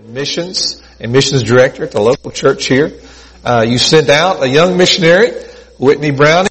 missions 0.00 0.82
and 1.00 1.12
missions 1.12 1.42
director 1.42 1.84
at 1.84 1.90
the 1.90 2.00
local 2.00 2.30
church 2.30 2.64
here. 2.64 2.98
Uh, 3.44 3.62
you 3.68 3.76
sent 3.76 4.08
out 4.08 4.42
a 4.42 4.48
young 4.48 4.78
missionary, 4.78 5.32
Whitney 5.78 6.10
Browning. 6.10 6.48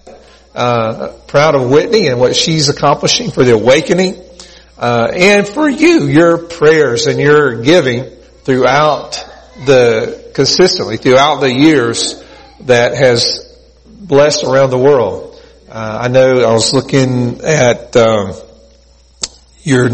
Uh, 0.53 1.13
proud 1.25 1.55
of 1.55 1.67
Whitney 1.67 2.07
and 2.07 2.19
what 2.19 2.35
she's 2.35 2.69
accomplishing 2.69 3.31
for 3.31 3.43
the 3.43 3.53
awakening, 3.53 4.21
uh, 4.77 5.07
and 5.11 5.47
for 5.47 5.67
you, 5.67 6.05
your 6.05 6.37
prayers 6.37 7.07
and 7.07 7.19
your 7.19 7.63
giving 7.63 8.03
throughout 8.43 9.13
the 9.65 10.29
consistently 10.35 10.97
throughout 10.97 11.39
the 11.39 11.51
years 11.51 12.23
that 12.59 12.93
has 12.93 13.57
blessed 13.87 14.43
around 14.43 14.69
the 14.69 14.77
world. 14.77 15.41
Uh, 15.67 15.99
I 16.03 16.09
know 16.09 16.43
I 16.43 16.53
was 16.53 16.75
looking 16.75 17.41
at. 17.41 17.95
Um, 17.95 18.33
your, 19.63 19.87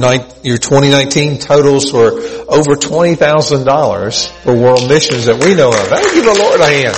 your 0.44 0.58
2019 0.58 1.40
totals 1.40 1.92
were 1.92 2.12
over 2.48 2.76
$20,000 2.76 4.30
for 4.44 4.56
world 4.56 4.88
missions 4.88 5.26
that 5.26 5.44
we 5.44 5.56
know 5.56 5.70
of. 5.70 5.90
Hey, 5.90 6.16
give 6.16 6.26
the 6.26 6.34
Lord 6.34 6.62
a 6.62 6.66
hand. 6.66 6.96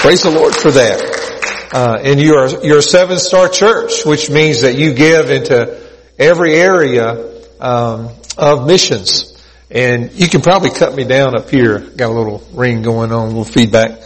Praise 0.00 0.22
the 0.22 0.30
Lord 0.30 0.54
for 0.54 0.70
that. 0.70 1.70
Uh, 1.72 1.98
and 2.02 2.20
you 2.20 2.34
are, 2.34 2.64
you're 2.64 2.78
a 2.78 2.82
seven 2.82 3.18
star 3.18 3.48
church, 3.48 4.04
which 4.04 4.30
means 4.30 4.62
that 4.62 4.76
you 4.78 4.94
give 4.94 5.30
into 5.30 5.80
every 6.18 6.54
area, 6.54 7.34
um, 7.60 8.10
of 8.38 8.66
missions. 8.66 9.30
And 9.70 10.12
you 10.12 10.28
can 10.28 10.40
probably 10.40 10.70
cut 10.70 10.94
me 10.94 11.04
down 11.04 11.36
up 11.36 11.50
here. 11.50 11.80
Got 11.80 12.10
a 12.10 12.14
little 12.14 12.46
ring 12.52 12.82
going 12.82 13.10
on, 13.10 13.24
a 13.24 13.26
little 13.28 13.44
feedback. 13.44 14.02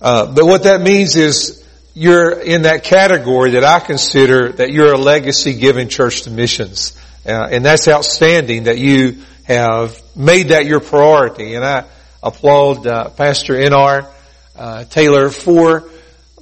Uh, 0.00 0.32
but 0.32 0.46
what 0.46 0.62
that 0.62 0.80
means 0.80 1.16
is 1.16 1.62
you're 1.94 2.30
in 2.40 2.62
that 2.62 2.84
category 2.84 3.50
that 3.52 3.64
I 3.64 3.80
consider 3.80 4.52
that 4.52 4.70
you're 4.70 4.92
a 4.92 4.98
legacy 4.98 5.54
giving 5.54 5.88
church 5.88 6.22
to 6.22 6.30
missions. 6.30 6.96
Uh, 7.24 7.48
and 7.50 7.64
that's 7.64 7.86
outstanding 7.88 8.64
that 8.64 8.78
you 8.78 9.22
have 9.44 10.00
made 10.16 10.48
that 10.48 10.66
your 10.66 10.80
priority. 10.80 11.54
And 11.54 11.64
I 11.64 11.84
applaud 12.22 12.86
uh, 12.86 13.10
Pastor 13.10 13.56
N.R. 13.56 14.10
Uh, 14.56 14.84
Taylor 14.84 15.30
for 15.30 15.90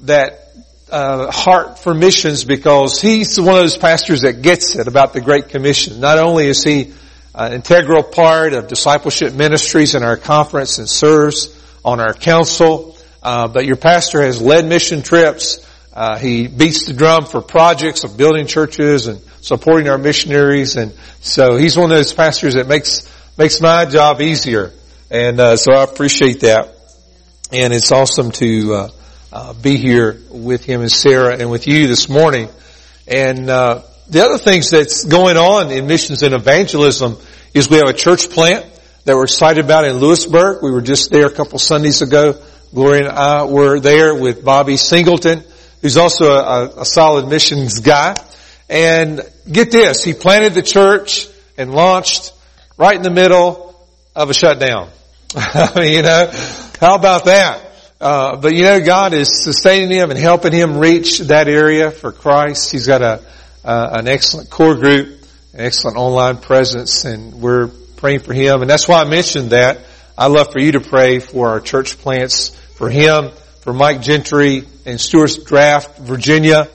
that 0.01 0.49
uh, 0.91 1.31
heart 1.31 1.79
for 1.79 1.95
missions 1.95 2.45
because 2.45 3.01
he's 3.01 3.39
one 3.41 3.57
of 3.57 3.61
those 3.63 3.77
pastors 3.77 4.23
that 4.23 4.43
gets 4.43 4.77
it 4.77 4.87
about 4.87 5.13
the 5.13 5.21
Great 5.21 5.49
Commission. 5.49 6.01
Not 6.01 6.19
only 6.19 6.47
is 6.47 6.63
he 6.63 6.93
an 7.35 7.53
integral 7.53 8.03
part 8.03 8.53
of 8.53 8.69
discipleship 8.69 9.35
ministries 9.35 9.95
in 9.95 10.03
our 10.03 10.17
conference 10.17 10.79
and 10.79 10.89
serves 10.89 11.55
on 11.85 12.01
our 12.01 12.15
council, 12.15 12.97
uh, 13.23 13.49
but 13.49 13.65
your 13.65 13.77
pastor 13.77 14.23
has 14.23 14.41
led 14.41 14.65
mission 14.65 15.03
trips. 15.03 15.65
Uh, 15.93 16.19
he 16.19 16.47
beats 16.47 16.87
the 16.87 16.93
drum 16.93 17.27
for 17.27 17.41
projects 17.41 18.05
of 18.05 18.17
building 18.17 18.47
churches 18.47 19.07
and 19.07 19.21
supporting 19.41 19.89
our 19.89 19.99
missionaries, 19.99 20.77
and 20.77 20.93
so 21.21 21.57
he's 21.57 21.77
one 21.77 21.91
of 21.91 21.97
those 21.97 22.13
pastors 22.13 22.55
that 22.55 22.67
makes 22.67 23.09
makes 23.37 23.61
my 23.61 23.85
job 23.85 24.21
easier, 24.21 24.73
and 25.11 25.41
uh, 25.41 25.57
so 25.57 25.73
I 25.73 25.85
appreciate 25.85 26.41
that. 26.41 26.75
And 27.51 27.73
it's 27.73 27.91
awesome 27.93 28.31
to 28.33 28.75
uh, 28.75 28.89
uh, 29.33 29.55
be 29.55 29.77
here 29.77 30.21
with 30.31 30.65
him 30.65 30.83
and 30.83 30.93
Sarah 30.93 31.37
and 31.39 31.51
with 31.51 31.67
you 31.67 31.87
this 31.87 32.09
morning. 32.09 32.51
And 33.07 33.49
uh, 33.49 33.83
the 34.07 34.23
other 34.23 34.37
things 34.37 34.69
that's 34.69 35.05
going 35.05 35.39
on 35.39 35.71
in 35.71 35.87
missions 35.87 36.23
and 36.23 36.35
evangelism 36.35 37.17
is 37.55 37.71
we 37.71 37.79
have 37.79 37.89
a 37.89 37.95
church 37.95 38.29
plant 38.29 38.67
that 39.07 39.17
we're 39.17 39.25
excited 39.25 39.65
about 39.65 39.87
in 39.87 39.97
Lewisburg. 39.97 40.63
We 40.63 40.71
were 40.71 40.83
just 40.83 41.11
there 41.11 41.25
a 41.25 41.33
couple 41.33 41.59
Sundays 41.59 42.03
ago. 42.03 42.39
Gloria 42.75 43.09
and 43.09 43.09
I 43.09 43.45
were 43.45 43.81
there 43.81 44.15
with 44.15 44.45
Bobby 44.45 44.77
Singleton 44.77 45.43
who's 45.83 45.97
also 45.97 46.33
a, 46.33 46.81
a 46.81 46.85
solid 46.85 47.29
missions 47.29 47.81
guy. 47.81 48.15
And 48.69 49.23
get 49.51 49.71
this, 49.71 50.05
he 50.05 50.13
planted 50.13 50.55
the 50.55 50.63
church 50.63 51.29
and 51.57 51.73
launched 51.73 52.33
right 52.77 52.95
in 52.95 53.03
the 53.03 53.11
middle 53.11 53.75
of 54.15 54.31
a 54.31 54.35
shutdown. 54.35 54.91
You 55.77 56.03
know, 56.03 56.31
how 56.81 56.95
about 56.95 57.27
that? 57.27 57.69
Uh, 58.01 58.37
but 58.37 58.55
you 58.55 58.65
know, 58.65 58.81
God 58.81 59.13
is 59.13 59.43
sustaining 59.43 59.91
him 59.91 60.11
and 60.11 60.19
helping 60.19 60.53
him 60.53 60.79
reach 60.79 61.19
that 61.19 61.49
area 61.49 61.91
for 61.91 62.13
Christ. 62.13 62.71
He's 62.71 62.87
got 62.87 63.03
a, 63.03 63.25
uh, 63.65 63.89
an 63.99 64.09
excellent 64.09 64.51
core 64.51 64.77
group, 64.77 65.21
an 65.53 65.61
excellent 65.61 65.97
online 65.97 66.39
presence, 66.39 67.05
and 67.05 67.35
we're 67.35 67.69
praying 67.97 68.21
for 68.21 68.33
him. 68.33 68.61
And 68.61 68.71
that's 68.71 68.87
why 68.87 69.01
I 69.03 69.05
mentioned 69.05 69.51
that. 69.51 69.81
I 70.17 70.27
love 70.27 70.53
for 70.53 70.61
you 70.61 70.73
to 70.73 70.81
pray 70.81 71.19
for 71.19 71.49
our 71.49 71.61
church 71.61 71.99
plants, 71.99 72.51
for 72.77 72.89
him, 72.89 73.31
for 73.61 73.73
Mike 73.73 74.01
Gentry 74.01 74.65
and 74.87 75.01
Stuart's 75.01 75.37
Draft, 75.37 75.99
Virginia. 75.99 76.69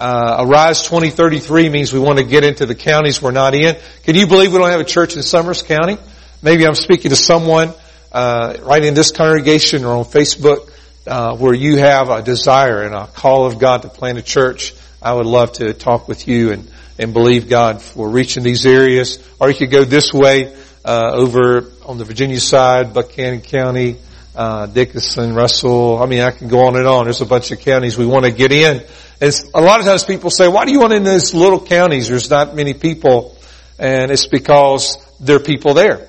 Uh, 0.00 0.46
Arise 0.48 0.82
2033 0.84 1.68
means 1.68 1.92
we 1.92 1.98
want 1.98 2.18
to 2.18 2.24
get 2.24 2.42
into 2.42 2.64
the 2.64 2.74
counties 2.74 3.20
we're 3.20 3.32
not 3.32 3.54
in. 3.54 3.76
Can 4.04 4.16
you 4.16 4.26
believe 4.26 4.50
we 4.50 4.58
don't 4.58 4.70
have 4.70 4.80
a 4.80 4.84
church 4.84 5.14
in 5.14 5.22
Summers 5.22 5.62
County? 5.62 5.98
Maybe 6.40 6.66
I'm 6.66 6.74
speaking 6.74 7.10
to 7.10 7.16
someone 7.16 7.74
uh, 8.10 8.56
right 8.62 8.82
in 8.82 8.94
this 8.94 9.10
congregation 9.10 9.84
or 9.84 9.98
on 9.98 10.04
Facebook 10.04 10.72
uh, 11.06 11.36
where 11.36 11.52
you 11.52 11.76
have 11.76 12.08
a 12.08 12.22
desire 12.22 12.82
and 12.82 12.94
a 12.94 13.08
call 13.08 13.44
of 13.44 13.58
God 13.58 13.82
to 13.82 13.90
plant 13.90 14.16
a 14.16 14.22
church. 14.22 14.74
I 15.02 15.12
would 15.12 15.26
love 15.26 15.52
to 15.52 15.74
talk 15.74 16.08
with 16.08 16.26
you 16.26 16.52
and 16.52 16.66
and 16.98 17.12
believe 17.12 17.48
God 17.48 17.82
for 17.82 18.08
reaching 18.08 18.42
these 18.42 18.64
areas. 18.64 19.18
Or 19.38 19.50
you 19.50 19.56
could 19.56 19.70
go 19.70 19.84
this 19.84 20.12
way 20.14 20.54
uh, 20.82 21.10
over 21.12 21.70
on 21.84 21.98
the 21.98 22.04
Virginia 22.04 22.40
side, 22.40 22.94
Buchanan 22.94 23.42
County, 23.42 23.96
uh, 24.34 24.66
Dickenson, 24.66 25.34
Russell. 25.34 26.02
I 26.02 26.06
mean, 26.06 26.20
I 26.20 26.30
can 26.30 26.48
go 26.48 26.66
on 26.66 26.76
and 26.76 26.86
on. 26.86 27.04
There's 27.04 27.20
a 27.20 27.26
bunch 27.26 27.50
of 27.50 27.60
counties 27.60 27.98
we 27.98 28.06
want 28.06 28.24
to 28.24 28.30
get 28.30 28.52
in. 28.52 28.82
A 29.20 29.60
lot 29.60 29.80
of 29.80 29.86
times 29.86 30.04
people 30.04 30.30
say, 30.30 30.48
why 30.48 30.64
do 30.64 30.72
you 30.72 30.80
want 30.80 30.94
in 30.94 31.04
these 31.04 31.34
little 31.34 31.60
counties? 31.60 32.08
There's 32.08 32.30
not 32.30 32.54
many 32.54 32.72
people. 32.72 33.36
And 33.78 34.10
it's 34.10 34.26
because 34.26 34.96
there 35.20 35.36
are 35.36 35.40
people 35.40 35.74
there. 35.74 36.08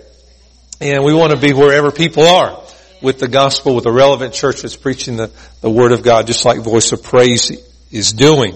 And 0.80 1.04
we 1.04 1.14
want 1.14 1.32
to 1.32 1.38
be 1.38 1.54
wherever 1.54 1.92
people 1.92 2.24
are 2.24 2.64
with 3.02 3.20
the 3.20 3.28
gospel, 3.28 3.76
with 3.76 3.86
a 3.86 3.92
relevant 3.92 4.34
church 4.34 4.62
that's 4.62 4.76
preaching 4.76 5.18
the, 5.18 5.30
the 5.60 5.70
word 5.70 5.92
of 5.92 6.04
God, 6.04 6.28
just 6.28 6.46
like 6.46 6.60
Voice 6.60 6.92
of 6.92 7.04
Praise 7.04 7.52
is 7.92 8.14
doing. 8.14 8.56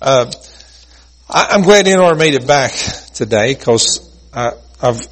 Uh, 0.00 0.32
I, 1.28 1.54
am 1.54 1.62
glad 1.62 1.84
NR 1.84 2.16
made 2.16 2.34
it 2.34 2.46
back 2.46 2.72
today 3.14 3.54
because 3.54 4.00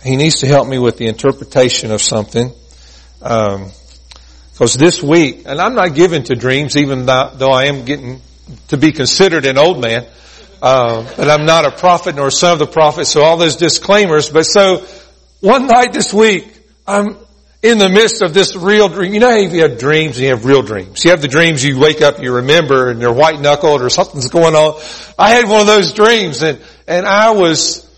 he 0.03 0.17
needs 0.17 0.41
to 0.41 0.47
help 0.47 0.67
me 0.67 0.79
with 0.79 0.97
the 0.97 1.07
interpretation 1.07 1.91
of 1.91 2.01
something. 2.01 2.53
Um, 3.21 3.71
because 4.53 4.75
this 4.75 5.01
week, 5.01 5.43
and 5.47 5.61
I'm 5.61 5.75
not 5.75 5.95
given 5.95 6.25
to 6.25 6.35
dreams, 6.35 6.77
even 6.77 7.07
though 7.07 7.53
I 7.53 7.67
am 7.67 7.85
getting 7.85 8.21
to 8.69 8.77
be 8.77 8.93
considered 8.93 9.47
an 9.47 9.59
old 9.59 9.81
man, 9.81 10.07
uh, 10.61 11.09
but 11.17 11.29
I'm 11.31 11.47
not 11.47 11.65
a 11.65 11.71
prophet 11.71 12.17
nor 12.17 12.29
a 12.29 12.33
son 12.33 12.53
of 12.53 12.59
the 12.59 12.67
prophet, 12.67 13.07
so 13.07 13.23
all 13.23 13.37
those 13.37 13.57
disclaimers. 13.57 14.31
But 14.31 14.45
so, 14.45 14.85
one 15.41 15.67
night 15.67 15.93
this 15.93 16.13
week, 16.13 16.49
I'm 16.87 17.17
in 17.63 17.79
the 17.79 17.89
midst 17.89 18.23
of 18.23 18.35
this 18.35 18.57
real 18.57 18.89
dream. 18.89 19.15
You 19.15 19.21
know 19.21 19.31
how 19.31 19.37
you 19.37 19.63
have 19.63 19.79
dreams 19.79 20.17
and 20.17 20.25
you 20.25 20.31
have 20.31 20.45
real 20.45 20.63
dreams. 20.63 21.05
You 21.05 21.11
have 21.11 21.23
the 21.23 21.29
dreams 21.29 21.65
you 21.65 21.79
wake 21.79 22.03
up, 22.03 22.21
you 22.21 22.37
remember, 22.37 22.91
and 22.91 23.01
you're 23.01 23.13
white 23.13 23.41
knuckled 23.41 23.83
or 23.83 23.91
something's 23.91 24.29
going 24.29 24.55
on. 24.55 24.81
I 25.19 25.31
had 25.31 25.49
one 25.49 25.61
of 25.61 25.67
those 25.67 25.93
dreams, 25.93 26.43
and 26.43 26.61
and 26.87 27.07
I 27.07 27.31
was 27.31 27.89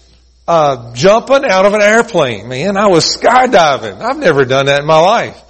uh, 0.48 0.92
jumping 0.94 1.44
out 1.44 1.66
of 1.66 1.74
an 1.74 1.82
airplane. 1.82 2.48
Man, 2.48 2.76
I 2.76 2.88
was 2.88 3.16
skydiving. 3.16 4.00
I've 4.00 4.18
never 4.18 4.44
done 4.44 4.66
that 4.66 4.80
in 4.80 4.86
my 4.86 5.00
life. 5.00 5.40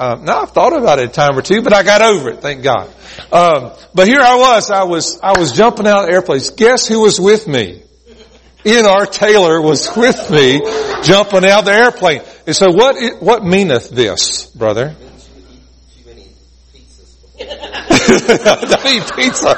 Uh, 0.00 0.14
now 0.14 0.40
I've 0.40 0.52
thought 0.52 0.74
about 0.74 0.98
it 0.98 1.10
a 1.10 1.12
time 1.12 1.36
or 1.36 1.42
two, 1.42 1.60
but 1.60 1.74
I 1.74 1.82
got 1.82 2.00
over 2.00 2.30
it, 2.30 2.40
thank 2.40 2.62
God. 2.62 2.88
Um, 3.30 3.72
but 3.92 4.08
here 4.08 4.22
I 4.22 4.36
was, 4.36 4.70
I 4.70 4.84
was, 4.84 5.20
I 5.20 5.38
was 5.38 5.52
jumping 5.52 5.86
out 5.86 6.04
of 6.04 6.10
airplanes. 6.10 6.48
Guess 6.48 6.88
who 6.88 7.02
was 7.02 7.20
with 7.20 7.46
me? 7.46 7.82
N.R. 8.64 9.04
Taylor 9.04 9.60
was 9.60 9.94
with 9.94 10.30
me, 10.30 10.62
jumping 11.02 11.44
out 11.44 11.58
of 11.58 11.64
the 11.66 11.72
airplane. 11.72 12.22
And 12.46 12.56
so 12.56 12.70
what, 12.70 13.20
what 13.20 13.44
meaneth 13.44 13.90
this, 13.90 14.46
brother? 14.46 14.96
I 17.38 18.96
eat 18.96 19.12
pizza. 19.14 19.54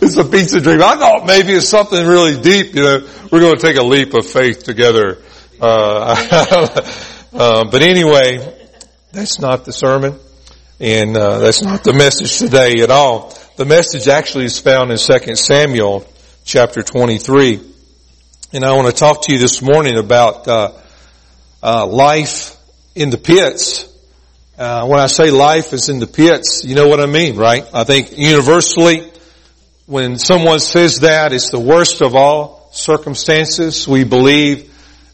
It's 0.00 0.16
a 0.16 0.24
pizza 0.24 0.62
dream. 0.62 0.82
I 0.82 0.96
thought 0.96 1.26
maybe 1.26 1.52
it's 1.52 1.68
something 1.68 2.06
really 2.06 2.40
deep. 2.40 2.74
You 2.74 2.82
know, 2.82 3.06
we're 3.30 3.40
going 3.40 3.56
to 3.56 3.60
take 3.60 3.76
a 3.76 3.82
leap 3.82 4.14
of 4.14 4.24
faith 4.24 4.62
together. 4.62 5.18
Uh, 5.60 6.16
uh, 7.34 7.64
but 7.70 7.82
anyway, 7.82 8.55
that's 9.16 9.38
not 9.38 9.64
the 9.64 9.72
sermon, 9.72 10.18
and 10.78 11.16
uh, 11.16 11.38
that's 11.38 11.62
not 11.62 11.82
the 11.82 11.94
message 11.94 12.36
today 12.36 12.82
at 12.82 12.90
all. 12.90 13.34
The 13.56 13.64
message 13.64 14.08
actually 14.08 14.44
is 14.44 14.58
found 14.58 14.90
in 14.90 14.98
2 14.98 15.36
Samuel 15.36 16.06
chapter 16.44 16.82
23. 16.82 17.62
And 18.52 18.62
I 18.62 18.76
want 18.76 18.88
to 18.88 18.92
talk 18.92 19.22
to 19.22 19.32
you 19.32 19.38
this 19.38 19.62
morning 19.62 19.96
about 19.96 20.46
uh, 20.46 20.72
uh, 21.62 21.86
life 21.86 22.56
in 22.94 23.08
the 23.08 23.16
pits. 23.16 23.90
Uh, 24.58 24.86
when 24.86 25.00
I 25.00 25.06
say 25.06 25.30
life 25.30 25.72
is 25.72 25.88
in 25.88 25.98
the 25.98 26.06
pits, 26.06 26.62
you 26.66 26.74
know 26.74 26.86
what 26.86 27.00
I 27.00 27.06
mean, 27.06 27.36
right? 27.36 27.64
I 27.72 27.84
think 27.84 28.18
universally, 28.18 29.10
when 29.86 30.18
someone 30.18 30.60
says 30.60 31.00
that, 31.00 31.32
it's 31.32 31.48
the 31.48 31.58
worst 31.58 32.02
of 32.02 32.14
all 32.14 32.68
circumstances. 32.72 33.88
We 33.88 34.04
believe 34.04 34.70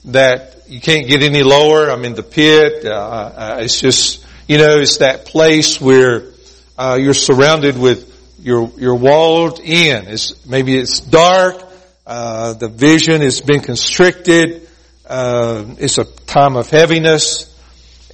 that 0.06 0.61
you 0.72 0.80
can't 0.80 1.06
get 1.06 1.22
any 1.22 1.42
lower. 1.42 1.90
I'm 1.90 2.02
in 2.06 2.14
the 2.14 2.22
pit. 2.22 2.86
Uh, 2.86 2.90
uh, 2.90 3.56
it's 3.60 3.78
just, 3.78 4.24
you 4.48 4.56
know, 4.56 4.78
it's 4.78 4.98
that 4.98 5.26
place 5.26 5.78
where 5.78 6.32
uh, 6.78 6.98
you're 6.98 7.12
surrounded 7.12 7.76
with, 7.76 8.08
you're, 8.40 8.72
you're 8.78 8.94
walled 8.94 9.60
in. 9.60 10.06
It's, 10.06 10.46
maybe 10.46 10.78
it's 10.78 11.00
dark. 11.00 11.62
Uh, 12.06 12.54
the 12.54 12.68
vision 12.68 13.20
has 13.20 13.42
been 13.42 13.60
constricted. 13.60 14.66
Uh, 15.06 15.74
it's 15.78 15.98
a 15.98 16.04
time 16.04 16.56
of 16.56 16.70
heaviness. 16.70 17.54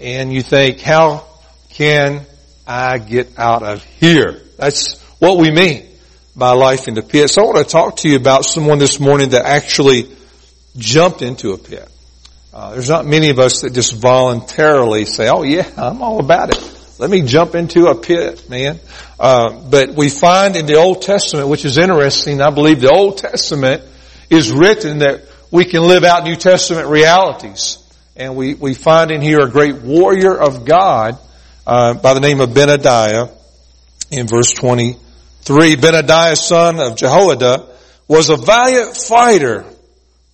and 0.01 0.33
you 0.33 0.43
think, 0.43 0.81
how 0.81 1.29
can 1.71 2.27
I 2.67 2.99
get 2.99 3.39
out 3.39 3.63
of 3.63 3.85
here? 3.85 4.43
That's 4.57 5.01
what 5.21 5.39
we 5.39 5.53
mean 5.53 5.87
by 6.35 6.55
life 6.55 6.89
in 6.89 6.95
the 6.95 7.03
pit. 7.03 7.31
So 7.31 7.43
I 7.43 7.45
want 7.45 7.59
to 7.59 7.71
talk 7.71 7.99
to 7.99 8.09
you 8.09 8.17
about 8.17 8.45
someone 8.45 8.81
this 8.81 8.99
morning 8.99 9.29
that 9.29 9.45
actually 9.45 10.11
jumped 10.77 11.23
into 11.23 11.53
a 11.53 11.59
pit. 11.59 11.89
Uh, 12.59 12.73
there's 12.73 12.89
not 12.89 13.07
many 13.07 13.31
of 13.31 13.39
us 13.39 13.61
that 13.61 13.73
just 13.73 13.95
voluntarily 13.95 15.05
say, 15.05 15.29
"Oh 15.29 15.45
yeah, 15.45 15.71
I'm 15.77 16.03
all 16.03 16.19
about 16.19 16.53
it." 16.53 16.99
Let 16.99 17.09
me 17.09 17.23
jump 17.23 17.55
into 17.55 17.87
a 17.87 17.95
pit, 17.95 18.51
man. 18.51 18.81
Uh, 19.17 19.61
but 19.71 19.95
we 19.95 20.09
find 20.09 20.57
in 20.57 20.67
the 20.67 20.75
Old 20.75 21.03
Testament, 21.03 21.47
which 21.47 21.65
is 21.65 21.79
interesting, 21.79 22.41
I 22.41 22.51
believe 22.51 22.81
the 22.81 22.91
Old 22.91 23.19
Testament 23.19 23.85
is 24.29 24.51
written 24.51 24.99
that 24.99 25.23
we 25.53 25.67
can 25.67 25.83
live 25.83 26.03
out 26.03 26.25
New 26.25 26.35
Testament 26.35 26.89
realities. 26.89 27.79
And 28.17 28.35
we, 28.35 28.55
we 28.55 28.75
find 28.75 29.13
in 29.13 29.23
here 29.23 29.39
a 29.39 29.49
great 29.49 29.77
warrior 29.77 30.37
of 30.37 30.65
God 30.65 31.17
uh, 31.65 31.95
by 31.95 32.15
the 32.15 32.21
name 32.21 32.41
of 32.41 32.51
Benadiah 32.51 33.31
in 34.11 34.27
verse 34.27 34.53
23. 34.55 35.77
Benadiah, 35.77 36.37
son 36.37 36.81
of 36.81 36.97
Jehoiada, 36.97 37.69
was 38.09 38.31
a 38.31 38.37
valiant 38.37 38.97
fighter 38.97 39.65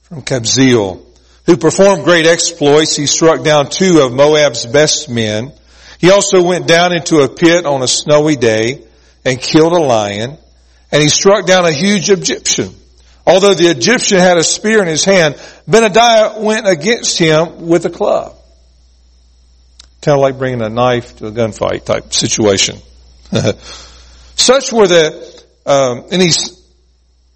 from 0.05 0.23
Kabzeel 0.23 1.05
who 1.47 1.57
performed 1.57 2.05
great 2.05 2.27
exploits. 2.27 2.97
He 2.97 3.07
struck 3.07 3.45
down 3.45 3.71
two 3.71 4.01
of 4.01 4.13
Moab's 4.13 4.67
best 4.67 5.09
men 5.09 5.53
he 6.05 6.11
also 6.11 6.43
went 6.43 6.67
down 6.67 6.93
into 6.93 7.21
a 7.21 7.31
pit 7.31 7.65
on 7.65 7.83
a 7.83 7.89
snowy 7.89 8.37
day 8.37 8.85
and 9.25 9.41
killed 9.41 9.73
a 9.73 9.81
lion, 9.81 10.37
and 10.93 11.03
he 11.03 11.09
struck 11.09 11.47
down 11.47 11.65
a 11.65 11.73
huge 11.73 12.11
Egyptian. 12.11 12.75
Although 13.27 13.55
the 13.55 13.71
Egyptian 13.71 14.19
had 14.19 14.37
a 14.37 14.45
spear 14.45 14.83
in 14.83 14.87
his 14.87 15.03
hand, 15.03 15.37
Benadiah 15.67 16.39
went 16.43 16.69
against 16.69 17.19
him 17.19 17.69
with 17.69 17.87
a 17.87 17.91
club. 17.91 18.37
Kind 20.03 20.19
of 20.19 20.21
like 20.21 20.37
bringing 20.37 20.61
a 20.61 20.69
knife 20.69 21.17
to 21.17 21.29
a 21.29 21.33
gunfight 21.33 21.87
type 21.87 22.13
situation. 22.13 22.77
Such 24.37 24.75
were 24.75 24.87
the, 24.87 25.43
um, 25.65 26.05
and 26.13 26.21
he, 26.21 26.33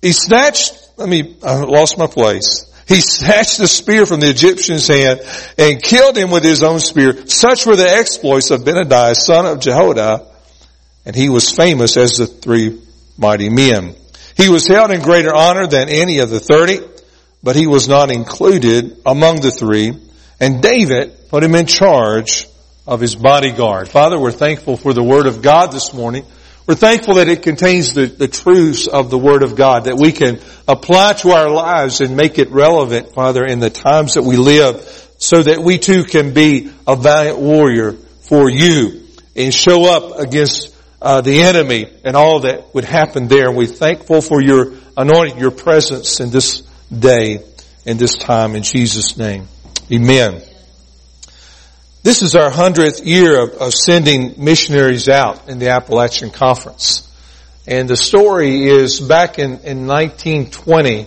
he 0.02 0.12
snatched, 0.12 0.74
let 0.98 1.08
me, 1.08 1.38
I 1.42 1.54
lost 1.60 1.96
my 1.96 2.06
place. 2.06 2.66
He 2.88 3.02
snatched 3.02 3.58
the 3.58 3.68
spear 3.68 4.06
from 4.06 4.20
the 4.20 4.30
Egyptian's 4.30 4.88
hand 4.88 5.20
and 5.58 5.82
killed 5.82 6.16
him 6.16 6.30
with 6.30 6.42
his 6.42 6.62
own 6.62 6.80
spear. 6.80 7.26
Such 7.26 7.66
were 7.66 7.76
the 7.76 7.88
exploits 7.88 8.50
of 8.50 8.62
Benadiah, 8.62 9.14
son 9.14 9.44
of 9.44 9.60
Jehoiada, 9.60 10.26
and 11.04 11.14
he 11.14 11.28
was 11.28 11.50
famous 11.50 11.98
as 11.98 12.16
the 12.16 12.26
three 12.26 12.80
mighty 13.18 13.50
men. 13.50 13.94
He 14.38 14.48
was 14.48 14.66
held 14.66 14.90
in 14.90 15.02
greater 15.02 15.34
honor 15.34 15.66
than 15.66 15.90
any 15.90 16.20
of 16.20 16.30
the 16.30 16.40
thirty, 16.40 16.78
but 17.42 17.56
he 17.56 17.66
was 17.66 17.88
not 17.88 18.10
included 18.10 19.02
among 19.04 19.40
the 19.40 19.50
three, 19.50 19.92
and 20.40 20.62
David 20.62 21.28
put 21.28 21.44
him 21.44 21.54
in 21.54 21.66
charge 21.66 22.48
of 22.86 23.00
his 23.00 23.14
bodyguard. 23.14 23.88
Father, 23.88 24.18
we're 24.18 24.32
thankful 24.32 24.78
for 24.78 24.94
the 24.94 25.02
word 25.02 25.26
of 25.26 25.42
God 25.42 25.72
this 25.72 25.92
morning. 25.92 26.24
We're 26.68 26.74
thankful 26.74 27.14
that 27.14 27.28
it 27.28 27.42
contains 27.42 27.94
the, 27.94 28.04
the 28.04 28.28
truths 28.28 28.88
of 28.88 29.08
the 29.08 29.16
Word 29.16 29.42
of 29.42 29.56
God 29.56 29.84
that 29.84 29.96
we 29.96 30.12
can 30.12 30.38
apply 30.68 31.14
to 31.14 31.30
our 31.30 31.48
lives 31.48 32.02
and 32.02 32.14
make 32.14 32.38
it 32.38 32.50
relevant, 32.50 33.14
Father, 33.14 33.46
in 33.46 33.58
the 33.58 33.70
times 33.70 34.14
that 34.14 34.22
we 34.22 34.36
live 34.36 34.82
so 35.16 35.42
that 35.42 35.60
we 35.60 35.78
too 35.78 36.04
can 36.04 36.34
be 36.34 36.70
a 36.86 36.94
valiant 36.94 37.38
warrior 37.38 37.92
for 37.92 38.50
you 38.50 39.06
and 39.34 39.54
show 39.54 39.86
up 39.86 40.18
against 40.18 40.76
uh, 41.00 41.22
the 41.22 41.40
enemy 41.40 41.90
and 42.04 42.14
all 42.14 42.40
that 42.40 42.74
would 42.74 42.84
happen 42.84 43.28
there. 43.28 43.48
And 43.48 43.56
we're 43.56 43.66
thankful 43.66 44.20
for 44.20 44.42
your 44.42 44.74
anointing, 44.94 45.38
your 45.38 45.52
presence 45.52 46.20
in 46.20 46.28
this 46.28 46.60
day, 46.92 47.38
in 47.86 47.96
this 47.96 48.14
time, 48.14 48.54
in 48.54 48.62
Jesus' 48.62 49.16
name. 49.16 49.48
Amen. 49.90 50.42
This 52.08 52.22
is 52.22 52.34
our 52.36 52.48
hundredth 52.48 53.04
year 53.04 53.38
of, 53.38 53.50
of, 53.60 53.74
sending 53.74 54.42
missionaries 54.42 55.10
out 55.10 55.50
in 55.50 55.58
the 55.58 55.68
Appalachian 55.68 56.30
Conference. 56.30 57.06
And 57.66 57.86
the 57.86 57.98
story 57.98 58.64
is 58.64 58.98
back 58.98 59.38
in, 59.38 59.60
in 59.60 59.86
1920, 59.86 61.02
uh, 61.02 61.06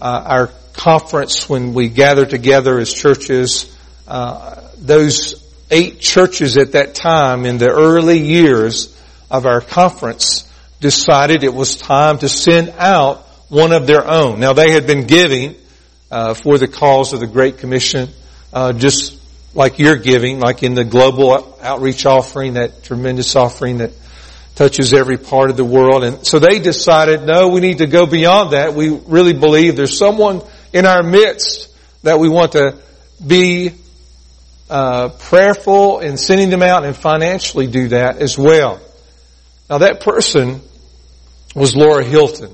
our 0.00 0.52
conference 0.72 1.48
when 1.48 1.74
we 1.74 1.88
gathered 1.88 2.30
together 2.30 2.78
as 2.78 2.94
churches, 2.94 3.76
uh, 4.06 4.68
those 4.78 5.44
eight 5.68 5.98
churches 5.98 6.56
at 6.56 6.72
that 6.72 6.94
time 6.94 7.44
in 7.44 7.58
the 7.58 7.68
early 7.68 8.20
years 8.20 8.96
of 9.32 9.46
our 9.46 9.60
conference 9.60 10.48
decided 10.78 11.42
it 11.42 11.52
was 11.52 11.74
time 11.74 12.18
to 12.18 12.28
send 12.28 12.72
out 12.78 13.18
one 13.48 13.72
of 13.72 13.88
their 13.88 14.08
own. 14.08 14.38
Now 14.38 14.52
they 14.52 14.70
had 14.70 14.86
been 14.86 15.08
giving 15.08 15.56
uh, 16.08 16.34
for 16.34 16.56
the 16.56 16.68
cause 16.68 17.12
of 17.12 17.18
the 17.18 17.26
Great 17.26 17.58
Commission, 17.58 18.10
uh, 18.52 18.72
just 18.72 19.19
like 19.54 19.78
you're 19.78 19.96
giving, 19.96 20.40
like 20.40 20.62
in 20.62 20.74
the 20.74 20.84
global 20.84 21.58
outreach 21.60 22.06
offering, 22.06 22.54
that 22.54 22.84
tremendous 22.84 23.34
offering 23.34 23.78
that 23.78 23.92
touches 24.54 24.92
every 24.92 25.16
part 25.16 25.50
of 25.50 25.56
the 25.56 25.64
world. 25.64 26.04
And 26.04 26.26
so 26.26 26.38
they 26.38 26.58
decided, 26.58 27.22
no, 27.24 27.48
we 27.48 27.60
need 27.60 27.78
to 27.78 27.86
go 27.86 28.06
beyond 28.06 28.52
that. 28.52 28.74
We 28.74 28.90
really 28.90 29.32
believe 29.32 29.76
there's 29.76 29.96
someone 29.96 30.42
in 30.72 30.86
our 30.86 31.02
midst 31.02 31.74
that 32.02 32.18
we 32.18 32.28
want 32.28 32.52
to 32.52 32.76
be 33.26 33.72
uh, 34.68 35.08
prayerful 35.08 36.00
in 36.00 36.16
sending 36.16 36.50
them 36.50 36.62
out 36.62 36.84
and 36.84 36.96
financially 36.96 37.66
do 37.66 37.88
that 37.88 38.18
as 38.18 38.38
well. 38.38 38.80
Now 39.68 39.78
that 39.78 40.00
person 40.00 40.60
was 41.54 41.74
Laura 41.74 42.04
Hilton. 42.04 42.52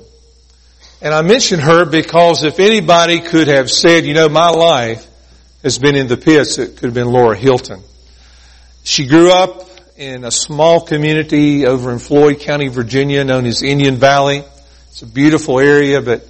And 1.03 1.13
I 1.13 1.21
mention 1.23 1.61
her 1.61 1.85
because 1.85 2.43
if 2.43 2.59
anybody 2.59 3.21
could 3.21 3.49
have 3.49 3.71
said, 3.71 4.07
you 4.07 4.15
know, 4.15 4.29
my 4.29 4.49
life 4.49 5.07
has 5.67 5.81
been 5.81 5.97
in 5.97 6.07
the 6.07 6.17
pits, 6.17 6.59
it 6.59 6.77
could 6.77 6.85
have 6.85 6.95
been 6.95 7.09
Laura 7.09 7.37
Hilton. 7.37 7.83
She 8.85 9.09
grew 9.09 9.33
up 9.33 9.69
in 9.97 10.25
a 10.25 10.31
small 10.31 10.81
community 10.81 11.67
over 11.67 11.91
in 11.91 11.99
Floyd 11.99 12.39
County, 12.39 12.69
Virginia, 12.69 13.25
known 13.25 13.47
as 13.47 13.65
Indian 13.65 13.97
Valley. 13.97 14.45
It's 14.91 15.03
a 15.03 15.07
beautiful 15.07 15.59
area, 15.59 16.01
but 16.01 16.25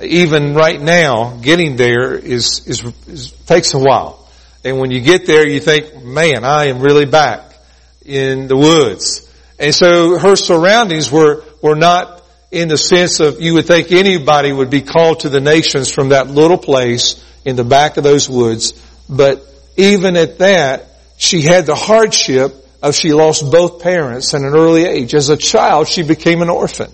even 0.00 0.54
right 0.54 0.80
now, 0.80 1.36
getting 1.38 1.74
there 1.74 2.14
is, 2.14 2.64
is, 2.68 2.84
is 3.08 3.32
takes 3.46 3.74
a 3.74 3.78
while. 3.80 4.24
And 4.64 4.78
when 4.78 4.92
you 4.92 5.00
get 5.00 5.26
there, 5.26 5.44
you 5.44 5.58
think, 5.58 6.04
man, 6.04 6.44
I 6.44 6.66
am 6.66 6.78
really 6.78 7.06
back 7.06 7.56
in 8.04 8.46
the 8.46 8.56
woods. 8.56 9.28
And 9.58 9.74
so 9.74 10.16
her 10.16 10.36
surroundings 10.36 11.10
were, 11.10 11.42
were 11.60 11.74
not 11.74 12.22
in 12.50 12.68
the 12.68 12.78
sense 12.78 13.20
of 13.20 13.40
you 13.40 13.54
would 13.54 13.66
think 13.66 13.92
anybody 13.92 14.52
would 14.52 14.70
be 14.70 14.82
called 14.82 15.20
to 15.20 15.28
the 15.28 15.40
nations 15.40 15.90
from 15.90 16.10
that 16.10 16.28
little 16.28 16.58
place 16.58 17.22
in 17.44 17.56
the 17.56 17.64
back 17.64 17.96
of 17.96 18.04
those 18.04 18.28
woods. 18.28 18.72
But 19.08 19.46
even 19.76 20.16
at 20.16 20.38
that, 20.38 20.86
she 21.16 21.42
had 21.42 21.66
the 21.66 21.74
hardship 21.74 22.54
of 22.82 22.94
she 22.94 23.12
lost 23.12 23.50
both 23.50 23.82
parents 23.82 24.32
at 24.34 24.42
an 24.42 24.54
early 24.54 24.84
age. 24.84 25.14
As 25.14 25.28
a 25.28 25.36
child, 25.36 25.88
she 25.88 26.02
became 26.02 26.42
an 26.42 26.50
orphan. 26.50 26.92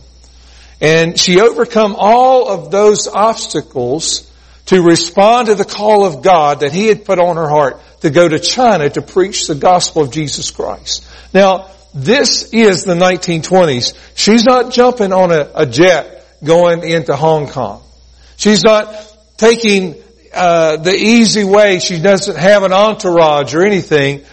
And 0.80 1.18
she 1.18 1.40
overcome 1.40 1.94
all 1.96 2.48
of 2.48 2.70
those 2.70 3.06
obstacles 3.06 4.28
to 4.66 4.82
respond 4.82 5.48
to 5.48 5.54
the 5.54 5.64
call 5.64 6.04
of 6.04 6.22
God 6.22 6.60
that 6.60 6.72
He 6.72 6.86
had 6.86 7.04
put 7.04 7.18
on 7.18 7.36
her 7.36 7.48
heart 7.48 7.80
to 8.00 8.10
go 8.10 8.28
to 8.28 8.38
China 8.38 8.88
to 8.90 9.02
preach 9.02 9.46
the 9.46 9.54
gospel 9.54 10.02
of 10.02 10.10
Jesus 10.10 10.50
Christ. 10.50 11.06
Now, 11.32 11.70
this 11.94 12.52
is 12.52 12.84
the 12.84 12.94
1920s. 12.94 13.94
She's 14.14 14.44
not 14.44 14.72
jumping 14.72 15.12
on 15.12 15.30
a, 15.30 15.50
a 15.54 15.66
jet 15.66 16.26
going 16.42 16.82
into 16.82 17.14
Hong 17.14 17.48
Kong. 17.48 17.82
She's 18.36 18.64
not 18.64 18.86
taking 19.36 20.02
uh, 20.32 20.76
the 20.76 20.94
easy 20.94 21.44
way. 21.44 21.78
She 21.78 22.00
doesn't 22.00 22.36
have 22.36 22.62
an 22.62 22.72
entourage 22.72 23.54
or 23.54 23.62
anything. 23.62 24.24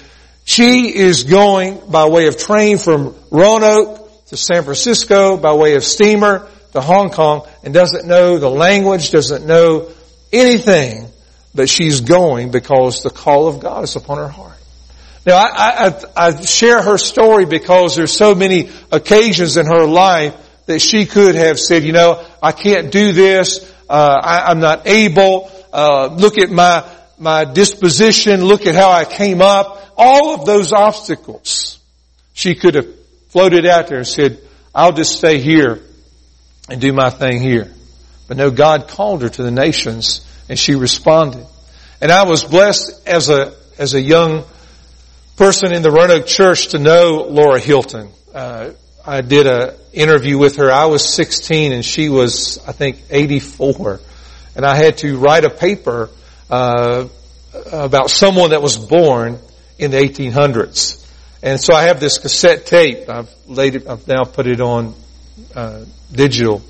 She 0.46 0.96
is 0.96 1.26
going 1.26 1.82
by 1.90 2.08
way 2.08 2.28
of 2.28 2.38
train 2.38 2.78
from 2.78 3.16
Roanoke 3.30 4.26
to 4.28 4.38
San 4.38 4.64
Francisco, 4.64 5.38
by 5.38 5.54
way 5.54 5.76
of 5.76 5.84
steamer 5.84 6.48
to 6.72 6.82
Hong 6.82 7.10
Kong, 7.10 7.48
and 7.64 7.74
doesn't 7.74 8.08
know 8.08 8.38
the 8.38 8.50
language, 8.50 9.12
doesn't 9.12 9.46
know 9.46 9.90
anything, 10.32 11.08
but 11.54 11.68
she's 11.70 12.02
going 12.02 12.52
because 12.52 13.04
the 13.04 13.10
call 13.10 13.48
of 13.48 13.60
God 13.60 13.84
is 13.84 13.96
upon 13.96 14.18
her 14.18 14.28
heart. 14.28 14.49
Now, 15.26 15.36
I, 15.36 15.88
I, 15.88 16.28
I 16.28 16.42
share 16.42 16.82
her 16.82 16.98
story 16.98 17.46
because 17.46 17.96
there's 17.96 18.16
so 18.16 18.36
many 18.36 18.70
occasions 18.92 19.58
in 19.58 19.66
her 19.66 19.86
life 19.86 20.36
that 20.66 20.80
she 20.80 21.06
could 21.06 21.36
have 21.36 21.60
said, 21.60 21.84
you 21.84 21.92
know, 21.92 22.24
I 22.42 22.52
can't 22.52 22.92
do 22.92 23.12
this, 23.12 23.74
uh, 23.90 24.20
I, 24.22 24.52
I'm 24.52 24.60
not 24.60 24.88
able, 24.88 25.52
uh, 25.74 26.08
look 26.08 26.38
at 26.38 26.52
my, 26.52 26.88
my 27.18 27.44
disposition, 27.44 28.46
look 28.46 28.66
at 28.66 28.76
how 28.76 28.92
I 28.92 29.04
came 29.04 29.42
up, 29.42 29.94
all 29.98 30.36
of 30.36 30.46
those 30.46 30.72
obstacles. 30.72 31.80
She 32.34 32.56
could 32.56 32.76
have 32.76 32.88
floated 33.30 33.66
out 33.66 33.88
there 33.88 33.98
and 33.98 34.08
said, 34.08 34.40
I'll 34.74 34.94
just 34.94 35.18
stay 35.18 35.40
here 35.40 35.82
and 36.70 36.80
do 36.80 36.94
my 36.94 37.10
thing 37.10 37.42
here. 37.42 37.72
But 38.28 38.38
no, 38.38 38.52
God 38.52 38.88
called 38.88 39.24
her 39.24 39.30
to 39.30 39.44
the 39.44 39.52
nations 39.52 40.26
and 40.48 40.58
she 40.58 40.76
responded. 40.76 41.46
And 42.00 42.12
I 42.12 42.24
was 42.24 42.44
blessed 42.44 43.08
as 43.08 43.30
a, 43.30 43.54
as 43.78 43.96
a 43.96 44.02
young 44.02 44.46
person 45.40 45.72
in 45.72 45.82
the 45.82 45.90
Roanoke 45.90 46.28
church 46.28 46.68
to 46.68 46.80
know 46.80 47.26
Laura 47.30 47.62
Hilton. 47.62 48.12
Uh, 48.36 48.72
I 49.08 49.22
did 49.22 49.48
an 49.48 49.74
interview 49.94 50.38
with 50.38 50.58
her. 50.58 50.70
I 50.70 50.88
was 50.88 51.14
16 51.14 51.72
and 51.72 51.86
she 51.86 52.10
was, 52.10 52.60
I 52.68 52.74
think, 52.74 53.02
84 53.10 54.02
and 54.58 54.66
I 54.66 54.76
had 54.76 54.98
to 54.98 55.18
write 55.18 55.46
a 55.46 55.50
paper 55.50 56.10
uh, 56.50 57.08
about 57.72 58.10
someone 58.10 58.50
that 58.50 58.62
was 58.62 58.76
born 58.76 59.40
in 59.78 59.92
the 59.92 59.98
1800s. 59.98 61.10
And 61.42 61.58
so 61.58 61.74
I 61.74 61.84
have 61.84 62.02
this 62.02 62.18
cassette 62.18 62.66
tape. 62.66 63.08
I've 63.08 63.34
laid 63.48 63.76
it, 63.76 63.88
I've 63.88 64.06
now 64.10 64.26
put 64.26 64.46
it 64.46 64.60
on, 64.60 64.94
uh, 65.56 65.86
digital. 66.12 66.62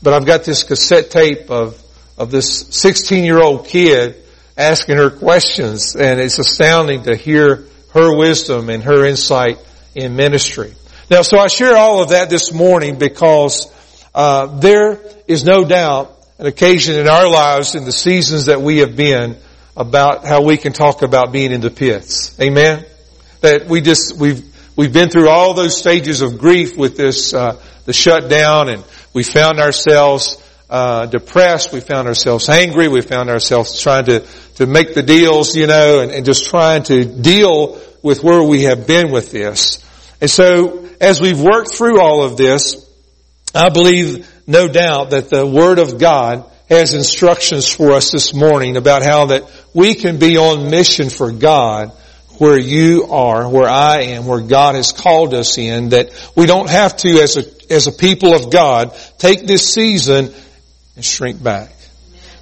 But 0.00 0.14
I've 0.14 0.26
got 0.26 0.44
this 0.44 0.62
cassette 0.62 1.10
tape 1.10 1.50
of, 1.50 1.82
of 2.16 2.30
this 2.30 2.68
16 2.70 3.24
year 3.24 3.40
old 3.42 3.66
kid 3.66 4.14
asking 4.56 4.98
her 4.98 5.10
questions 5.10 5.96
and 5.96 6.20
it's 6.20 6.38
astounding 6.38 7.02
to 7.02 7.16
hear 7.16 7.66
her 7.92 8.16
wisdom 8.16 8.70
and 8.70 8.82
her 8.82 9.04
insight 9.04 9.58
in 9.94 10.16
ministry. 10.16 10.74
Now, 11.10 11.22
so 11.22 11.38
I 11.38 11.48
share 11.48 11.76
all 11.76 12.02
of 12.02 12.10
that 12.10 12.30
this 12.30 12.52
morning 12.52 12.98
because 12.98 13.70
uh, 14.14 14.46
there 14.58 14.98
is 15.26 15.44
no 15.44 15.64
doubt 15.64 16.16
an 16.38 16.46
occasion 16.46 16.98
in 16.98 17.08
our 17.08 17.28
lives 17.28 17.74
in 17.74 17.84
the 17.84 17.92
seasons 17.92 18.46
that 18.46 18.60
we 18.60 18.78
have 18.78 18.96
been 18.96 19.36
about 19.76 20.26
how 20.26 20.42
we 20.42 20.56
can 20.56 20.72
talk 20.72 21.02
about 21.02 21.32
being 21.32 21.52
in 21.52 21.60
the 21.60 21.70
pits. 21.70 22.38
Amen. 22.40 22.84
That 23.40 23.66
we 23.66 23.80
just 23.80 24.16
we've 24.16 24.42
we've 24.76 24.92
been 24.92 25.08
through 25.08 25.28
all 25.28 25.54
those 25.54 25.78
stages 25.78 26.20
of 26.20 26.38
grief 26.38 26.76
with 26.76 26.96
this 26.96 27.32
uh, 27.32 27.60
the 27.84 27.92
shutdown, 27.92 28.68
and 28.68 28.84
we 29.12 29.22
found 29.22 29.60
ourselves 29.60 30.41
uh, 30.72 31.04
depressed. 31.04 31.70
We 31.70 31.80
found 31.80 32.08
ourselves 32.08 32.48
angry. 32.48 32.88
We 32.88 33.02
found 33.02 33.28
ourselves 33.28 33.78
trying 33.78 34.06
to 34.06 34.26
to 34.54 34.66
make 34.66 34.94
the 34.94 35.02
deals, 35.02 35.54
you 35.54 35.66
know, 35.66 36.00
and, 36.00 36.10
and 36.10 36.24
just 36.24 36.46
trying 36.46 36.82
to 36.84 37.04
deal 37.04 37.78
with 38.02 38.22
where 38.22 38.42
we 38.42 38.62
have 38.62 38.86
been 38.86 39.12
with 39.12 39.30
this. 39.30 39.84
And 40.20 40.30
so, 40.30 40.88
as 40.98 41.20
we've 41.20 41.40
worked 41.40 41.74
through 41.74 42.00
all 42.00 42.22
of 42.22 42.38
this, 42.38 42.88
I 43.54 43.68
believe, 43.68 44.26
no 44.46 44.66
doubt, 44.66 45.10
that 45.10 45.28
the 45.28 45.46
Word 45.46 45.78
of 45.78 45.98
God 45.98 46.50
has 46.70 46.94
instructions 46.94 47.68
for 47.68 47.92
us 47.92 48.10
this 48.10 48.32
morning 48.32 48.78
about 48.78 49.02
how 49.02 49.26
that 49.26 49.50
we 49.74 49.94
can 49.94 50.18
be 50.18 50.38
on 50.38 50.70
mission 50.70 51.10
for 51.10 51.32
God 51.32 51.90
where 52.38 52.58
you 52.58 53.08
are, 53.10 53.46
where 53.46 53.68
I 53.68 54.02
am, 54.14 54.26
where 54.26 54.40
God 54.40 54.74
has 54.74 54.92
called 54.92 55.34
us 55.34 55.58
in, 55.58 55.90
that 55.90 56.32
we 56.34 56.46
don't 56.46 56.70
have 56.70 56.96
to, 56.98 57.20
as 57.20 57.36
a, 57.36 57.72
as 57.72 57.88
a 57.88 57.92
people 57.92 58.34
of 58.34 58.50
God, 58.50 58.96
take 59.18 59.46
this 59.46 59.74
season 59.74 60.32
and 60.96 61.04
shrink 61.04 61.42
back. 61.42 61.74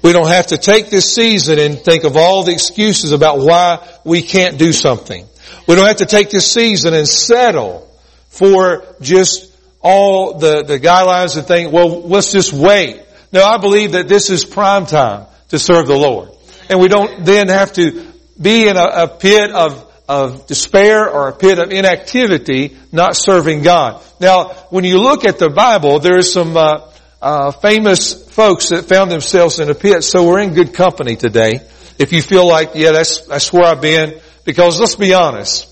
We 0.01 0.13
don't 0.13 0.27
have 0.27 0.47
to 0.47 0.57
take 0.57 0.89
this 0.89 1.13
season 1.13 1.59
and 1.59 1.79
think 1.79 2.03
of 2.03 2.17
all 2.17 2.43
the 2.43 2.53
excuses 2.53 3.11
about 3.11 3.39
why 3.39 3.87
we 4.03 4.21
can't 4.21 4.57
do 4.57 4.71
something. 4.71 5.27
We 5.67 5.75
don't 5.75 5.87
have 5.87 5.97
to 5.97 6.05
take 6.05 6.29
this 6.31 6.51
season 6.51 6.93
and 6.93 7.07
settle 7.07 7.87
for 8.29 8.83
just 8.99 9.55
all 9.81 10.37
the, 10.37 10.63
the 10.63 10.79
guidelines 10.79 11.37
and 11.37 11.45
think, 11.45 11.71
well, 11.71 12.01
let's 12.01 12.31
just 12.31 12.51
wait. 12.51 13.01
No, 13.31 13.43
I 13.43 13.57
believe 13.57 13.93
that 13.93 14.07
this 14.07 14.29
is 14.29 14.43
prime 14.43 14.85
time 14.85 15.27
to 15.49 15.59
serve 15.59 15.87
the 15.87 15.95
Lord. 15.95 16.29
And 16.69 16.79
we 16.79 16.87
don't 16.87 17.23
then 17.25 17.49
have 17.49 17.73
to 17.73 18.07
be 18.39 18.67
in 18.67 18.77
a, 18.77 18.85
a 18.85 19.07
pit 19.07 19.51
of, 19.51 19.91
of 20.07 20.47
despair 20.47 21.09
or 21.09 21.27
a 21.27 21.33
pit 21.33 21.59
of 21.59 21.71
inactivity, 21.71 22.77
not 22.91 23.15
serving 23.15 23.61
God. 23.61 24.03
Now, 24.19 24.49
when 24.69 24.83
you 24.83 24.97
look 24.99 25.25
at 25.25 25.37
the 25.37 25.49
Bible, 25.49 25.99
there's 25.99 26.31
some 26.31 26.57
uh, 26.57 26.90
uh, 27.21 27.51
famous 27.51 28.29
folks 28.31 28.69
that 28.69 28.85
found 28.85 29.11
themselves 29.11 29.59
in 29.59 29.69
a 29.69 29.75
pit, 29.75 30.03
so 30.03 30.27
we're 30.27 30.39
in 30.39 30.53
good 30.53 30.73
company 30.73 31.15
today. 31.15 31.61
If 31.99 32.13
you 32.13 32.21
feel 32.21 32.47
like, 32.47 32.71
yeah, 32.73 32.91
that's 32.91 33.21
that's 33.27 33.53
where 33.53 33.63
I've 33.63 33.81
been, 33.81 34.19
because 34.43 34.79
let's 34.79 34.95
be 34.95 35.13
honest, 35.13 35.67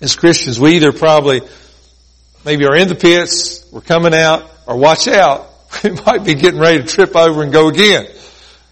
as 0.00 0.14
Christians, 0.14 0.60
we 0.60 0.76
either 0.76 0.92
probably 0.92 1.40
maybe 2.44 2.66
are 2.66 2.76
in 2.76 2.88
the 2.88 2.94
pits, 2.94 3.64
we're 3.72 3.80
coming 3.80 4.14
out, 4.14 4.50
or 4.66 4.76
watch 4.76 5.08
out, 5.08 5.48
we 5.84 5.90
might 5.90 6.24
be 6.24 6.34
getting 6.34 6.60
ready 6.60 6.82
to 6.82 6.86
trip 6.86 7.16
over 7.16 7.42
and 7.42 7.52
go 7.52 7.68
again. 7.68 8.06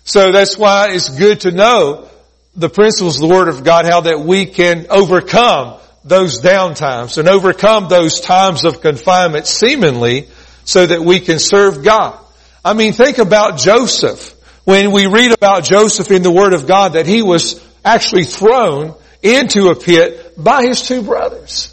So 0.05 0.31
that's 0.31 0.57
why 0.57 0.91
it's 0.91 1.09
good 1.09 1.41
to 1.41 1.50
know 1.50 2.09
the 2.55 2.69
principles 2.69 3.17
of 3.17 3.29
the 3.29 3.35
Word 3.35 3.49
of 3.49 3.65
God, 3.65 3.87
how 3.87 4.03
that 4.03 4.21
we 4.21 4.47
can 4.47 4.87
overcome 4.91 5.81
those 6.05 6.41
downtimes 6.41 7.19
and 7.19 7.29
overcome 7.29 7.88
those 7.88 8.21
times 8.21 8.65
of 8.65 8.81
confinement 8.81 9.47
seemingly 9.47 10.29
so 10.66 10.85
that 10.85 11.00
we 11.00 11.20
can 11.20 11.38
serve 11.38 11.82
God. 11.82 12.18
I 12.62 12.75
mean, 12.75 12.92
think 12.92 13.16
about 13.16 13.58
Joseph. 13.58 14.35
When 14.64 14.90
we 14.90 15.06
read 15.06 15.32
about 15.32 15.64
Joseph 15.64 16.11
in 16.11 16.23
the 16.23 16.30
Word 16.30 16.52
of 16.52 16.66
God 16.66 16.94
that 16.94 17.06
he 17.06 17.23
was 17.23 17.64
actually 17.85 18.25
thrown 18.25 18.94
into 19.23 19.68
a 19.68 19.76
pit 19.76 20.35
by 20.37 20.64
his 20.64 20.87
two 20.87 21.02
brothers. 21.02 21.73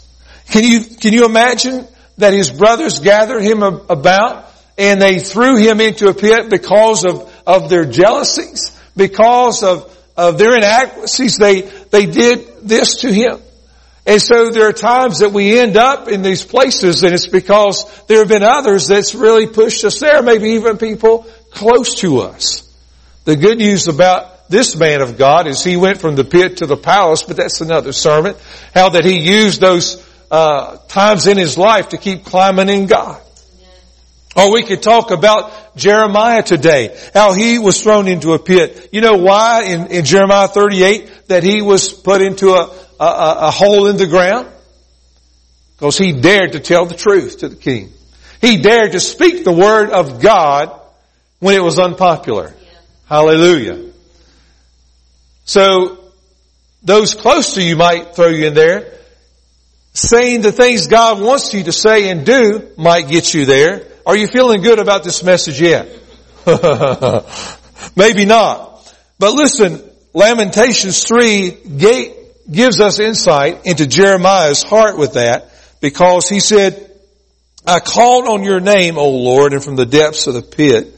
Can 0.50 0.64
you, 0.64 0.82
can 0.82 1.12
you 1.12 1.26
imagine 1.26 1.88
that 2.20 2.34
his 2.34 2.52
brothers 2.52 3.00
gathered 3.00 3.42
him 3.42 3.64
about 3.64 4.46
and 4.78 5.02
they 5.02 5.20
threw 5.20 5.58
him 5.58 5.82
into 5.82 6.08
a 6.08 6.14
pit 6.14 6.50
because 6.50 7.04
of, 7.06 7.32
of 7.46 7.70
their 7.70 7.86
jealousies, 7.86 8.80
because 8.96 9.64
of, 9.64 9.96
of 10.16 10.38
their 10.38 10.56
inadequacies. 10.56 11.38
They, 11.38 11.62
they 11.62 12.06
did 12.06 12.62
this 12.62 12.98
to 12.98 13.12
him. 13.12 13.40
And 14.06 14.22
so 14.22 14.52
there 14.52 14.68
are 14.68 14.74
times 14.74 15.20
that 15.20 15.32
we 15.32 15.58
end 15.58 15.78
up 15.78 16.10
in 16.10 16.24
these 16.24 16.44
places 16.44 17.04
and 17.04 17.14
it's 17.14 17.28
because 17.28 17.86
there 18.08 18.20
have 18.20 18.28
been 18.28 18.44
others 18.44 18.88
that's 18.88 19.16
really 19.16 19.48
pushed 19.48 19.84
us 19.86 20.00
there, 20.00 20.22
maybe 20.22 20.52
even 20.52 20.78
people 20.78 21.26
close 21.52 21.96
to 22.02 22.20
us. 22.20 22.70
The 23.24 23.38
good 23.38 23.60
news 23.60 23.88
about 23.88 24.50
this 24.50 24.76
man 24.76 25.02
of 25.02 25.18
God 25.18 25.48
is 25.48 25.64
he 25.64 25.78
went 25.78 26.00
from 26.00 26.16
the 26.16 26.26
pit 26.26 26.58
to 26.58 26.66
the 26.66 26.76
palace, 26.76 27.24
but 27.24 27.38
that's 27.38 27.62
another 27.62 27.94
sermon. 27.94 28.36
How 28.74 28.90
that 28.90 29.06
he 29.06 29.20
used 29.20 29.62
those 29.62 30.06
uh, 30.30 30.78
times 30.88 31.28
in 31.28 31.38
his 31.38 31.58
life 31.58 31.90
to 31.90 31.98
keep 31.98 32.26
climbing 32.26 32.68
in 32.68 32.88
God. 32.88 33.22
Or 34.36 34.52
we 34.52 34.64
could 34.64 34.82
talk 34.82 35.12
about 35.12 35.76
Jeremiah 35.76 36.42
today, 36.42 36.98
how 37.14 37.34
he 37.34 37.60
was 37.60 37.82
thrown 37.82 38.08
into 38.08 38.34
a 38.34 38.40
pit. 38.40 38.90
You 38.92 39.02
know 39.02 39.18
why 39.18 39.66
in, 39.66 39.88
in 39.88 40.06
Jeremiah 40.06 40.48
38 40.48 41.28
that 41.28 41.44
he 41.44 41.62
was 41.62 41.94
put 41.94 42.22
into 42.22 42.50
a, 42.50 42.76
a, 43.00 43.36
a 43.48 43.52
hole 43.52 43.88
in 43.88 43.98
the 43.98 44.08
ground? 44.08 44.48
Because 45.76 45.98
he 45.98 46.14
dared 46.14 46.54
to 46.54 46.60
tell 46.60 46.86
the 46.86 46.96
truth 46.96 47.40
to 47.40 47.50
the 47.50 47.56
king. 47.56 47.92
He 48.42 48.58
dared 48.62 48.92
to 48.94 49.00
speak 49.00 49.44
the 49.44 49.52
word 49.52 49.90
of 49.90 50.22
God 50.22 50.80
when 51.40 51.56
it 51.56 51.64
was 51.64 51.80
unpopular. 51.80 52.54
Yeah. 52.62 52.80
Hallelujah. 53.08 53.92
So, 55.46 56.04
those 56.84 57.16
close 57.16 57.56
to 57.56 57.64
you 57.64 57.76
might 57.76 58.16
throw 58.16 58.28
you 58.28 58.48
in 58.48 58.54
there. 58.54 58.94
Saying 59.94 60.42
the 60.42 60.52
things 60.52 60.88
God 60.88 61.22
wants 61.22 61.54
you 61.54 61.64
to 61.64 61.72
say 61.72 62.10
and 62.10 62.26
do 62.26 62.70
might 62.78 63.08
get 63.08 63.34
you 63.34 63.46
there. 63.46 63.86
Are 64.06 64.18
you 64.18 64.28
feeling 64.28 64.62
good 64.62 64.80
about 64.80 65.04
this 65.04 65.24
message 65.24 65.62
yet? 65.62 65.88
Maybe 67.96 68.26
not. 68.26 68.94
But 69.20 69.34
listen, 69.34 69.82
Lamentations 70.14 71.04
3 71.04 71.52
gives 72.52 72.80
us 72.80 73.00
insight 73.00 73.66
into 73.66 73.86
Jeremiah's 73.86 74.64
heart 74.64 74.98
with 74.98 75.14
that 75.14 75.52
because 75.82 76.30
he 76.30 76.40
said, 76.40 76.90
I 77.66 77.80
called 77.80 78.28
on 78.28 78.44
your 78.44 78.60
name, 78.60 78.98
O 78.98 79.10
Lord, 79.10 79.54
and 79.54 79.64
from 79.64 79.76
the 79.76 79.86
depths 79.86 80.28
of 80.28 80.34
the 80.34 80.42
pit 80.42 80.94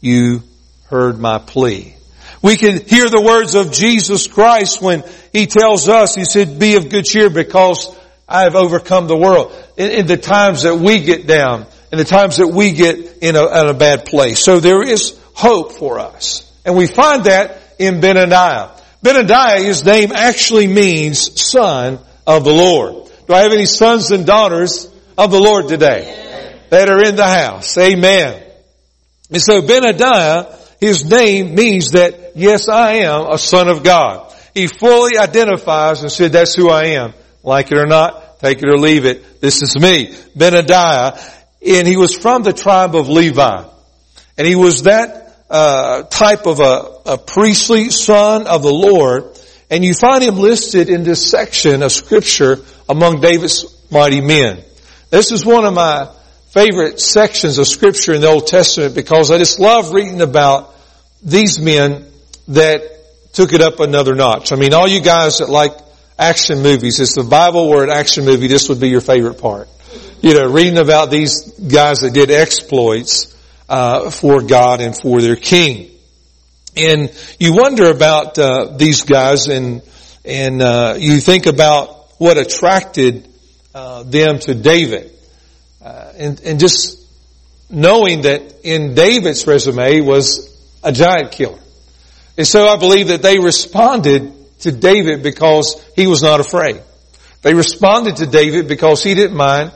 you 0.00 0.42
heard 0.88 1.18
my 1.18 1.38
plea. 1.38 1.94
We 2.42 2.56
can 2.56 2.84
hear 2.84 3.08
the 3.08 3.20
words 3.20 3.54
of 3.54 3.72
Jesus 3.72 4.26
Christ 4.26 4.82
when 4.82 5.04
He 5.32 5.46
tells 5.46 5.88
us, 5.88 6.14
He 6.14 6.24
said, 6.24 6.58
be 6.58 6.74
of 6.74 6.90
good 6.90 7.04
cheer 7.04 7.30
because 7.30 7.96
I 8.28 8.42
have 8.42 8.56
overcome 8.56 9.06
the 9.06 9.16
world. 9.16 9.52
In, 9.76 9.90
in 9.90 10.06
the 10.06 10.16
times 10.16 10.64
that 10.64 10.76
we 10.76 11.00
get 11.00 11.26
down, 11.26 11.66
in 11.92 11.98
the 11.98 12.04
times 12.04 12.38
that 12.38 12.48
we 12.48 12.72
get 12.72 13.18
in 13.22 13.36
a, 13.36 13.60
in 13.60 13.68
a 13.68 13.74
bad 13.74 14.06
place. 14.06 14.40
So 14.40 14.60
there 14.60 14.82
is 14.82 15.18
hope 15.34 15.72
for 15.72 16.00
us. 16.00 16.50
And 16.64 16.76
we 16.76 16.86
find 16.86 17.24
that 17.24 17.58
in 17.78 18.00
Benaniah. 18.00 18.78
Benaniah, 19.02 19.64
his 19.64 19.84
name 19.84 20.12
actually 20.12 20.66
means 20.66 21.40
son 21.40 21.98
of 22.26 22.44
the 22.44 22.52
Lord. 22.52 23.10
Do 23.26 23.34
I 23.34 23.40
have 23.40 23.52
any 23.52 23.66
sons 23.66 24.10
and 24.10 24.24
daughters 24.24 24.88
of 25.18 25.30
the 25.30 25.40
Lord 25.40 25.68
today 25.68 26.58
that 26.70 26.88
are 26.88 27.02
in 27.02 27.16
the 27.16 27.26
house? 27.26 27.76
Amen. 27.78 28.42
And 29.30 29.42
so 29.42 29.62
Benaniah, 29.62 30.56
his 30.80 31.04
name 31.04 31.54
means 31.54 31.92
that 31.92 32.32
yes, 32.36 32.68
I 32.68 32.92
am 33.04 33.26
a 33.30 33.38
son 33.38 33.68
of 33.68 33.82
God. 33.82 34.32
He 34.54 34.66
fully 34.66 35.18
identifies 35.18 36.02
and 36.02 36.12
said, 36.12 36.32
that's 36.32 36.54
who 36.54 36.70
I 36.70 36.98
am. 36.98 37.14
Like 37.42 37.72
it 37.72 37.78
or 37.78 37.86
not, 37.86 38.38
take 38.38 38.58
it 38.58 38.68
or 38.68 38.78
leave 38.78 39.04
it. 39.04 39.40
This 39.40 39.62
is 39.62 39.74
me. 39.78 40.14
Benaniah 40.36 41.40
and 41.64 41.86
he 41.86 41.96
was 41.96 42.16
from 42.16 42.42
the 42.42 42.52
tribe 42.52 42.94
of 42.96 43.08
Levi. 43.08 43.64
And 44.36 44.46
he 44.46 44.56
was 44.56 44.84
that 44.84 45.21
uh, 45.52 46.02
type 46.04 46.46
of 46.46 46.60
a, 46.60 47.12
a 47.12 47.18
priestly 47.18 47.90
son 47.90 48.46
of 48.46 48.62
the 48.62 48.72
Lord. 48.72 49.38
And 49.70 49.84
you 49.84 49.94
find 49.94 50.24
him 50.24 50.36
listed 50.36 50.90
in 50.90 51.04
this 51.04 51.30
section 51.30 51.82
of 51.82 51.92
scripture 51.92 52.58
among 52.88 53.20
David's 53.20 53.64
mighty 53.90 54.20
men. 54.20 54.62
This 55.10 55.30
is 55.30 55.46
one 55.46 55.64
of 55.64 55.74
my 55.74 56.10
favorite 56.50 57.00
sections 57.00 57.58
of 57.58 57.66
scripture 57.66 58.12
in 58.12 58.20
the 58.20 58.28
Old 58.28 58.46
Testament 58.46 58.94
because 58.94 59.30
I 59.30 59.38
just 59.38 59.60
love 59.60 59.92
reading 59.92 60.20
about 60.20 60.74
these 61.22 61.58
men 61.60 62.06
that 62.48 62.82
took 63.32 63.52
it 63.52 63.60
up 63.60 63.80
another 63.80 64.14
notch. 64.14 64.52
I 64.52 64.56
mean, 64.56 64.74
all 64.74 64.88
you 64.88 65.00
guys 65.00 65.38
that 65.38 65.48
like 65.48 65.72
action 66.18 66.62
movies, 66.62 66.98
it's 66.98 67.14
the 67.14 67.22
Bible 67.22 67.70
word 67.70 67.88
action 67.88 68.24
movie, 68.24 68.48
this 68.48 68.68
would 68.68 68.80
be 68.80 68.88
your 68.88 69.00
favorite 69.00 69.38
part 69.40 69.68
you 70.22 70.34
know, 70.34 70.46
reading 70.46 70.78
about 70.78 71.10
these 71.10 71.50
guys 71.50 72.00
that 72.00 72.14
did 72.14 72.30
exploits 72.30 73.31
uh, 73.72 74.10
for 74.10 74.42
God 74.42 74.82
and 74.82 74.94
for 74.94 75.22
their 75.22 75.36
King. 75.36 75.88
And 76.76 77.10
you 77.40 77.54
wonder 77.54 77.90
about 77.90 78.38
uh, 78.38 78.76
these 78.76 79.04
guys, 79.04 79.48
and 79.48 79.80
And 80.24 80.62
uh, 80.62 80.94
you 80.98 81.18
think 81.18 81.46
about 81.46 82.06
what 82.18 82.38
attracted 82.38 83.26
uh, 83.74 84.04
them 84.04 84.38
to 84.38 84.54
David, 84.54 85.10
uh, 85.82 86.12
and, 86.16 86.40
and 86.44 86.60
just 86.60 87.00
knowing 87.68 88.22
that 88.22 88.62
in 88.62 88.94
David's 88.94 89.46
resume 89.46 90.00
was 90.02 90.48
a 90.84 90.92
giant 90.92 91.32
killer. 91.32 91.58
And 92.38 92.46
so 92.46 92.66
I 92.66 92.76
believe 92.78 93.08
that 93.08 93.22
they 93.22 93.38
responded 93.38 94.32
to 94.60 94.70
David 94.70 95.22
because 95.22 95.82
he 95.96 96.06
was 96.06 96.22
not 96.22 96.38
afraid. 96.38 96.80
They 97.42 97.54
responded 97.54 98.16
to 98.16 98.26
David 98.26 98.68
because 98.68 99.02
he 99.02 99.14
didn't 99.14 99.36
mind 99.36 99.72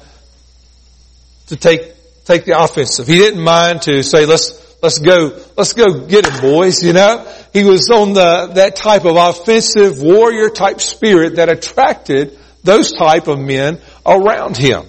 to 1.48 1.56
take, 1.56 1.95
take 2.26 2.44
the 2.44 2.60
offensive. 2.60 3.06
He 3.06 3.18
didn't 3.18 3.42
mind 3.42 3.82
to 3.82 4.02
say, 4.02 4.26
let's, 4.26 4.76
let's 4.82 4.98
go, 4.98 5.40
let's 5.56 5.72
go 5.72 6.06
get 6.06 6.26
him 6.26 6.40
boys, 6.40 6.84
you 6.84 6.92
know? 6.92 7.32
He 7.52 7.64
was 7.64 7.88
on 7.88 8.12
the, 8.12 8.50
that 8.54 8.76
type 8.76 9.04
of 9.04 9.16
offensive 9.16 10.02
warrior 10.02 10.50
type 10.50 10.80
spirit 10.80 11.36
that 11.36 11.48
attracted 11.48 12.38
those 12.64 12.92
type 12.92 13.28
of 13.28 13.38
men 13.38 13.80
around 14.04 14.56
him. 14.56 14.84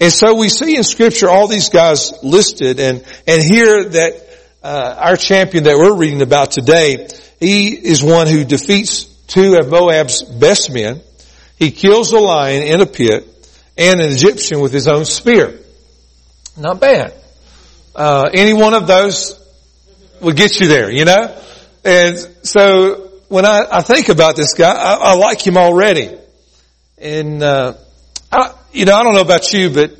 And 0.00 0.12
so 0.12 0.34
we 0.34 0.48
see 0.48 0.76
in 0.76 0.82
scripture 0.82 1.28
all 1.28 1.46
these 1.46 1.68
guys 1.68 2.12
listed 2.22 2.80
and, 2.80 3.04
and 3.26 3.42
here 3.42 3.84
that, 3.84 4.24
uh, 4.62 4.96
our 4.98 5.16
champion 5.16 5.64
that 5.64 5.76
we're 5.76 5.96
reading 5.96 6.22
about 6.22 6.50
today, 6.50 7.08
he 7.38 7.70
is 7.70 8.02
one 8.02 8.26
who 8.26 8.44
defeats 8.44 9.04
two 9.26 9.56
of 9.56 9.68
Moab's 9.68 10.22
best 10.22 10.72
men. 10.72 11.00
He 11.56 11.70
kills 11.70 12.12
a 12.12 12.18
lion 12.18 12.62
in 12.62 12.80
a 12.80 12.86
pit 12.86 13.26
and 13.76 14.00
an 14.00 14.10
Egyptian 14.10 14.60
with 14.60 14.72
his 14.72 14.88
own 14.88 15.04
spear. 15.04 15.60
Not 16.58 16.80
bad. 16.80 17.14
Uh, 17.94 18.28
any 18.32 18.52
one 18.52 18.74
of 18.74 18.86
those 18.88 19.38
would 20.20 20.36
get 20.36 20.58
you 20.58 20.66
there, 20.66 20.90
you 20.90 21.04
know? 21.04 21.36
And 21.84 22.18
so 22.42 23.10
when 23.28 23.44
I, 23.44 23.64
I 23.70 23.82
think 23.82 24.08
about 24.08 24.34
this 24.34 24.54
guy, 24.54 24.72
I, 24.72 24.94
I 24.94 25.14
like 25.14 25.46
him 25.46 25.56
already. 25.56 26.18
And, 26.98 27.42
uh, 27.42 27.74
I, 28.32 28.54
you 28.72 28.84
know, 28.86 28.94
I 28.96 29.04
don't 29.04 29.14
know 29.14 29.20
about 29.20 29.52
you, 29.52 29.70
but 29.70 29.96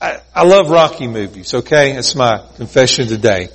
I, 0.00 0.20
I 0.32 0.44
love 0.44 0.70
Rocky 0.70 1.08
movies, 1.08 1.54
okay? 1.54 1.96
It's 1.96 2.14
my 2.14 2.44
confession 2.56 3.08
today. 3.08 3.48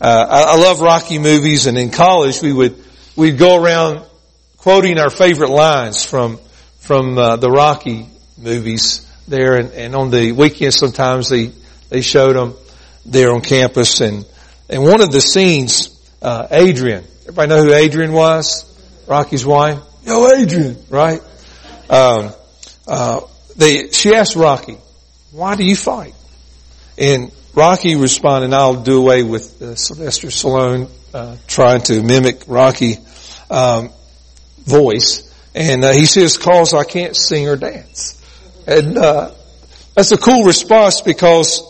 Uh, 0.00 0.26
I, 0.28 0.42
I 0.54 0.56
love 0.56 0.80
Rocky 0.80 1.18
movies 1.18 1.66
and 1.66 1.76
in 1.76 1.90
college 1.90 2.40
we 2.40 2.52
would, 2.52 2.82
we'd 3.16 3.36
go 3.36 3.60
around 3.60 4.04
quoting 4.58 4.98
our 4.98 5.10
favorite 5.10 5.50
lines 5.50 6.04
from, 6.04 6.38
from, 6.78 7.18
uh, 7.18 7.36
the 7.36 7.50
Rocky 7.50 8.06
movies 8.38 9.10
there 9.26 9.56
and, 9.56 9.72
and 9.72 9.96
on 9.96 10.10
the 10.10 10.32
weekends 10.32 10.76
sometimes 10.76 11.30
they, 11.30 11.52
they 11.94 12.00
showed 12.00 12.34
them 12.34 12.54
there 13.06 13.32
on 13.32 13.40
campus 13.40 14.00
and, 14.00 14.26
and 14.68 14.82
one 14.82 15.00
of 15.00 15.12
the 15.12 15.20
scenes, 15.20 15.96
uh, 16.20 16.48
Adrian, 16.50 17.04
everybody 17.20 17.48
know 17.50 17.62
who 17.62 17.72
Adrian 17.72 18.12
was? 18.12 18.64
Rocky's 19.06 19.46
wife? 19.46 19.78
Yo, 20.02 20.26
Adrian, 20.26 20.76
right? 20.90 21.20
Um, 21.88 22.32
uh, 22.88 23.20
they, 23.56 23.92
she 23.92 24.12
asked 24.12 24.34
Rocky, 24.34 24.76
why 25.30 25.54
do 25.54 25.62
you 25.62 25.76
fight? 25.76 26.14
And 26.98 27.30
Rocky 27.54 27.94
responded, 27.94 28.46
and 28.46 28.54
I'll 28.56 28.82
do 28.82 28.98
away 28.98 29.22
with 29.22 29.62
uh, 29.62 29.76
Sylvester 29.76 30.28
Stallone 30.28 30.90
uh, 31.14 31.36
trying 31.46 31.82
to 31.82 32.02
mimic 32.02 32.42
Rocky 32.48 32.96
um, 33.48 33.90
voice. 34.64 35.32
And 35.54 35.84
uh, 35.84 35.92
he 35.92 36.06
says, 36.06 36.38
cause 36.38 36.74
I 36.74 36.82
can't 36.82 37.14
sing 37.14 37.48
or 37.48 37.54
dance. 37.54 38.20
And 38.66 38.98
uh, 38.98 39.32
that's 39.94 40.10
a 40.10 40.18
cool 40.18 40.42
response 40.42 41.00
because 41.00 41.62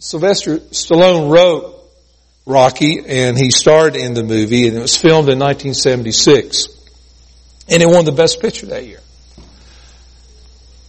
Sylvester 0.00 0.58
Stallone 0.58 1.30
wrote 1.30 1.76
Rocky 2.46 3.00
and 3.06 3.36
he 3.36 3.50
starred 3.50 3.96
in 3.96 4.14
the 4.14 4.24
movie 4.24 4.66
and 4.66 4.76
it 4.76 4.80
was 4.80 4.96
filmed 4.96 5.28
in 5.28 5.38
1976. 5.38 6.68
And 7.68 7.82
it 7.82 7.86
won 7.86 8.06
the 8.06 8.12
best 8.12 8.40
picture 8.40 8.66
that 8.66 8.86
year. 8.86 9.00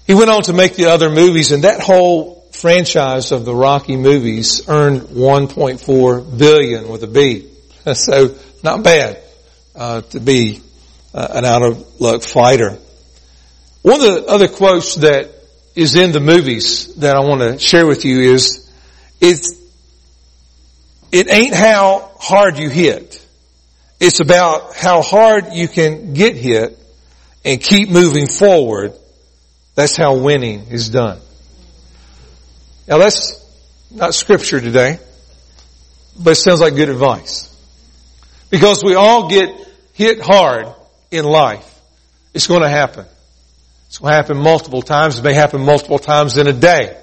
He 0.08 0.14
went 0.14 0.30
on 0.30 0.44
to 0.44 0.54
make 0.54 0.76
the 0.76 0.86
other 0.86 1.10
movies 1.10 1.52
and 1.52 1.66
that 1.66 1.82
whole 1.82 2.48
franchise 2.54 3.34
of 3.34 3.44
the 3.44 3.54
Rocky 3.54 3.98
movies 3.98 4.68
earned 4.70 5.02
1.4 5.02 6.38
billion 6.38 6.88
with 6.88 7.04
a 7.04 7.08
B. 7.08 7.48
So 7.96 8.36
not 8.64 8.84
bad 8.84 9.22
uh, 9.76 10.02
to 10.02 10.20
be 10.20 10.62
uh, 11.14 11.28
an 11.32 11.46
out 11.46 11.64
of 11.64 12.00
luck 12.00 12.22
fighter. 12.22 12.78
One 13.82 13.96
of 13.96 14.02
the 14.02 14.26
other 14.28 14.48
quotes 14.48 14.96
that 14.96 15.32
is 15.76 15.96
in 15.96 16.12
the 16.12 16.20
movies 16.20 16.94
that 16.96 17.16
I 17.16 17.22
want 17.22 17.42
to 17.42 17.58
share 17.58 17.88
with 17.88 18.06
you 18.06 18.34
is, 18.34 18.61
it's, 19.22 19.58
it 21.12 21.32
ain't 21.32 21.54
how 21.54 22.12
hard 22.20 22.58
you 22.58 22.70
hit. 22.70 23.26
It's 24.00 24.20
about 24.20 24.76
how 24.76 25.02
hard 25.02 25.54
you 25.54 25.68
can 25.68 26.14
get 26.14 26.36
hit 26.36 26.78
and 27.46 27.62
keep 27.62 27.90
moving 27.90 28.28
forward 28.28 28.94
that's 29.76 29.96
how 29.96 30.18
winning 30.18 30.68
is 30.70 30.90
done. 30.90 31.20
Now 32.88 32.98
that's 32.98 33.40
not 33.90 34.14
scripture 34.14 34.60
today, 34.60 35.00
but 36.20 36.32
it 36.32 36.36
sounds 36.36 36.62
like 36.62 36.76
good 36.76 36.90
advice. 36.90 37.48
Because 38.50 38.84
we 38.84 38.96
all 38.96 39.30
get 39.30 39.50
hit 39.94 40.20
hard 40.22 40.68
in 41.10 41.24
life. 41.26 41.68
It's 42.34 42.48
going 42.48 42.62
to 42.62 42.70
happen. 42.70 43.06
It's 43.88 43.98
going 43.98 44.12
to 44.12 44.18
happen 44.18 44.38
multiple 44.38 44.82
times. 44.82 45.20
It 45.20 45.24
may 45.24 45.34
happen 45.34 45.62
multiple 45.62 46.00
times 46.00 46.38
in 46.38 46.48
a 46.48 46.54
day. 46.54 46.98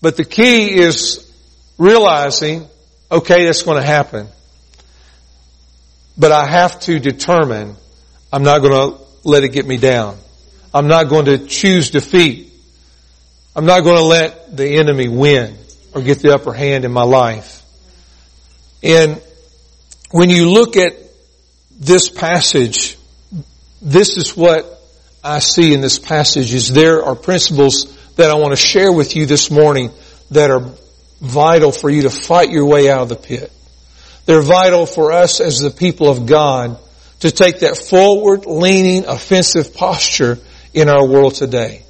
But 0.00 0.16
the 0.16 0.24
key 0.24 0.78
is 0.78 1.30
realizing, 1.78 2.66
okay, 3.10 3.44
that's 3.44 3.62
going 3.62 3.80
to 3.80 3.86
happen. 3.86 4.28
But 6.16 6.32
I 6.32 6.46
have 6.46 6.80
to 6.80 6.98
determine 6.98 7.76
I'm 8.32 8.42
not 8.42 8.58
going 8.60 8.72
to 8.72 9.04
let 9.24 9.44
it 9.44 9.50
get 9.50 9.66
me 9.66 9.76
down. 9.76 10.18
I'm 10.72 10.86
not 10.86 11.08
going 11.08 11.24
to 11.26 11.38
choose 11.46 11.90
defeat. 11.90 12.52
I'm 13.56 13.66
not 13.66 13.80
going 13.80 13.96
to 13.96 14.04
let 14.04 14.56
the 14.56 14.76
enemy 14.76 15.08
win 15.08 15.56
or 15.94 16.02
get 16.02 16.20
the 16.20 16.32
upper 16.32 16.52
hand 16.52 16.84
in 16.84 16.92
my 16.92 17.02
life. 17.02 17.62
And 18.82 19.20
when 20.10 20.30
you 20.30 20.50
look 20.50 20.76
at 20.76 20.92
this 21.78 22.08
passage, 22.08 22.96
this 23.82 24.16
is 24.16 24.36
what 24.36 24.80
I 25.22 25.40
see 25.40 25.74
in 25.74 25.80
this 25.80 25.98
passage 25.98 26.54
is 26.54 26.72
there 26.72 27.04
are 27.04 27.14
principles 27.14 27.96
that 28.20 28.30
I 28.30 28.34
want 28.34 28.52
to 28.52 28.56
share 28.56 28.92
with 28.92 29.16
you 29.16 29.24
this 29.24 29.50
morning 29.50 29.90
that 30.30 30.50
are 30.50 30.72
vital 31.22 31.72
for 31.72 31.88
you 31.88 32.02
to 32.02 32.10
fight 32.10 32.50
your 32.50 32.66
way 32.66 32.90
out 32.90 33.00
of 33.00 33.08
the 33.08 33.16
pit. 33.16 33.50
They're 34.26 34.42
vital 34.42 34.84
for 34.84 35.12
us 35.12 35.40
as 35.40 35.58
the 35.58 35.70
people 35.70 36.10
of 36.10 36.26
God 36.26 36.78
to 37.20 37.30
take 37.30 37.60
that 37.60 37.78
forward 37.78 38.44
leaning 38.44 39.06
offensive 39.06 39.74
posture 39.74 40.38
in 40.74 40.90
our 40.90 41.06
world 41.06 41.34
today. 41.34 41.82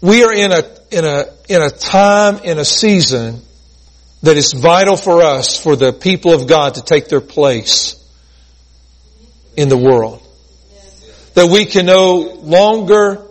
We 0.00 0.22
are 0.22 0.32
in 0.32 0.52
a, 0.52 0.62
in 0.92 1.04
a, 1.04 1.24
in 1.48 1.60
a 1.60 1.70
time, 1.70 2.38
in 2.44 2.58
a 2.58 2.64
season 2.64 3.42
that 4.22 4.36
is 4.36 4.52
vital 4.52 4.96
for 4.96 5.22
us, 5.22 5.60
for 5.60 5.74
the 5.74 5.92
people 5.92 6.32
of 6.32 6.46
God 6.46 6.74
to 6.74 6.82
take 6.82 7.08
their 7.08 7.20
place 7.20 7.96
in 9.56 9.68
the 9.68 9.76
world. 9.76 10.22
That 11.34 11.50
we 11.50 11.66
can 11.66 11.84
no 11.84 12.38
longer 12.42 13.27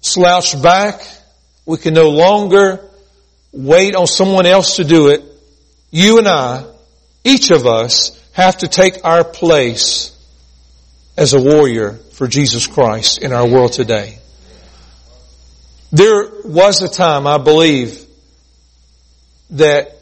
slouch 0.00 0.60
back. 0.62 1.00
We 1.66 1.78
can 1.78 1.94
no 1.94 2.10
longer 2.10 2.88
wait 3.52 3.94
on 3.94 4.06
someone 4.06 4.46
else 4.46 4.76
to 4.76 4.84
do 4.84 5.08
it. 5.08 5.22
You 5.90 6.18
and 6.18 6.28
I, 6.28 6.64
each 7.24 7.50
of 7.50 7.66
us, 7.66 8.14
have 8.32 8.58
to 8.58 8.68
take 8.68 9.04
our 9.04 9.24
place 9.24 10.14
as 11.16 11.34
a 11.34 11.40
warrior 11.40 11.94
for 12.12 12.28
Jesus 12.28 12.66
Christ 12.66 13.18
in 13.18 13.32
our 13.32 13.46
world 13.46 13.72
today. 13.72 14.18
There 15.90 16.30
was 16.44 16.82
a 16.82 16.88
time, 16.88 17.26
I 17.26 17.38
believe, 17.38 18.04
that 19.50 19.96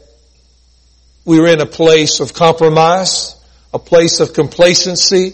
we 1.25 1.39
were 1.39 1.47
in 1.47 1.61
a 1.61 1.65
place 1.65 2.19
of 2.19 2.33
compromise, 2.33 3.35
a 3.73 3.79
place 3.79 4.19
of 4.19 4.33
complacency, 4.33 5.33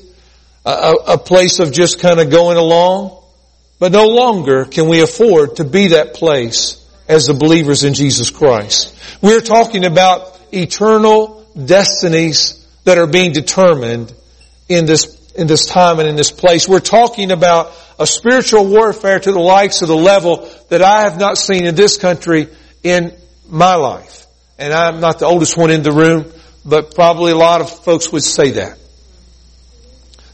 a, 0.66 0.94
a 1.08 1.18
place 1.18 1.60
of 1.60 1.72
just 1.72 2.00
kind 2.00 2.20
of 2.20 2.30
going 2.30 2.58
along. 2.58 3.23
But 3.84 3.92
no 3.92 4.08
longer 4.08 4.64
can 4.64 4.88
we 4.88 5.02
afford 5.02 5.58
to 5.58 5.66
be 5.66 5.88
that 5.88 6.14
place 6.14 6.82
as 7.10 7.26
the 7.26 7.34
believers 7.34 7.84
in 7.84 7.94
Jesus 7.94 8.30
Christ. 8.30 8.98
We're 9.22 9.42
talking 9.42 9.84
about 9.84 10.40
eternal 10.54 11.46
destinies 11.54 12.66
that 12.86 12.98
are 12.98 13.08
being 13.08 13.34
determined 13.34 14.14
in 14.70 14.86
this 14.86 15.34
in 15.34 15.48
this 15.48 15.66
time 15.66 16.00
and 16.00 16.08
in 16.08 16.16
this 16.16 16.32
place. 16.32 16.66
We're 16.66 16.80
talking 16.80 17.32
about 17.32 17.74
a 18.00 18.08
spiritual 18.08 18.68
warfare 18.68 19.20
to 19.20 19.32
the 19.34 19.42
likes 19.42 19.82
of 19.82 19.90
the 19.90 19.98
level 19.98 20.50
that 20.70 20.82
I 20.82 21.02
have 21.02 21.20
not 21.20 21.38
seen 21.38 21.66
in 21.66 21.76
this 21.76 21.98
country 21.98 22.48
in 22.84 23.14
my 23.50 23.76
life. 23.76 24.28
And 24.58 24.72
I'm 24.72 25.02
not 25.02 25.20
the 25.20 25.26
oldest 25.26 25.58
one 25.58 25.72
in 25.72 25.84
the 25.84 25.92
room, 25.92 26.32
but 26.64 26.96
probably 26.96 27.34
a 27.34 27.36
lot 27.36 27.60
of 27.60 27.70
folks 27.84 28.14
would 28.14 28.24
say 28.24 28.52
that. 28.52 28.80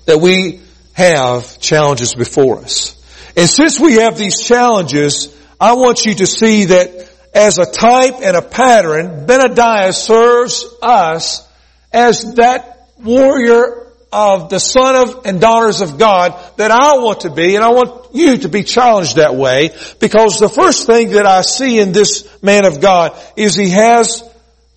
That 0.05 0.19
we 0.19 0.61
have 0.93 1.59
challenges 1.59 2.13
before 2.13 2.59
us. 2.59 2.95
And 3.35 3.49
since 3.49 3.79
we 3.79 3.95
have 3.95 4.17
these 4.17 4.41
challenges, 4.41 5.35
I 5.59 5.73
want 5.73 6.05
you 6.05 6.15
to 6.15 6.25
see 6.25 6.65
that 6.65 7.09
as 7.33 7.57
a 7.57 7.65
type 7.65 8.15
and 8.21 8.35
a 8.35 8.41
pattern, 8.41 9.25
Benadiah 9.27 9.93
serves 9.93 10.65
us 10.81 11.47
as 11.91 12.35
that 12.35 12.89
warrior 12.97 13.87
of 14.11 14.49
the 14.49 14.59
son 14.59 14.95
of 14.95 15.25
and 15.25 15.39
daughters 15.39 15.81
of 15.81 15.99
God 15.99 16.33
that 16.57 16.71
I 16.71 16.97
want 16.97 17.21
to 17.21 17.29
be, 17.29 17.55
and 17.55 17.63
I 17.63 17.69
want 17.69 18.15
you 18.15 18.37
to 18.39 18.49
be 18.49 18.63
challenged 18.63 19.17
that 19.17 19.35
way, 19.35 19.69
because 19.99 20.39
the 20.39 20.49
first 20.49 20.87
thing 20.87 21.11
that 21.11 21.27
I 21.27 21.41
see 21.41 21.79
in 21.79 21.91
this 21.91 22.27
man 22.41 22.65
of 22.65 22.81
God 22.81 23.15
is 23.35 23.55
he 23.55 23.69
has 23.69 24.23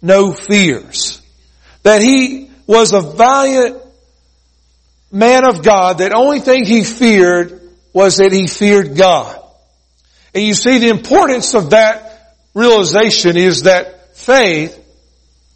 no 0.03 0.33
fears. 0.33 1.23
That 1.83 2.03
he 2.03 2.51
was 2.67 2.93
a 2.93 3.01
valiant 3.01 3.83
man 5.11 5.47
of 5.47 5.63
God, 5.63 5.99
that 5.99 6.13
only 6.13 6.41
thing 6.41 6.65
he 6.65 6.85
feared 6.85 7.62
was 7.93 8.17
that 8.17 8.33
he 8.33 8.47
feared 8.47 8.97
God. 8.97 9.39
And 10.35 10.45
you 10.45 10.55
see 10.55 10.79
the 10.79 10.89
importance 10.89 11.55
of 11.55 11.71
that 11.71 12.37
realization 12.55 13.37
is 13.37 13.65
that 13.65 14.17
faith 14.17 14.79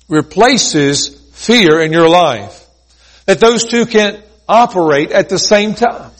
replaces 0.08 1.08
fear 1.32 1.80
in 1.80 1.92
your 1.92 2.08
life. 2.08 2.64
That 3.26 3.40
those 3.40 3.64
two 3.64 3.86
can 3.86 4.22
operate 4.48 5.12
at 5.12 5.28
the 5.28 5.38
same 5.38 5.74
time. 5.74 6.10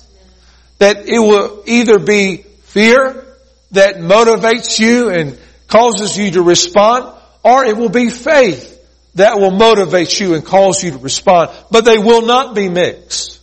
That 0.79 1.07
it 1.07 1.19
will 1.19 1.63
either 1.67 1.99
be 1.99 2.39
fear 2.65 3.27
that 3.73 3.97
motivates 3.97 4.79
you 4.79 5.11
and 5.11 5.39
causes 5.69 6.17
you 6.17 6.33
to 6.33 6.43
respond, 6.43 7.13
or 7.43 7.65
it 7.65 7.77
will 7.77 7.89
be 7.89 8.11
faith 8.11 8.73
that 9.15 9.39
will 9.39 9.51
motivate 9.51 10.21
you 10.21 10.35
and 10.35 10.45
cause 10.45 10.83
you 10.83 10.91
to 10.93 10.99
respond. 10.99 11.51
But 11.71 11.85
they 11.85 11.99
will 11.99 12.23
not 12.23 12.55
be 12.55 12.69
mixed. 12.69 13.41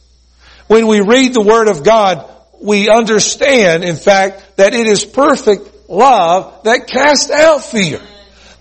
When 0.68 0.88
we 0.88 1.02
read 1.02 1.34
the 1.34 1.42
Word 1.42 1.68
of 1.68 1.84
God, 1.84 2.30
we 2.64 2.90
understand, 2.90 3.84
in 3.84 3.98
fact, 3.98 4.56
that 4.56 4.74
it 4.74 4.88
is 4.88 5.04
perfect 5.04 5.90
love 5.90 6.64
that 6.64 6.88
casts 6.88 7.30
out 7.30 7.62
fear. 7.64 8.02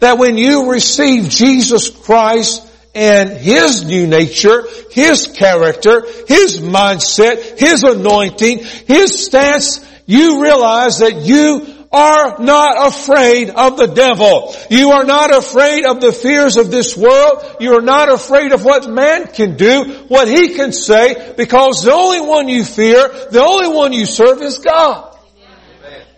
That 0.00 0.18
when 0.18 0.36
you 0.36 0.72
receive 0.72 1.28
Jesus 1.28 1.88
Christ 1.88 2.68
and 2.96 3.30
His 3.30 3.84
new 3.84 4.08
nature, 4.08 4.64
His 4.90 5.28
character, 5.28 6.02
His 6.26 6.58
mindset, 6.58 7.60
His 7.60 7.84
anointing, 7.84 8.64
His 8.88 9.24
stance, 9.24 9.80
you 10.06 10.42
realize 10.42 10.98
that 10.98 11.22
you 11.22 11.81
are 11.92 12.38
not 12.38 12.88
afraid 12.88 13.50
of 13.50 13.76
the 13.76 13.86
devil. 13.86 14.54
You 14.70 14.92
are 14.92 15.04
not 15.04 15.32
afraid 15.32 15.84
of 15.84 16.00
the 16.00 16.12
fears 16.12 16.56
of 16.56 16.70
this 16.70 16.96
world. 16.96 17.56
You 17.60 17.76
are 17.76 17.82
not 17.82 18.08
afraid 18.08 18.52
of 18.52 18.64
what 18.64 18.88
man 18.88 19.26
can 19.26 19.56
do, 19.56 20.04
what 20.08 20.26
he 20.26 20.54
can 20.54 20.72
say, 20.72 21.34
because 21.36 21.84
the 21.84 21.92
only 21.92 22.20
one 22.22 22.48
you 22.48 22.64
fear, 22.64 23.08
the 23.30 23.44
only 23.44 23.68
one 23.68 23.92
you 23.92 24.06
serve 24.06 24.40
is 24.40 24.58
God. 24.58 25.16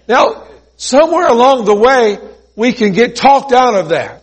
Now, 0.06 0.46
somewhere 0.76 1.26
along 1.26 1.64
the 1.64 1.74
way, 1.74 2.18
we 2.54 2.72
can 2.72 2.92
get 2.92 3.16
talked 3.16 3.52
out 3.52 3.74
of 3.74 3.88
that. 3.88 4.22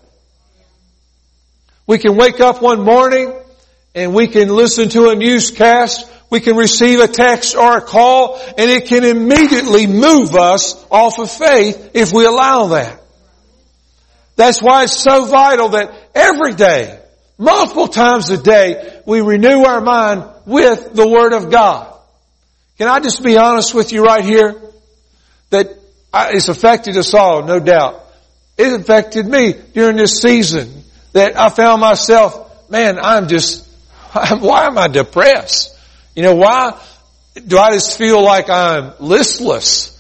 We 1.85 1.97
can 1.97 2.15
wake 2.15 2.39
up 2.39 2.61
one 2.61 2.83
morning 2.83 3.33
and 3.93 4.13
we 4.13 4.27
can 4.27 4.47
listen 4.47 4.87
to 4.89 5.09
a 5.09 5.15
newscast 5.15 6.09
we 6.31 6.39
can 6.39 6.55
receive 6.55 7.01
a 7.01 7.07
text 7.07 7.55
or 7.55 7.77
a 7.77 7.81
call 7.81 8.39
and 8.57 8.71
it 8.71 8.87
can 8.87 9.03
immediately 9.03 9.85
move 9.85 10.33
us 10.33 10.83
off 10.89 11.19
of 11.19 11.29
faith 11.29 11.91
if 11.93 12.13
we 12.13 12.25
allow 12.25 12.67
that. 12.67 12.99
That's 14.37 14.61
why 14.61 14.83
it's 14.83 14.97
so 14.97 15.25
vital 15.25 15.69
that 15.69 15.93
every 16.15 16.53
day, 16.53 16.99
multiple 17.37 17.89
times 17.89 18.29
a 18.29 18.41
day, 18.41 19.01
we 19.05 19.19
renew 19.19 19.65
our 19.65 19.81
mind 19.81 20.23
with 20.45 20.93
the 20.93 21.07
Word 21.07 21.33
of 21.33 21.51
God. 21.51 21.93
Can 22.77 22.87
I 22.87 23.01
just 23.01 23.21
be 23.21 23.37
honest 23.37 23.73
with 23.75 23.91
you 23.91 24.03
right 24.03 24.23
here? 24.23 24.59
That 25.49 25.67
it's 26.13 26.47
affected 26.47 26.95
us 26.95 27.13
all, 27.13 27.43
no 27.43 27.59
doubt. 27.59 28.05
It 28.57 28.71
affected 28.71 29.27
me 29.27 29.53
during 29.73 29.97
this 29.97 30.21
season 30.21 30.85
that 31.11 31.37
I 31.37 31.49
found 31.49 31.81
myself, 31.81 32.69
man, 32.69 32.99
I'm 33.03 33.27
just, 33.27 33.67
why 34.13 34.65
am 34.67 34.77
I 34.77 34.87
depressed? 34.87 35.77
You 36.15 36.24
know, 36.24 36.36
why 36.36 36.80
do 37.47 37.58
I 37.58 37.71
just 37.71 37.97
feel 37.97 38.21
like 38.21 38.50
I'm 38.50 38.93
listless? 39.00 39.97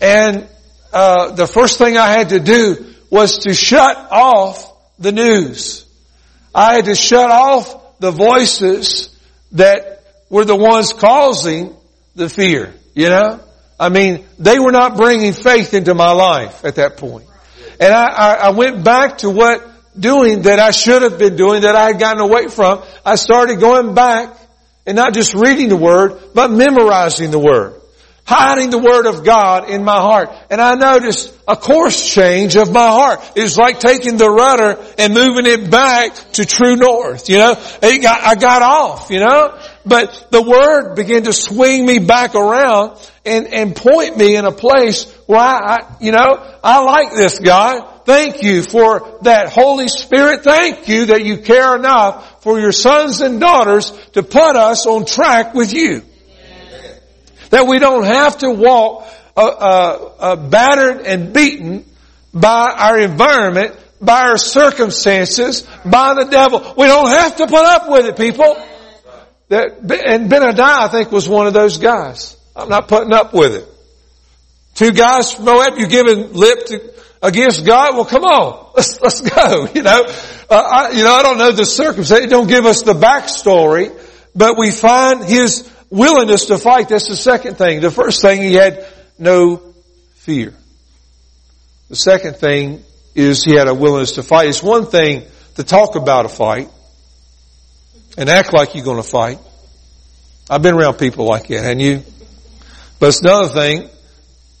And 0.00 0.48
uh, 0.92 1.32
the 1.32 1.46
first 1.46 1.78
thing 1.78 1.96
I 1.96 2.08
had 2.12 2.30
to 2.30 2.40
do 2.40 2.94
was 3.10 3.38
to 3.38 3.54
shut 3.54 3.96
off 4.10 4.72
the 4.98 5.12
news. 5.12 5.84
I 6.54 6.76
had 6.76 6.86
to 6.86 6.94
shut 6.94 7.30
off 7.30 7.98
the 7.98 8.10
voices 8.10 9.14
that 9.52 10.04
were 10.28 10.44
the 10.44 10.56
ones 10.56 10.92
causing 10.92 11.74
the 12.14 12.28
fear, 12.28 12.74
you 12.94 13.08
know? 13.08 13.40
I 13.78 13.90
mean, 13.90 14.24
they 14.38 14.58
were 14.58 14.72
not 14.72 14.96
bringing 14.96 15.32
faith 15.32 15.74
into 15.74 15.94
my 15.94 16.12
life 16.12 16.64
at 16.64 16.76
that 16.76 16.96
point. 16.96 17.26
And 17.78 17.92
I, 17.92 18.06
I, 18.06 18.34
I 18.34 18.50
went 18.50 18.84
back 18.84 19.18
to 19.18 19.30
what 19.30 19.66
doing 19.98 20.42
that 20.42 20.58
I 20.58 20.70
should 20.70 21.02
have 21.02 21.18
been 21.18 21.36
doing 21.36 21.62
that 21.62 21.76
I 21.76 21.88
had 21.88 21.98
gotten 21.98 22.22
away 22.22 22.48
from. 22.48 22.82
I 23.04 23.16
started 23.16 23.60
going 23.60 23.94
back 23.94 24.36
and 24.86 24.96
not 24.96 25.14
just 25.14 25.34
reading 25.34 25.68
the 25.68 25.76
Word, 25.76 26.20
but 26.34 26.50
memorizing 26.50 27.30
the 27.30 27.38
Word. 27.38 27.80
Hiding 28.24 28.70
the 28.70 28.78
Word 28.78 29.06
of 29.06 29.24
God 29.24 29.70
in 29.70 29.84
my 29.84 30.00
heart. 30.00 30.30
And 30.50 30.60
I 30.60 30.74
noticed 30.74 31.32
a 31.46 31.54
course 31.54 32.12
change 32.12 32.56
of 32.56 32.72
my 32.72 32.88
heart. 32.88 33.20
It 33.36 33.42
was 33.42 33.56
like 33.56 33.78
taking 33.78 34.16
the 34.16 34.28
rudder 34.28 34.84
and 34.98 35.14
moving 35.14 35.46
it 35.46 35.70
back 35.70 36.14
to 36.32 36.44
true 36.44 36.74
north, 36.74 37.28
you 37.28 37.38
know. 37.38 37.54
Got, 37.54 38.20
I 38.22 38.34
got 38.34 38.62
off, 38.62 39.10
you 39.10 39.20
know. 39.20 39.56
But 39.84 40.28
the 40.30 40.42
Word 40.42 40.96
began 40.96 41.22
to 41.24 41.32
swing 41.32 41.86
me 41.86 42.00
back 42.00 42.34
around 42.34 42.98
and, 43.24 43.46
and 43.46 43.76
point 43.76 44.16
me 44.16 44.34
in 44.34 44.44
a 44.44 44.52
place 44.52 45.04
where 45.26 45.38
I, 45.38 45.76
I 45.76 45.96
you 46.00 46.10
know, 46.10 46.58
I 46.64 46.82
like 46.82 47.12
this 47.12 47.38
God. 47.38 47.92
Thank 48.06 48.44
you 48.44 48.62
for 48.62 49.18
that 49.22 49.48
Holy 49.48 49.88
Spirit. 49.88 50.44
Thank 50.44 50.86
you 50.88 51.06
that 51.06 51.24
you 51.24 51.38
care 51.38 51.74
enough 51.74 52.44
for 52.44 52.60
your 52.60 52.70
sons 52.70 53.20
and 53.20 53.40
daughters 53.40 53.90
to 54.12 54.22
put 54.22 54.54
us 54.54 54.86
on 54.86 55.04
track 55.06 55.54
with 55.54 55.72
you. 55.72 56.02
That 57.50 57.66
we 57.66 57.80
don't 57.80 58.04
have 58.04 58.38
to 58.38 58.50
walk 58.52 59.08
uh, 59.36 59.40
uh, 59.40 60.12
uh, 60.20 60.36
battered 60.36 61.04
and 61.04 61.32
beaten 61.32 61.84
by 62.32 62.72
our 62.78 63.00
environment, 63.00 63.76
by 64.00 64.22
our 64.22 64.38
circumstances, 64.38 65.62
by 65.84 66.14
the 66.14 66.26
devil. 66.30 66.60
We 66.78 66.86
don't 66.86 67.10
have 67.10 67.36
to 67.38 67.48
put 67.48 67.64
up 67.64 67.90
with 67.90 68.06
it, 68.06 68.16
people. 68.16 68.56
That, 69.48 69.78
and 69.80 70.30
Benadiah, 70.30 70.60
I 70.60 70.88
think, 70.88 71.10
was 71.10 71.28
one 71.28 71.48
of 71.48 71.54
those 71.54 71.78
guys. 71.78 72.36
I'm 72.54 72.68
not 72.68 72.86
putting 72.86 73.12
up 73.12 73.34
with 73.34 73.54
it. 73.54 73.68
Two 74.74 74.92
guys 74.92 75.32
from 75.32 75.46
Moab, 75.46 75.76
you 75.78 75.88
giving 75.88 76.32
lip 76.34 76.66
to 76.66 76.92
against 77.26 77.66
God? 77.66 77.94
Well, 77.94 78.04
come 78.04 78.24
on, 78.24 78.72
let's 78.74 79.00
let's 79.00 79.20
go. 79.20 79.68
You 79.74 79.82
know, 79.82 80.04
uh, 80.48 80.54
I, 80.54 80.90
you 80.92 81.04
know, 81.04 81.12
I 81.12 81.22
don't 81.22 81.38
know 81.38 81.52
the 81.52 81.66
circumstance. 81.66 82.26
don't 82.26 82.48
give 82.48 82.64
us 82.64 82.82
the 82.82 82.94
backstory, 82.94 83.92
but 84.34 84.56
we 84.56 84.70
find 84.70 85.24
his 85.24 85.70
willingness 85.90 86.46
to 86.46 86.58
fight. 86.58 86.88
That's 86.88 87.08
the 87.08 87.16
second 87.16 87.58
thing. 87.58 87.80
The 87.80 87.90
first 87.90 88.22
thing 88.22 88.40
he 88.40 88.54
had 88.54 88.86
no 89.18 89.74
fear. 90.14 90.54
The 91.88 91.96
second 91.96 92.36
thing 92.36 92.84
is 93.14 93.44
he 93.44 93.54
had 93.54 93.68
a 93.68 93.74
willingness 93.74 94.12
to 94.12 94.22
fight. 94.22 94.48
It's 94.48 94.62
one 94.62 94.86
thing 94.86 95.24
to 95.56 95.64
talk 95.64 95.96
about 95.96 96.26
a 96.26 96.28
fight 96.28 96.68
and 98.16 98.28
act 98.28 98.52
like 98.52 98.74
you're 98.74 98.84
going 98.84 99.02
to 99.02 99.08
fight. 99.08 99.38
I've 100.48 100.62
been 100.62 100.74
around 100.74 100.94
people 100.94 101.26
like 101.26 101.48
that, 101.48 101.64
and 101.64 101.82
you? 101.82 102.02
But 102.98 103.08
it's 103.08 103.20
another 103.20 103.48
thing 103.48 103.88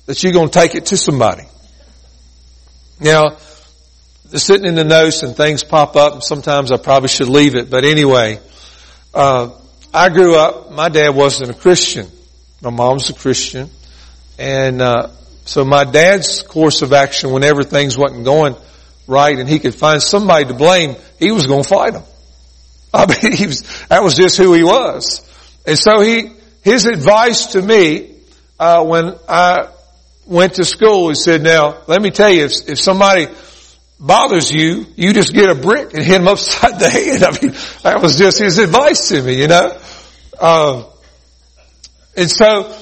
that 0.06 0.22
you're 0.22 0.32
going 0.32 0.48
to 0.48 0.58
take 0.58 0.74
it 0.74 0.86
to 0.86 0.96
somebody. 0.96 1.44
Now, 3.00 3.36
sitting 4.32 4.66
in 4.66 4.74
the 4.74 4.84
notes 4.84 5.22
and 5.22 5.36
things 5.36 5.64
pop 5.64 5.96
up, 5.96 6.14
and 6.14 6.22
sometimes 6.22 6.72
I 6.72 6.76
probably 6.78 7.08
should 7.08 7.28
leave 7.28 7.54
it, 7.54 7.70
but 7.70 7.84
anyway, 7.84 8.40
uh, 9.14 9.50
I 9.92 10.08
grew 10.08 10.36
up, 10.36 10.72
my 10.72 10.88
dad 10.88 11.10
wasn't 11.10 11.50
a 11.50 11.54
Christian. 11.54 12.10
My 12.62 12.70
mom's 12.70 13.10
a 13.10 13.14
Christian. 13.14 13.70
And, 14.38 14.82
uh, 14.82 15.08
so 15.46 15.64
my 15.64 15.84
dad's 15.84 16.42
course 16.42 16.82
of 16.82 16.92
action 16.92 17.30
whenever 17.30 17.62
things 17.62 17.96
wasn't 17.96 18.24
going 18.24 18.56
right 19.06 19.38
and 19.38 19.48
he 19.48 19.60
could 19.60 19.74
find 19.74 20.02
somebody 20.02 20.46
to 20.46 20.54
blame, 20.54 20.96
he 21.20 21.30
was 21.30 21.46
going 21.46 21.62
to 21.62 21.68
fight 21.68 21.92
them. 21.92 22.02
I 22.92 23.06
mean, 23.22 23.32
he 23.32 23.46
was, 23.46 23.62
that 23.86 24.02
was 24.02 24.16
just 24.16 24.36
who 24.36 24.52
he 24.54 24.64
was. 24.64 25.22
And 25.64 25.78
so 25.78 26.00
he, 26.00 26.32
his 26.62 26.86
advice 26.86 27.46
to 27.52 27.62
me, 27.62 28.16
uh, 28.58 28.84
when 28.84 29.14
I 29.28 29.68
went 30.26 30.54
to 30.54 30.64
school, 30.64 31.08
he 31.08 31.14
said, 31.14 31.42
now, 31.42 31.82
let 31.86 32.02
me 32.02 32.10
tell 32.10 32.30
you, 32.30 32.44
if, 32.44 32.68
if 32.68 32.78
somebody 32.80 33.28
bothers 33.98 34.50
you, 34.50 34.86
you 34.96 35.12
just 35.12 35.32
get 35.32 35.48
a 35.48 35.54
brick 35.54 35.94
and 35.94 36.02
hit 36.02 36.18
them 36.18 36.28
upside 36.28 36.78
the 36.78 36.90
head. 36.90 37.22
I 37.22 37.30
mean, 37.40 37.52
that 37.82 38.02
was 38.02 38.18
just 38.18 38.38
his 38.38 38.58
advice 38.58 39.08
to 39.08 39.22
me, 39.22 39.40
you 39.40 39.48
know. 39.48 39.78
Uh, 40.38 40.84
and 42.16 42.30
so, 42.30 42.74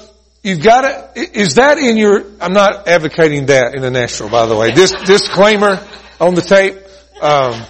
you've 0.42 0.62
got 0.62 0.80
to, 1.14 1.38
is 1.38 1.54
that 1.54 1.78
in 1.78 1.96
your, 1.96 2.24
I'm 2.40 2.52
not 2.52 2.88
advocating 2.88 3.46
that 3.46 3.74
in 3.74 3.82
the 3.82 3.90
natural, 3.90 4.30
by 4.30 4.46
the 4.46 4.56
way. 4.56 4.72
This 4.72 4.92
disclaimer 5.04 5.86
on 6.20 6.34
the 6.34 6.42
tape. 6.42 6.78
Um, 7.20 7.62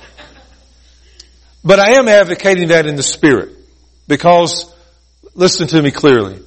but 1.64 1.80
I 1.80 1.92
am 1.92 2.08
advocating 2.08 2.68
that 2.68 2.86
in 2.86 2.94
the 2.96 3.02
spirit 3.02 3.50
because 4.06 4.70
listen 5.34 5.66
to 5.68 5.82
me 5.82 5.90
clearly 5.90 6.40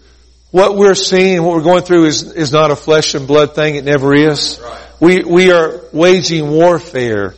what 0.57 0.75
we're 0.75 0.95
seeing, 0.95 1.43
what 1.43 1.55
we're 1.55 1.61
going 1.61 1.83
through 1.83 2.05
is, 2.05 2.23
is 2.33 2.51
not 2.51 2.71
a 2.71 2.75
flesh 2.75 3.13
and 3.13 3.27
blood 3.27 3.53
thing. 3.53 3.75
It 3.75 3.85
never 3.85 4.15
is. 4.15 4.59
We, 4.99 5.23
we 5.23 5.51
are 5.51 5.81
waging 5.93 6.49
warfare 6.49 7.35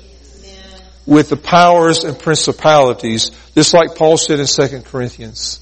with 1.05 1.27
the 1.27 1.35
powers 1.35 2.05
and 2.05 2.17
principalities, 2.17 3.31
just 3.55 3.73
like 3.73 3.95
Paul 3.95 4.15
said 4.15 4.39
in 4.39 4.45
2 4.45 4.83
Corinthians. 4.83 5.59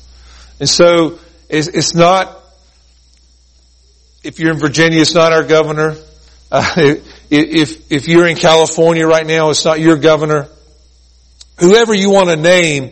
And 0.60 0.70
so, 0.70 1.18
it's, 1.50 1.68
it's 1.68 1.96
not, 1.96 2.38
if 4.24 4.40
you're 4.40 4.52
in 4.52 4.60
Virginia, 4.60 5.02
it's 5.02 5.16
not 5.16 5.34
our 5.34 5.44
governor. 5.44 5.96
Uh, 6.52 6.74
if, 7.32 7.92
if 7.92 8.08
you're 8.08 8.28
in 8.28 8.36
California 8.36 9.08
right 9.08 9.26
now, 9.26 9.50
it's 9.50 9.66
not 9.66 9.80
your 9.80 9.98
governor. 9.98 10.48
Whoever 11.60 11.96
you 11.96 12.12
want 12.12 12.30
to 12.30 12.36
name, 12.36 12.92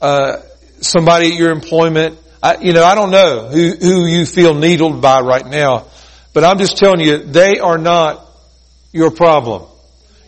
uh, 0.00 0.42
somebody 0.80 1.32
at 1.32 1.34
your 1.34 1.50
employment, 1.50 2.20
I, 2.46 2.60
you 2.60 2.72
know, 2.72 2.84
I 2.84 2.94
don't 2.94 3.10
know 3.10 3.48
who, 3.48 3.72
who 3.72 4.06
you 4.06 4.24
feel 4.24 4.54
needled 4.54 5.02
by 5.02 5.20
right 5.20 5.44
now, 5.44 5.86
but 6.32 6.44
I'm 6.44 6.58
just 6.58 6.76
telling 6.76 7.00
you, 7.00 7.18
they 7.18 7.58
are 7.58 7.76
not 7.76 8.24
your 8.92 9.10
problem. 9.10 9.64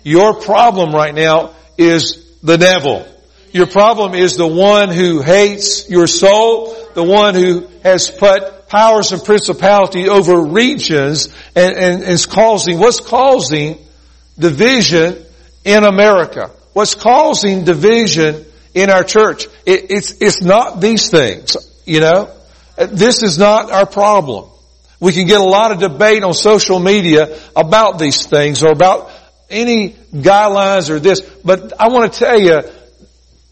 Your 0.02 0.34
problem 0.40 0.92
right 0.92 1.14
now 1.14 1.54
is 1.76 2.40
the 2.42 2.58
devil. 2.58 3.06
Your 3.52 3.68
problem 3.68 4.14
is 4.14 4.36
the 4.36 4.48
one 4.48 4.90
who 4.90 5.22
hates 5.22 5.88
your 5.88 6.08
soul, 6.08 6.74
the 6.94 7.04
one 7.04 7.36
who 7.36 7.68
has 7.84 8.10
put 8.10 8.66
powers 8.66 9.12
and 9.12 9.22
principality 9.22 10.08
over 10.08 10.42
regions 10.42 11.28
and, 11.54 11.76
and 11.76 12.02
is 12.02 12.26
causing, 12.26 12.80
what's 12.80 12.98
causing 12.98 13.78
division 14.36 15.24
in 15.64 15.84
America? 15.84 16.50
What's 16.72 16.96
causing 16.96 17.62
division 17.62 18.44
in 18.74 18.90
our 18.90 19.04
church? 19.04 19.44
It, 19.64 19.90
it's, 19.90 20.20
it's 20.20 20.42
not 20.42 20.80
these 20.80 21.10
things, 21.10 21.56
you 21.88 22.00
know? 22.00 22.30
This 22.76 23.22
is 23.22 23.38
not 23.38 23.72
our 23.72 23.86
problem. 23.86 24.50
We 25.00 25.12
can 25.12 25.26
get 25.26 25.40
a 25.40 25.44
lot 25.44 25.72
of 25.72 25.78
debate 25.78 26.22
on 26.22 26.34
social 26.34 26.78
media 26.78 27.38
about 27.56 27.98
these 27.98 28.26
things 28.26 28.62
or 28.62 28.72
about 28.72 29.10
any 29.48 29.90
guidelines 30.12 30.90
or 30.90 30.98
this, 31.00 31.20
but 31.44 31.80
I 31.80 31.88
want 31.88 32.12
to 32.12 32.18
tell 32.18 32.38
you, 32.38 32.60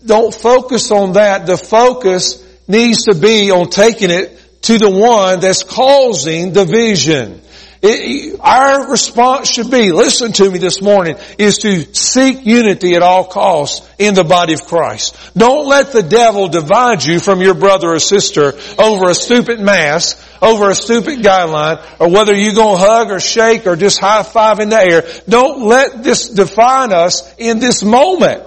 don't 0.05 0.35
focus 0.35 0.91
on 0.91 1.15
that. 1.15 1.47
The 1.47 1.57
focus 1.57 2.45
needs 2.69 3.05
to 3.05 3.15
be 3.15 3.51
on 3.51 3.71
taking 3.71 4.11
it 4.11 4.63
to 4.63 4.79
the 4.79 4.91
one 4.91 5.41
that's 5.41 5.63
causing 5.63 6.53
division. 6.53 7.41
It, 7.83 8.39
our 8.41 8.91
response 8.91 9.51
should 9.51 9.71
be, 9.71 9.93
listen 9.93 10.33
to 10.33 10.51
me 10.51 10.59
this 10.59 10.81
morning, 10.81 11.17
is 11.39 11.59
to 11.59 11.95
seek 11.95 12.47
unity 12.47 12.95
at 12.95 13.03
all 13.03 13.25
costs 13.25 13.89
in 13.99 14.15
the 14.15 14.25
body 14.25 14.55
of 14.55 14.65
Christ. 14.65 15.17
Don't 15.37 15.67
let 15.67 15.93
the 15.93 16.03
devil 16.03 16.49
divide 16.49 17.05
you 17.05 17.21
from 17.21 17.41
your 17.41 17.55
brother 17.55 17.93
or 17.93 17.99
sister 17.99 18.55
over 18.79 19.11
a 19.11 19.15
stupid 19.15 19.61
mask, 19.61 20.19
over 20.41 20.71
a 20.71 20.75
stupid 20.75 21.21
guideline, 21.21 21.85
or 22.01 22.11
whether 22.11 22.35
you're 22.35 22.55
gonna 22.55 22.79
hug 22.79 23.11
or 23.11 23.21
shake 23.21 23.67
or 23.67 23.77
just 23.77 23.99
high 23.99 24.23
five 24.23 24.59
in 24.59 24.71
the 24.71 24.81
air. 24.81 25.05
Don't 25.29 25.63
let 25.63 26.03
this 26.03 26.29
define 26.29 26.93
us 26.93 27.35
in 27.37 27.59
this 27.59 27.83
moment. 27.83 28.43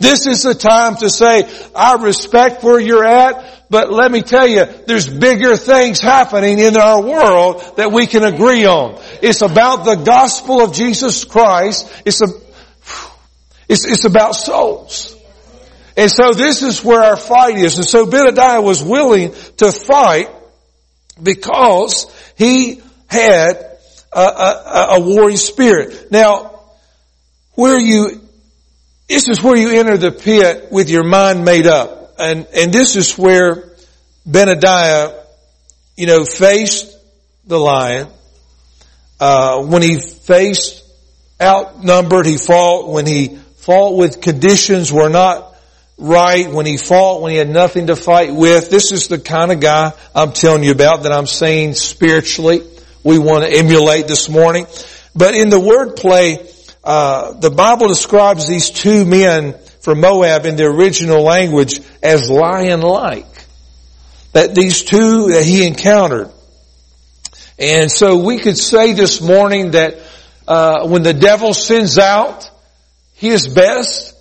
This 0.00 0.26
is 0.26 0.42
the 0.42 0.54
time 0.54 0.96
to 0.96 1.10
say, 1.10 1.48
I 1.74 1.94
respect 1.94 2.62
where 2.62 2.78
you're 2.78 3.04
at, 3.04 3.57
but 3.70 3.92
let 3.92 4.10
me 4.10 4.22
tell 4.22 4.46
you, 4.46 4.64
there's 4.86 5.08
bigger 5.08 5.56
things 5.56 6.00
happening 6.00 6.58
in 6.58 6.76
our 6.76 7.02
world 7.02 7.62
that 7.76 7.92
we 7.92 8.06
can 8.06 8.24
agree 8.24 8.64
on. 8.64 9.00
It's 9.20 9.42
about 9.42 9.84
the 9.84 9.96
gospel 9.96 10.62
of 10.62 10.72
Jesus 10.72 11.24
Christ. 11.24 11.90
It's 12.06 12.22
a, 12.22 12.28
it's, 13.68 13.84
it's 13.84 14.04
about 14.04 14.34
souls. 14.34 15.14
And 15.98 16.10
so 16.10 16.32
this 16.32 16.62
is 16.62 16.82
where 16.82 17.02
our 17.02 17.16
fight 17.16 17.58
is. 17.58 17.76
And 17.76 17.86
so 17.86 18.06
Benadiah 18.06 18.62
was 18.62 18.82
willing 18.82 19.34
to 19.58 19.72
fight 19.72 20.30
because 21.22 22.06
he 22.38 22.80
had 23.08 23.76
a, 24.12 24.20
a, 24.20 24.86
a 24.90 25.00
warring 25.00 25.36
spirit. 25.36 26.10
Now, 26.10 26.62
where 27.54 27.78
you, 27.78 28.22
this 29.08 29.28
is 29.28 29.42
where 29.42 29.56
you 29.56 29.78
enter 29.78 29.98
the 29.98 30.12
pit 30.12 30.68
with 30.70 30.88
your 30.88 31.04
mind 31.04 31.44
made 31.44 31.66
up 31.66 31.98
and, 32.18 32.46
and 32.54 32.72
this 32.72 32.96
is 32.96 33.16
where 33.16 33.68
Benadiah, 34.28 35.24
you 35.96 36.06
know, 36.06 36.24
faced 36.24 36.96
the 37.46 37.58
lion. 37.58 38.08
Uh, 39.20 39.62
when 39.64 39.82
he 39.82 40.00
faced 40.00 40.84
outnumbered, 41.40 42.26
he 42.26 42.36
fought. 42.36 42.88
When 42.88 43.06
he 43.06 43.36
fought 43.56 43.96
with 43.96 44.20
conditions 44.20 44.92
were 44.92 45.08
not 45.08 45.54
right, 45.96 46.50
when 46.50 46.66
he 46.66 46.76
fought 46.76 47.22
when 47.22 47.32
he 47.32 47.38
had 47.38 47.48
nothing 47.48 47.88
to 47.88 47.96
fight 47.96 48.32
with. 48.32 48.70
This 48.70 48.92
is 48.92 49.08
the 49.08 49.18
kind 49.18 49.50
of 49.50 49.60
guy 49.60 49.92
I'm 50.14 50.32
telling 50.32 50.62
you 50.62 50.72
about 50.72 51.02
that 51.02 51.12
I'm 51.12 51.26
saying 51.26 51.74
spiritually 51.74 52.60
we 53.02 53.18
want 53.18 53.44
to 53.44 53.50
emulate 53.50 54.06
this 54.06 54.28
morning. 54.28 54.66
But 55.14 55.34
in 55.34 55.48
the 55.48 55.58
wordplay, 55.58 56.54
uh, 56.84 57.32
the 57.32 57.50
Bible 57.50 57.88
describes 57.88 58.46
these 58.46 58.70
two 58.70 59.04
men 59.04 59.54
from 59.80 60.00
Moab 60.00 60.46
in 60.46 60.56
the 60.56 60.64
original 60.64 61.22
language 61.22 61.80
as 62.02 62.30
lion-like. 62.30 63.26
That 64.32 64.54
these 64.54 64.84
two 64.84 65.28
that 65.32 65.44
he 65.44 65.66
encountered. 65.66 66.30
And 67.58 67.90
so 67.90 68.18
we 68.18 68.38
could 68.38 68.56
say 68.56 68.92
this 68.92 69.20
morning 69.20 69.72
that 69.72 69.98
uh, 70.46 70.86
when 70.86 71.02
the 71.02 71.14
devil 71.14 71.52
sends 71.54 71.98
out 71.98 72.50
his 73.14 73.48
best, 73.48 74.14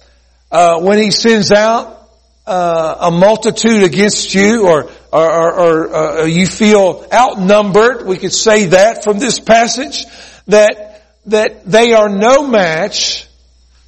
uh, 0.52 0.82
when 0.82 0.98
he 0.98 1.12
sends 1.12 1.52
out 1.52 2.10
uh, 2.48 2.96
a 3.02 3.12
multitude 3.12 3.84
against 3.84 4.34
you, 4.34 4.68
or 4.68 4.90
or, 5.12 5.32
or, 5.32 5.60
or 5.60 5.96
uh, 5.96 6.26
you 6.26 6.48
feel 6.48 7.06
outnumbered, 7.14 8.08
we 8.08 8.18
could 8.18 8.34
say 8.34 8.68
that 8.68 9.04
from 9.04 9.20
this 9.20 9.40
passage 9.40 10.06
that 10.48 11.04
that 11.26 11.66
they 11.66 11.94
are 11.94 12.10
no 12.10 12.48
match 12.48 13.27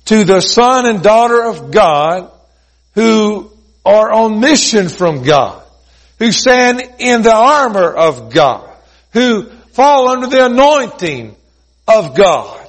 to 0.10 0.24
the 0.24 0.42
son 0.42 0.88
and 0.88 1.04
daughter 1.04 1.44
of 1.44 1.70
God 1.70 2.32
who 2.96 3.52
are 3.86 4.12
on 4.12 4.40
mission 4.40 4.90
from 4.90 5.22
God, 5.22 5.64
who 6.18 6.32
stand 6.32 6.82
in 6.98 7.22
the 7.22 7.32
armor 7.32 7.94
of 7.94 8.34
God, 8.34 8.76
who 9.14 9.44
fall 9.44 10.10
under 10.10 10.26
the 10.26 10.48
anointing 10.48 11.36
of 11.88 12.16
God. 12.16 12.68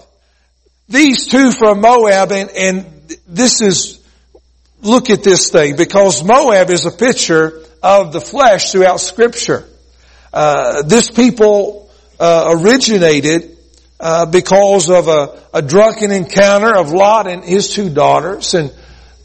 These 0.90 1.29
two 1.29 1.50
from 1.50 1.81
Moab 1.81 2.31
and, 2.31 2.50
and 2.50 3.16
this 3.26 3.62
is, 3.62 4.07
look 4.83 5.09
at 5.09 5.24
this 5.24 5.50
thing 5.50 5.76
because 5.76 6.22
Moab 6.22 6.68
is 6.68 6.85
a 6.85 6.90
picture 6.90 7.64
of 7.83 8.12
the 8.12 8.20
flesh 8.20 8.70
throughout 8.70 9.00
scripture. 9.00 9.66
Uh, 10.31 10.83
this 10.83 11.11
people 11.11 11.90
uh, 12.18 12.55
originated 12.61 13.57
uh, 14.00 14.26
because 14.26 14.90
of 14.90 15.08
a, 15.08 15.40
a 15.52 15.62
drunken 15.62 16.10
encounter 16.10 16.74
of 16.74 16.90
Lot 16.90 17.26
and 17.26 17.44
his 17.44 17.72
two 17.72 17.90
daughters. 17.90 18.54
And 18.54 18.72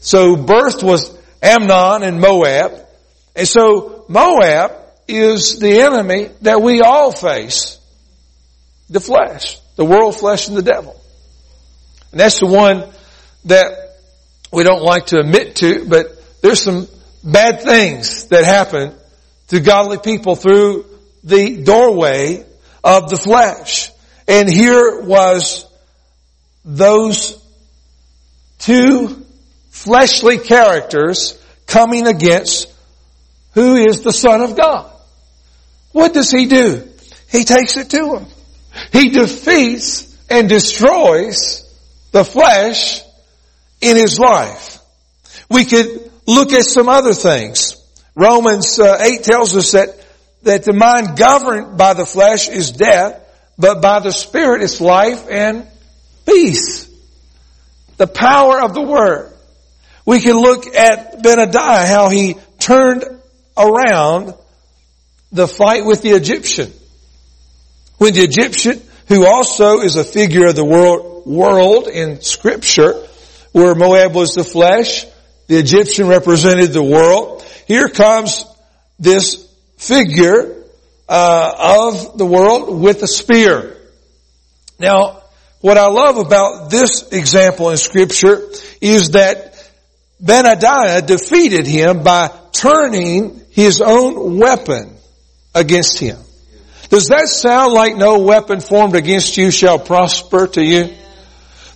so 0.00 0.36
birth 0.36 0.82
was 0.82 1.16
Ammon 1.42 2.02
and 2.02 2.20
Moab. 2.20 2.72
And 3.34 3.48
so 3.48 4.04
Moab 4.08 4.72
is 5.08 5.58
the 5.58 5.80
enemy 5.80 6.30
that 6.42 6.60
we 6.60 6.80
all 6.80 7.12
face. 7.12 7.78
The 8.90 9.00
flesh. 9.00 9.58
The 9.76 9.84
world, 9.84 10.16
flesh, 10.16 10.48
and 10.48 10.56
the 10.56 10.62
devil. 10.62 11.00
And 12.12 12.20
that's 12.20 12.40
the 12.40 12.46
one 12.46 12.84
that 13.46 13.96
we 14.52 14.62
don't 14.62 14.82
like 14.82 15.06
to 15.06 15.18
admit 15.18 15.56
to, 15.56 15.86
but 15.88 16.06
there's 16.40 16.62
some 16.62 16.88
bad 17.24 17.62
things 17.62 18.26
that 18.26 18.44
happen 18.44 18.94
to 19.48 19.60
godly 19.60 19.98
people 19.98 20.36
through 20.36 20.86
the 21.24 21.62
doorway 21.62 22.44
of 22.82 23.10
the 23.10 23.16
flesh. 23.16 23.90
And 24.28 24.50
here 24.50 25.02
was 25.02 25.66
those 26.64 27.40
two 28.58 29.24
fleshly 29.70 30.38
characters 30.38 31.40
coming 31.66 32.06
against 32.06 32.72
who 33.54 33.76
is 33.76 34.02
the 34.02 34.12
Son 34.12 34.42
of 34.42 34.56
God. 34.56 34.90
What 35.92 36.12
does 36.12 36.30
he 36.30 36.46
do? 36.46 36.88
He 37.30 37.44
takes 37.44 37.76
it 37.76 37.90
to 37.90 38.16
him. 38.16 38.26
He 38.92 39.10
defeats 39.10 40.14
and 40.28 40.48
destroys 40.48 41.62
the 42.12 42.24
flesh 42.24 43.00
in 43.80 43.96
his 43.96 44.18
life. 44.18 44.78
We 45.48 45.64
could 45.64 46.10
look 46.26 46.52
at 46.52 46.64
some 46.64 46.88
other 46.88 47.14
things. 47.14 47.76
Romans 48.14 48.78
uh, 48.78 48.98
8 49.00 49.22
tells 49.22 49.56
us 49.56 49.72
that, 49.72 49.88
that 50.42 50.64
the 50.64 50.72
mind 50.72 51.16
governed 51.16 51.76
by 51.78 51.94
the 51.94 52.06
flesh 52.06 52.48
is 52.48 52.72
death, 52.72 53.22
but 53.58 53.80
by 53.80 54.00
the 54.00 54.12
Spirit 54.12 54.62
it's 54.62 54.80
life 54.80 55.26
and 55.30 55.66
peace. 56.26 56.88
The 57.96 58.06
power 58.06 58.60
of 58.60 58.74
the 58.74 58.82
Word. 58.82 59.32
We 60.04 60.20
can 60.20 60.36
look 60.36 60.66
at 60.66 61.22
Benadiah, 61.22 61.88
how 61.88 62.08
he 62.08 62.36
turned 62.58 63.04
around 63.56 64.34
the 65.32 65.48
fight 65.48 65.84
with 65.84 66.02
the 66.02 66.10
Egyptian. 66.10 66.72
When 67.98 68.12
the 68.12 68.20
Egyptian, 68.20 68.80
who 69.08 69.26
also 69.26 69.80
is 69.80 69.96
a 69.96 70.04
figure 70.04 70.46
of 70.48 70.56
the 70.56 70.64
world, 70.64 71.26
world 71.26 71.88
in 71.88 72.20
scripture, 72.20 72.94
where 73.52 73.74
Moab 73.74 74.14
was 74.14 74.34
the 74.34 74.44
flesh, 74.44 75.06
the 75.46 75.56
Egyptian 75.56 76.08
represented 76.08 76.72
the 76.72 76.82
world. 76.82 77.42
Here 77.66 77.88
comes 77.88 78.44
this 78.98 79.46
figure 79.76 80.62
uh, 81.08 81.84
of 81.86 82.18
the 82.18 82.26
world 82.26 82.80
with 82.80 83.02
a 83.02 83.06
spear. 83.06 83.76
Now, 84.78 85.22
what 85.60 85.78
I 85.78 85.88
love 85.88 86.18
about 86.18 86.70
this 86.70 87.08
example 87.12 87.70
in 87.70 87.76
scripture 87.76 88.50
is 88.80 89.12
that 89.12 89.54
Benadiah 90.22 91.06
defeated 91.06 91.66
him 91.66 92.02
by 92.02 92.30
turning 92.52 93.40
his 93.50 93.80
own 93.80 94.38
weapon 94.38 94.96
against 95.54 95.98
him. 95.98 96.18
Does 96.88 97.06
that 97.06 97.28
sound 97.28 97.72
like 97.72 97.96
no 97.96 98.20
weapon 98.20 98.60
formed 98.60 98.94
against 98.94 99.36
you 99.36 99.50
shall 99.50 99.78
prosper 99.78 100.46
to 100.46 100.62
you? 100.62 100.94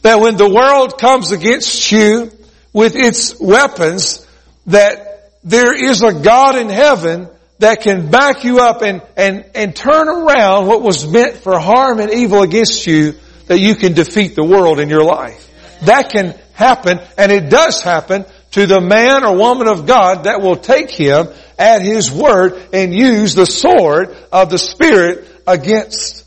That 0.02 0.20
when 0.20 0.36
the 0.36 0.48
world 0.48 0.98
comes 0.98 1.32
against 1.32 1.90
you 1.90 2.30
with 2.72 2.96
its 2.96 3.38
weapons, 3.38 4.26
that 4.66 5.32
there 5.42 5.74
is 5.74 6.02
a 6.02 6.12
God 6.12 6.56
in 6.56 6.68
heaven 6.68 7.28
that 7.60 7.82
can 7.82 8.10
back 8.10 8.42
you 8.42 8.58
up 8.60 8.82
and, 8.82 9.02
and, 9.16 9.44
and 9.54 9.76
turn 9.76 10.08
around 10.08 10.66
what 10.66 10.82
was 10.82 11.06
meant 11.06 11.36
for 11.36 11.58
harm 11.58 12.00
and 12.00 12.10
evil 12.10 12.42
against 12.42 12.86
you, 12.86 13.14
that 13.46 13.60
you 13.60 13.74
can 13.74 13.92
defeat 13.92 14.34
the 14.34 14.44
world 14.44 14.80
in 14.80 14.88
your 14.88 15.04
life. 15.04 15.46
That 15.82 16.10
can 16.10 16.38
happen, 16.54 17.00
and 17.18 17.30
it 17.30 17.50
does 17.50 17.82
happen 17.82 18.24
to 18.52 18.66
the 18.66 18.80
man 18.80 19.24
or 19.24 19.36
woman 19.36 19.68
of 19.68 19.86
God 19.86 20.24
that 20.24 20.40
will 20.40 20.56
take 20.56 20.90
him 20.90 21.28
at 21.58 21.82
his 21.82 22.10
word 22.10 22.68
and 22.72 22.94
use 22.94 23.34
the 23.34 23.46
sword 23.46 24.16
of 24.32 24.48
the 24.48 24.58
Spirit 24.58 25.28
against 25.46 26.26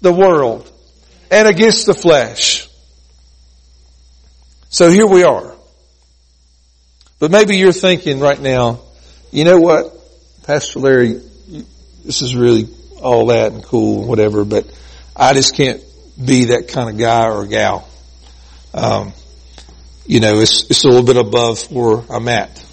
the 0.00 0.12
world 0.12 0.70
and 1.32 1.48
against 1.48 1.86
the 1.86 1.94
flesh. 1.94 2.68
So 4.70 4.88
here 4.88 5.06
we 5.06 5.24
are. 5.24 5.54
But 7.18 7.32
maybe 7.32 7.56
you're 7.56 7.72
thinking 7.72 8.20
right 8.20 8.40
now, 8.40 8.80
you 9.32 9.44
know 9.44 9.58
what? 9.58 9.97
Pastor 10.48 10.78
Larry, 10.78 11.20
this 12.06 12.22
is 12.22 12.34
really 12.34 12.70
all 13.02 13.26
that 13.26 13.52
and 13.52 13.62
cool 13.62 13.98
and 13.98 14.08
whatever, 14.08 14.46
but 14.46 14.64
I 15.14 15.34
just 15.34 15.54
can't 15.54 15.82
be 16.16 16.46
that 16.46 16.68
kind 16.68 16.88
of 16.88 16.96
guy 16.96 17.28
or 17.28 17.46
gal. 17.46 17.86
Um, 18.72 19.12
you 20.06 20.20
know, 20.20 20.40
it's, 20.40 20.70
it's 20.70 20.84
a 20.84 20.88
little 20.88 21.04
bit 21.04 21.18
above 21.18 21.70
where 21.70 22.02
I'm 22.08 22.28
at. 22.28 22.64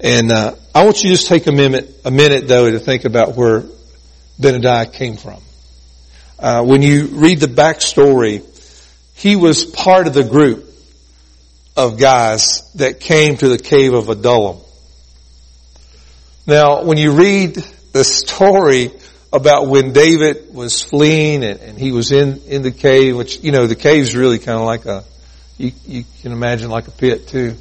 And, 0.00 0.32
uh, 0.32 0.54
I 0.74 0.86
want 0.86 1.02
you 1.02 1.10
to 1.10 1.16
just 1.16 1.28
take 1.28 1.46
a 1.46 1.52
minute, 1.52 2.00
a 2.06 2.10
minute 2.10 2.48
though 2.48 2.70
to 2.70 2.78
think 2.78 3.04
about 3.04 3.36
where 3.36 3.64
Benadiah 4.40 4.90
came 4.90 5.18
from. 5.18 5.42
Uh, 6.38 6.64
when 6.64 6.80
you 6.80 7.08
read 7.08 7.40
the 7.40 7.46
backstory, 7.46 8.42
he 9.14 9.36
was 9.36 9.66
part 9.66 10.06
of 10.06 10.14
the 10.14 10.24
group 10.24 10.64
of 11.76 11.98
guys 11.98 12.72
that 12.76 13.00
came 13.00 13.36
to 13.36 13.50
the 13.50 13.58
cave 13.58 13.92
of 13.92 14.08
Adullam. 14.08 14.62
Now, 16.46 16.84
when 16.84 16.96
you 16.96 17.12
read 17.12 17.56
the 17.92 18.04
story 18.04 18.92
about 19.32 19.66
when 19.66 19.92
David 19.92 20.54
was 20.54 20.80
fleeing 20.80 21.42
and, 21.42 21.58
and 21.60 21.78
he 21.78 21.90
was 21.90 22.12
in, 22.12 22.40
in 22.46 22.62
the 22.62 22.70
cave, 22.70 23.16
which, 23.16 23.42
you 23.42 23.50
know, 23.50 23.66
the 23.66 23.74
cave's 23.74 24.14
really 24.14 24.38
kind 24.38 24.58
of 24.58 24.64
like 24.64 24.86
a, 24.86 25.02
you, 25.58 25.72
you 25.86 26.04
can 26.22 26.30
imagine 26.30 26.70
like 26.70 26.86
a 26.86 26.92
pit 26.92 27.26
too. 27.26 27.56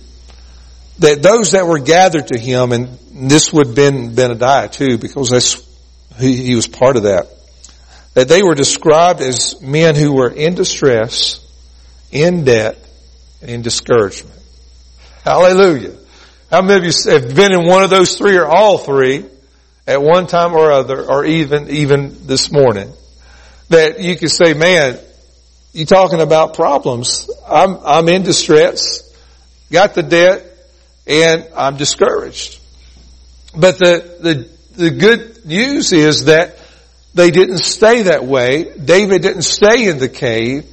That 0.99 1.23
those 1.23 1.53
that 1.53 1.65
were 1.65 1.79
gathered 1.79 2.27
to 2.27 2.39
him, 2.39 2.71
and 2.71 2.99
this 3.11 3.51
would 3.51 3.67
have 3.67 3.75
been 3.75 4.11
Benadiah 4.11 4.71
too, 4.71 4.99
because 4.99 5.31
that's, 5.31 5.65
he, 6.19 6.45
he 6.45 6.55
was 6.55 6.67
part 6.67 6.95
of 6.95 7.03
that. 7.03 7.27
That 8.13 8.27
they 8.27 8.43
were 8.43 8.55
described 8.55 9.19
as 9.19 9.59
men 9.61 9.95
who 9.95 10.13
were 10.13 10.29
in 10.29 10.53
distress, 10.53 11.39
in 12.11 12.45
debt, 12.45 12.77
and 13.41 13.49
in 13.49 13.61
discouragement. 13.63 14.39
Hallelujah. 15.23 15.97
How 16.51 16.61
many 16.61 16.77
of 16.77 16.83
you 16.85 17.11
have 17.11 17.35
been 17.35 17.53
in 17.53 17.67
one 17.67 17.83
of 17.83 17.89
those 17.89 18.17
three 18.17 18.37
or 18.37 18.45
all 18.45 18.77
three 18.77 19.25
at 19.87 20.01
one 20.01 20.27
time 20.27 20.53
or 20.53 20.71
other 20.71 21.03
or 21.03 21.25
even, 21.25 21.69
even 21.69 22.27
this 22.27 22.51
morning? 22.51 22.91
That 23.69 23.99
you 23.99 24.15
can 24.15 24.29
say, 24.29 24.53
man, 24.53 24.99
you 25.73 25.85
talking 25.85 26.21
about 26.21 26.53
problems. 26.53 27.29
I'm, 27.47 27.77
I'm 27.83 28.07
in 28.09 28.23
distress, 28.23 29.11
got 29.71 29.95
the 29.95 30.03
debt, 30.03 30.45
and 31.07 31.47
I'm 31.55 31.77
discouraged. 31.77 32.59
But 33.55 33.79
the, 33.79 34.17
the, 34.21 34.49
the 34.83 34.91
good 34.91 35.45
news 35.45 35.93
is 35.93 36.25
that 36.25 36.59
they 37.15 37.31
didn't 37.31 37.59
stay 37.59 38.03
that 38.03 38.23
way. 38.23 38.77
David 38.77 39.23
didn't 39.23 39.43
stay 39.43 39.87
in 39.87 39.97
the 39.97 40.09
cave. 40.09 40.65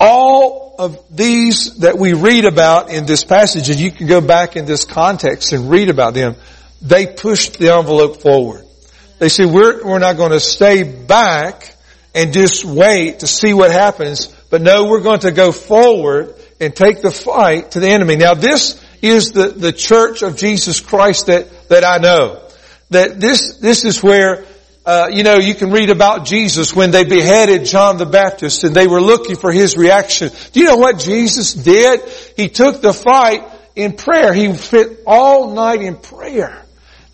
All 0.00 0.65
of 0.78 1.04
these 1.10 1.78
that 1.78 1.98
we 1.98 2.12
read 2.12 2.44
about 2.44 2.90
in 2.90 3.06
this 3.06 3.24
passage, 3.24 3.70
and 3.70 3.78
you 3.78 3.90
can 3.90 4.06
go 4.06 4.20
back 4.20 4.56
in 4.56 4.64
this 4.64 4.84
context 4.84 5.52
and 5.52 5.70
read 5.70 5.88
about 5.88 6.14
them, 6.14 6.36
they 6.82 7.06
pushed 7.06 7.58
the 7.58 7.74
envelope 7.74 8.20
forward. 8.20 8.64
They 9.18 9.28
said, 9.28 9.50
we're, 9.50 9.84
we're 9.84 9.98
not 9.98 10.16
going 10.16 10.32
to 10.32 10.40
stay 10.40 10.82
back 10.82 11.74
and 12.14 12.32
just 12.32 12.64
wait 12.64 13.20
to 13.20 13.26
see 13.26 13.52
what 13.52 13.70
happens, 13.70 14.26
but 14.50 14.62
no, 14.62 14.86
we're 14.86 15.02
going 15.02 15.20
to 15.20 15.32
go 15.32 15.52
forward 15.52 16.34
and 16.60 16.74
take 16.74 17.02
the 17.02 17.10
fight 17.10 17.72
to 17.72 17.80
the 17.80 17.88
enemy. 17.88 18.16
Now 18.16 18.34
this 18.34 18.82
is 19.02 19.32
the, 19.32 19.48
the 19.48 19.72
church 19.72 20.22
of 20.22 20.36
Jesus 20.36 20.80
Christ 20.80 21.26
that, 21.26 21.68
that 21.68 21.84
I 21.84 21.98
know. 21.98 22.42
That 22.90 23.20
this, 23.20 23.58
this 23.58 23.84
is 23.84 24.02
where 24.02 24.44
uh, 24.86 25.08
you 25.10 25.24
know, 25.24 25.36
you 25.38 25.56
can 25.56 25.72
read 25.72 25.90
about 25.90 26.24
Jesus 26.24 26.74
when 26.74 26.92
they 26.92 27.04
beheaded 27.04 27.64
John 27.64 27.98
the 27.98 28.06
Baptist 28.06 28.62
and 28.62 28.74
they 28.74 28.86
were 28.86 29.00
looking 29.00 29.34
for 29.34 29.50
his 29.50 29.76
reaction. 29.76 30.30
Do 30.52 30.60
you 30.60 30.66
know 30.66 30.76
what 30.76 31.00
Jesus 31.00 31.54
did? 31.54 32.02
He 32.36 32.48
took 32.48 32.80
the 32.80 32.92
fight 32.92 33.42
in 33.74 33.94
prayer. 33.94 34.32
He 34.32 34.54
spent 34.54 34.98
all 35.04 35.54
night 35.54 35.82
in 35.82 35.96
prayer. 35.96 36.64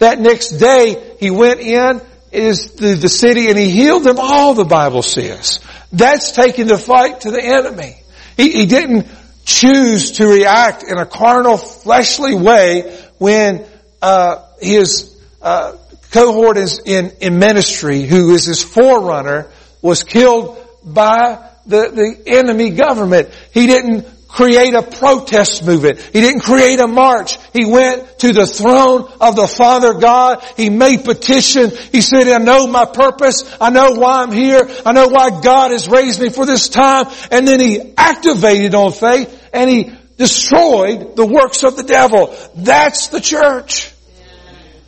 That 0.00 0.20
next 0.20 0.58
day, 0.58 1.16
he 1.18 1.30
went 1.30 1.60
in 1.60 2.02
is 2.30 2.72
the, 2.72 2.94
the 2.94 3.08
city 3.08 3.48
and 3.48 3.58
he 3.58 3.70
healed 3.70 4.04
them 4.04 4.18
all, 4.18 4.52
the 4.52 4.64
Bible 4.66 5.02
says. 5.02 5.58
That's 5.92 6.32
taking 6.32 6.66
the 6.66 6.76
fight 6.76 7.22
to 7.22 7.30
the 7.30 7.42
enemy. 7.42 7.96
He, 8.36 8.52
he 8.52 8.66
didn't 8.66 9.06
choose 9.46 10.12
to 10.12 10.26
react 10.26 10.82
in 10.82 10.98
a 10.98 11.06
carnal, 11.06 11.56
fleshly 11.56 12.34
way 12.34 12.98
when 13.16 13.64
uh, 14.02 14.44
his 14.60 15.16
uh, 15.40 15.76
cohort 16.12 16.58
in, 16.86 17.10
in 17.20 17.38
ministry 17.38 18.02
who 18.02 18.34
is 18.34 18.44
his 18.44 18.62
forerunner 18.62 19.48
was 19.80 20.04
killed 20.04 20.58
by 20.84 21.50
the, 21.66 21.90
the 21.90 22.22
enemy 22.26 22.70
government. 22.70 23.30
He 23.52 23.66
didn't 23.66 24.06
create 24.28 24.74
a 24.74 24.82
protest 24.82 25.64
movement. 25.64 26.00
He 26.00 26.20
didn't 26.20 26.40
create 26.40 26.80
a 26.80 26.86
march. 26.86 27.38
He 27.52 27.66
went 27.66 28.18
to 28.20 28.32
the 28.32 28.46
throne 28.46 29.10
of 29.20 29.36
the 29.36 29.46
Father 29.46 29.94
God. 29.94 30.42
He 30.56 30.70
made 30.70 31.04
petition. 31.04 31.70
He 31.70 32.00
said, 32.00 32.28
I 32.28 32.38
know 32.38 32.66
my 32.66 32.86
purpose. 32.86 33.44
I 33.60 33.70
know 33.70 33.92
why 33.92 34.22
I'm 34.22 34.32
here. 34.32 34.68
I 34.86 34.92
know 34.92 35.08
why 35.08 35.40
God 35.42 35.70
has 35.70 35.86
raised 35.86 36.20
me 36.20 36.30
for 36.30 36.46
this 36.46 36.68
time. 36.68 37.06
And 37.30 37.46
then 37.46 37.60
he 37.60 37.92
activated 37.96 38.74
on 38.74 38.92
faith 38.92 39.50
and 39.52 39.68
he 39.68 39.92
destroyed 40.16 41.14
the 41.16 41.26
works 41.26 41.62
of 41.62 41.76
the 41.76 41.82
devil. 41.82 42.34
That's 42.56 43.08
the 43.08 43.20
church. 43.20 43.92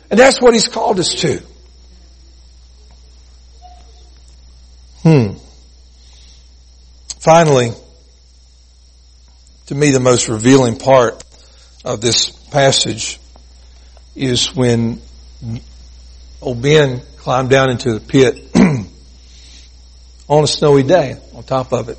And 0.09 0.19
that's 0.19 0.41
what 0.41 0.53
He's 0.53 0.67
called 0.67 0.99
us 0.99 1.15
to. 1.15 1.41
Hmm. 5.03 5.33
Finally, 7.19 7.71
to 9.67 9.75
me 9.75 9.91
the 9.91 9.99
most 9.99 10.29
revealing 10.29 10.77
part 10.77 11.23
of 11.83 12.01
this 12.01 12.29
passage 12.29 13.19
is 14.15 14.55
when 14.55 15.01
old 16.41 16.61
Ben 16.61 17.01
climbed 17.17 17.49
down 17.49 17.69
into 17.69 17.93
the 17.93 17.99
pit 17.99 18.49
on 20.27 20.43
a 20.43 20.47
snowy 20.47 20.83
day 20.83 21.17
on 21.33 21.43
top 21.43 21.73
of 21.73 21.89
it 21.89 21.97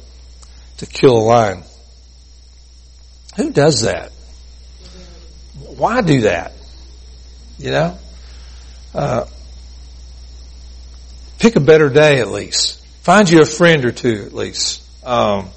to 0.79 0.87
kill 0.87 1.17
a 1.17 1.25
lion. 1.25 1.63
Who 3.37 3.51
does 3.51 3.83
that? 3.83 4.13
Why 5.77 6.01
do 6.01 6.23
that? 6.23 6.53
You 7.59 7.71
know? 7.71 7.99
Uh, 8.95 9.27
pick 11.39 11.57
a 11.57 11.61
better 11.61 11.89
day 11.89 12.21
at 12.21 12.29
least. 12.29 12.85
Find 13.03 13.29
you 13.31 13.41
a 13.41 13.47
friend 13.47 13.85
or 13.85 13.93
two 13.93 14.25
at 14.27 14.33
least. 14.33 14.83
Um, 15.05 15.51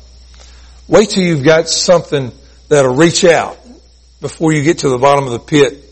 wait 0.88 1.10
till 1.10 1.24
you've 1.24 1.44
got 1.44 1.68
something 1.68 2.32
that'll 2.68 2.96
reach 2.96 3.24
out 3.24 3.58
before 4.22 4.52
you 4.52 4.64
get 4.64 4.80
to 4.80 4.90
the 4.90 4.98
bottom 4.98 5.26
of 5.26 5.32
the 5.32 5.40
pit 5.40 5.84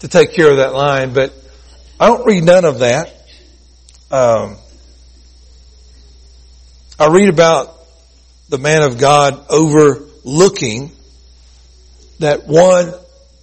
to 0.00 0.08
take 0.08 0.34
care 0.34 0.50
of 0.50 0.58
that 0.58 0.74
line. 0.74 1.14
But 1.14 1.32
I 1.98 2.08
don't 2.08 2.26
read 2.26 2.44
none 2.44 2.64
of 2.64 2.80
that. 2.80 3.08
Um, 4.10 4.56
I 6.98 7.08
read 7.08 7.28
about 7.28 7.74
the 8.48 8.58
man 8.58 8.82
of 8.82 8.98
God 8.98 9.46
overlooking 9.48 10.92
that 12.18 12.46
one 12.46 12.92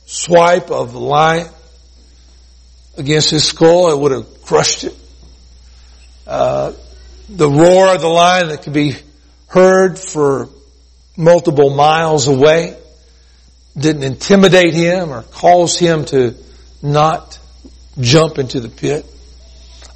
swipe 0.06 0.70
of 0.70 0.94
line 0.94 1.48
against 3.00 3.32
his 3.32 3.46
skull, 3.46 3.92
it 3.92 4.00
would 4.00 4.12
have 4.12 4.42
crushed 4.44 4.84
it. 4.84 4.96
Uh, 6.28 6.74
the 7.30 7.50
roar 7.50 7.96
of 7.96 8.02
the 8.02 8.08
lion 8.08 8.50
that 8.50 8.64
could 8.64 8.74
be 8.74 8.96
heard 9.48 9.98
for 9.98 10.50
multiple 11.18 11.70
miles 11.70 12.28
away 12.28 12.78
didn't 13.78 14.04
intimidate 14.04 14.74
him 14.74 15.12
or 15.12 15.24
cause 15.24 15.78
him 15.78 16.06
to 16.06 16.36
not 16.82 17.40
jump 18.00 18.38
into 18.38 18.60
the 18.60 18.70
pit. 18.70 19.06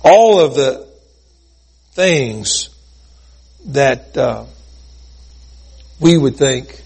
All 0.04 0.40
of 0.40 0.56
the 0.56 0.88
things 1.92 2.70
that 3.68 4.18
uh, 4.18 4.46
we 6.00 6.18
would 6.18 6.36
think 6.36 6.82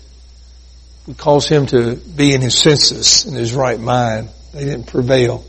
would 1.08 1.18
cause 1.18 1.48
him 1.48 1.66
to 1.68 1.96
be 1.96 2.34
in 2.34 2.42
his 2.42 2.58
senses, 2.58 3.26
in 3.26 3.34
his 3.34 3.54
right 3.54 3.80
mind. 3.80 4.30
They 4.54 4.66
didn't 4.66 4.88
prevail. 4.88 5.46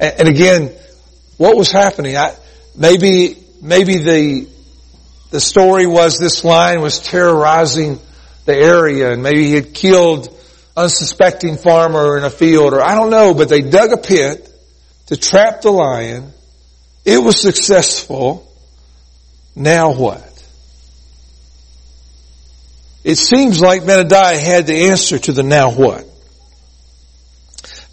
And, 0.00 0.20
and 0.20 0.28
again, 0.28 0.72
what 1.36 1.56
was 1.56 1.70
happening? 1.70 2.16
I, 2.16 2.34
maybe, 2.74 3.36
maybe 3.60 3.98
the, 3.98 4.48
the 5.30 5.40
story 5.40 5.86
was 5.86 6.18
this 6.18 6.44
lion 6.44 6.80
was 6.80 7.00
terrorizing 7.00 8.00
the 8.44 8.54
area 8.54 9.12
and 9.12 9.22
maybe 9.22 9.44
he 9.44 9.54
had 9.54 9.74
killed 9.74 10.28
unsuspecting 10.76 11.56
farmer 11.56 12.18
in 12.18 12.24
a 12.24 12.30
field 12.30 12.74
or 12.74 12.82
I 12.82 12.94
don't 12.94 13.10
know, 13.10 13.34
but 13.34 13.48
they 13.48 13.62
dug 13.62 13.92
a 13.92 13.96
pit 13.96 14.48
to 15.06 15.16
trap 15.16 15.62
the 15.62 15.70
lion. 15.70 16.32
It 17.04 17.18
was 17.18 17.40
successful. 17.40 18.50
Now 19.54 19.94
what? 19.94 20.22
It 23.04 23.16
seems 23.16 23.60
like 23.60 23.82
Benadiah 23.82 24.38
had 24.38 24.66
the 24.66 24.90
answer 24.90 25.18
to 25.18 25.32
the 25.32 25.44
now 25.44 25.70
what. 25.70 26.04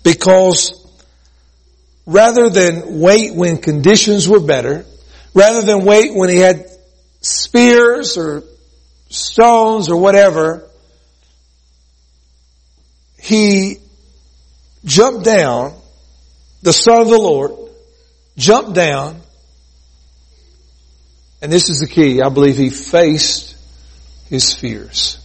Because 0.02 0.83
rather 2.06 2.50
than 2.50 3.00
wait 3.00 3.34
when 3.34 3.58
conditions 3.58 4.28
were 4.28 4.40
better, 4.40 4.86
rather 5.34 5.62
than 5.62 5.86
wait 5.86 6.14
when 6.14 6.30
he 6.30 6.38
had 6.38 6.66
spears 7.22 8.18
or 8.18 8.44
stones 9.10 9.90
or 9.90 9.98
whatever, 9.98 10.68
he 13.18 13.78
jumped 14.84 15.24
down, 15.24 15.74
the 16.62 16.74
son 16.74 17.02
of 17.02 17.08
the 17.08 17.18
Lord, 17.18 17.52
jumped 18.38 18.74
down, 18.74 19.22
and 21.42 21.52
this 21.52 21.70
is 21.70 21.80
the 21.80 21.88
key, 21.88 22.22
I 22.22 22.30
believe 22.30 22.58
he 22.58 22.70
faced 22.70 23.56
his 24.30 24.54
fears. 24.54 25.18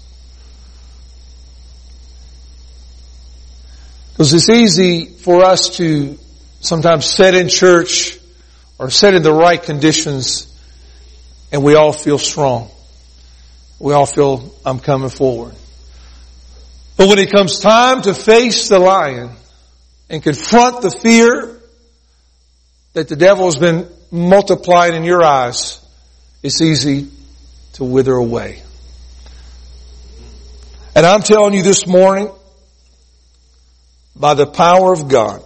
Because 4.12 4.34
it's 4.34 4.48
easy 4.48 5.06
for 5.06 5.44
us 5.44 5.76
to 5.76 6.18
sometimes 6.60 7.06
sit 7.06 7.34
in 7.34 7.48
church 7.48 8.18
or 8.78 8.90
sit 8.90 9.14
in 9.14 9.22
the 9.22 9.32
right 9.32 9.62
conditions 9.62 10.46
and 11.52 11.62
we 11.62 11.74
all 11.74 11.92
feel 11.92 12.18
strong. 12.18 12.70
We 13.78 13.92
all 13.92 14.06
feel 14.06 14.52
I'm 14.64 14.80
coming 14.80 15.10
forward. 15.10 15.54
But 16.96 17.08
when 17.08 17.18
it 17.18 17.30
comes 17.30 17.60
time 17.60 18.02
to 18.02 18.14
face 18.14 18.68
the 18.68 18.78
lion 18.78 19.30
and 20.10 20.22
confront 20.22 20.82
the 20.82 20.90
fear 20.90 21.60
that 22.94 23.08
the 23.08 23.16
devil 23.16 23.44
has 23.44 23.56
been 23.56 23.88
multiplied 24.10 24.94
in 24.94 25.04
your 25.04 25.22
eyes, 25.22 25.80
it's 26.42 26.60
easy 26.60 27.08
to 27.74 27.84
wither 27.84 28.14
away. 28.14 28.62
And 30.96 31.06
I'm 31.06 31.22
telling 31.22 31.54
you 31.54 31.62
this 31.62 31.86
morning, 31.86 32.28
by 34.16 34.34
the 34.34 34.46
power 34.46 34.92
of 34.92 35.08
God, 35.08 35.44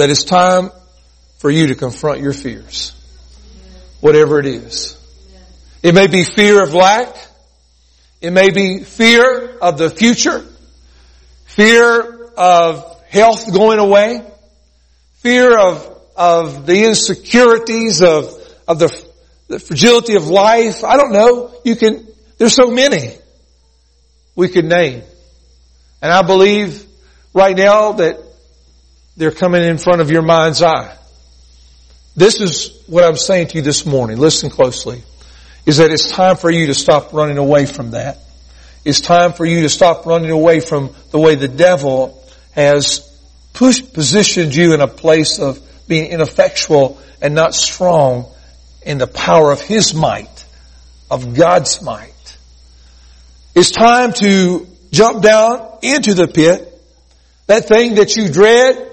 that 0.00 0.08
it's 0.08 0.24
time 0.24 0.70
for 1.38 1.50
you 1.50 1.68
to 1.68 1.74
confront 1.74 2.20
your 2.20 2.32
fears. 2.32 2.94
Whatever 4.00 4.38
it 4.38 4.46
is. 4.46 4.96
It 5.82 5.94
may 5.94 6.06
be 6.06 6.24
fear 6.24 6.62
of 6.62 6.72
lack. 6.72 7.14
It 8.22 8.32
may 8.32 8.50
be 8.50 8.82
fear 8.82 9.58
of 9.58 9.76
the 9.76 9.90
future. 9.90 10.42
Fear 11.44 12.30
of 12.36 13.02
health 13.08 13.52
going 13.52 13.78
away. 13.78 14.22
Fear 15.16 15.58
of, 15.58 15.98
of 16.16 16.66
the 16.66 16.86
insecurities 16.86 18.02
of, 18.02 18.34
of 18.66 18.78
the, 18.78 19.04
the 19.48 19.58
fragility 19.58 20.14
of 20.14 20.28
life. 20.28 20.82
I 20.82 20.96
don't 20.96 21.12
know. 21.12 21.54
You 21.62 21.76
can, 21.76 22.06
there's 22.38 22.54
so 22.54 22.70
many 22.70 23.16
we 24.34 24.48
could 24.48 24.64
name. 24.64 25.02
And 26.00 26.10
I 26.10 26.22
believe 26.22 26.86
right 27.34 27.54
now 27.54 27.92
that 27.92 28.29
they're 29.16 29.30
coming 29.30 29.62
in 29.62 29.78
front 29.78 30.00
of 30.00 30.10
your 30.10 30.22
mind's 30.22 30.62
eye. 30.62 30.96
This 32.16 32.40
is 32.40 32.82
what 32.86 33.04
I'm 33.04 33.16
saying 33.16 33.48
to 33.48 33.56
you 33.56 33.62
this 33.62 33.86
morning. 33.86 34.18
Listen 34.18 34.50
closely. 34.50 35.02
Is 35.66 35.76
that 35.76 35.90
it's 35.90 36.08
time 36.08 36.36
for 36.36 36.50
you 36.50 36.66
to 36.68 36.74
stop 36.74 37.12
running 37.12 37.38
away 37.38 37.66
from 37.66 37.92
that. 37.92 38.18
It's 38.84 39.00
time 39.00 39.32
for 39.32 39.44
you 39.44 39.62
to 39.62 39.68
stop 39.68 40.06
running 40.06 40.30
away 40.30 40.60
from 40.60 40.94
the 41.10 41.18
way 41.18 41.34
the 41.34 41.48
devil 41.48 42.22
has 42.52 43.06
pushed, 43.52 43.92
positioned 43.92 44.54
you 44.54 44.74
in 44.74 44.80
a 44.80 44.88
place 44.88 45.38
of 45.38 45.60
being 45.86 46.10
ineffectual 46.10 46.98
and 47.20 47.34
not 47.34 47.54
strong 47.54 48.26
in 48.82 48.98
the 48.98 49.06
power 49.06 49.52
of 49.52 49.60
His 49.60 49.92
might, 49.92 50.46
of 51.10 51.34
God's 51.34 51.82
might. 51.82 52.38
It's 53.54 53.70
time 53.70 54.12
to 54.14 54.66
jump 54.90 55.22
down 55.22 55.78
into 55.82 56.14
the 56.14 56.26
pit. 56.26 56.66
That 57.46 57.66
thing 57.66 57.96
that 57.96 58.16
you 58.16 58.30
dread, 58.30 58.89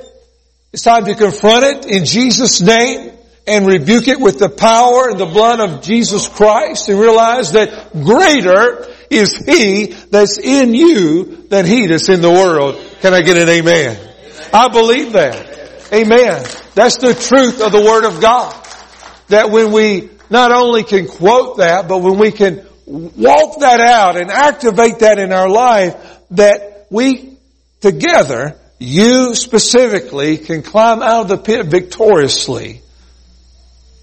it's 0.74 0.84
time 0.84 1.06
to 1.06 1.16
confront 1.16 1.64
it 1.64 1.86
in 1.86 2.06
Jesus' 2.06 2.62
name 2.62 3.12
and 3.48 3.66
rebuke 3.66 4.08
it 4.08 4.20
with 4.20 4.40
the 4.40 4.50
power 4.50 5.10
and 5.10 5.18
the 5.18 5.26
blood 5.26 5.62
of 5.62 5.82
Jesus 5.82 6.28
Christ 6.28 6.90
and 6.90 7.00
realize 7.00 7.54
that 7.54 7.94
greater 7.94 8.86
is 9.10 9.38
He 9.38 9.86
that's 9.86 10.38
in 10.38 10.74
you 10.74 11.48
than 11.48 11.66
He 11.66 11.88
that's 11.88 12.10
in 12.10 12.22
the 12.22 12.32
world. 12.32 12.76
Can 13.00 13.14
I 13.14 13.22
get 13.22 13.38
an 13.38 13.48
amen? 13.48 13.98
I 14.54 14.68
believe 14.68 15.14
that. 15.14 15.94
Amen. 15.94 16.46
That's 16.76 16.98
the 16.98 17.14
truth 17.14 17.62
of 17.62 17.72
the 17.72 17.82
Word 17.82 18.06
of 18.06 18.20
God. 18.20 18.54
That 19.30 19.50
when 19.52 19.72
we 19.72 20.10
not 20.30 20.52
only 20.52 20.84
can 20.84 21.08
quote 21.08 21.58
that, 21.58 21.88
but 21.88 22.00
when 22.00 22.20
we 22.20 22.32
can 22.32 22.66
walk 22.86 23.60
that 23.62 23.80
out 23.80 24.18
and 24.18 24.30
activate 24.30 25.00
that 25.00 25.20
in 25.20 25.32
our 25.32 25.50
life, 25.50 25.96
that 26.32 26.88
we 26.90 27.38
together, 27.80 28.60
you 28.80 29.34
specifically, 29.34 30.38
can 30.38 30.62
climb 30.62 31.02
out 31.02 31.22
of 31.22 31.28
the 31.30 31.38
pit 31.38 31.66
victoriously 31.66 32.82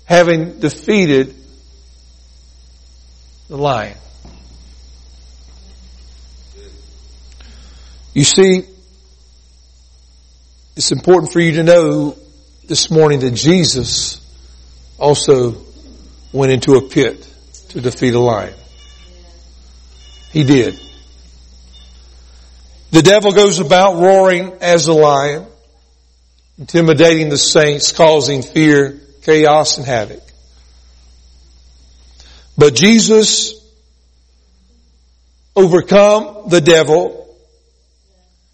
having 0.05 0.59
defeated 0.61 1.35
the 3.49 3.57
lion. 3.57 3.97
You 8.13 8.25
see, 8.25 8.65
it's 10.77 10.93
important 10.93 11.33
for 11.33 11.41
you 11.41 11.53
to 11.53 11.63
know 11.63 12.17
this 12.67 12.91
morning 12.91 13.21
that 13.21 13.33
Jesus 13.33 14.21
also 14.99 15.57
went 16.33 16.53
into 16.53 16.75
a 16.75 16.83
pit 16.83 17.29
to 17.71 17.81
defeat 17.81 18.15
a 18.15 18.21
lion. 18.21 18.55
He 20.33 20.45
did. 20.45 20.79
The 22.95 23.03
devil 23.03 23.33
goes 23.33 23.59
about 23.59 23.97
roaring 23.97 24.53
as 24.61 24.87
a 24.87 24.93
lion, 24.93 25.47
intimidating 26.61 27.29
the 27.29 27.37
saints, 27.37 27.91
causing 27.91 28.41
fear, 28.41 29.01
chaos 29.23 29.79
and 29.79 29.85
havoc. 29.85 30.23
But 32.57 32.77
Jesus 32.77 33.55
overcome 35.57 36.49
the 36.51 36.61
devil. 36.61 37.37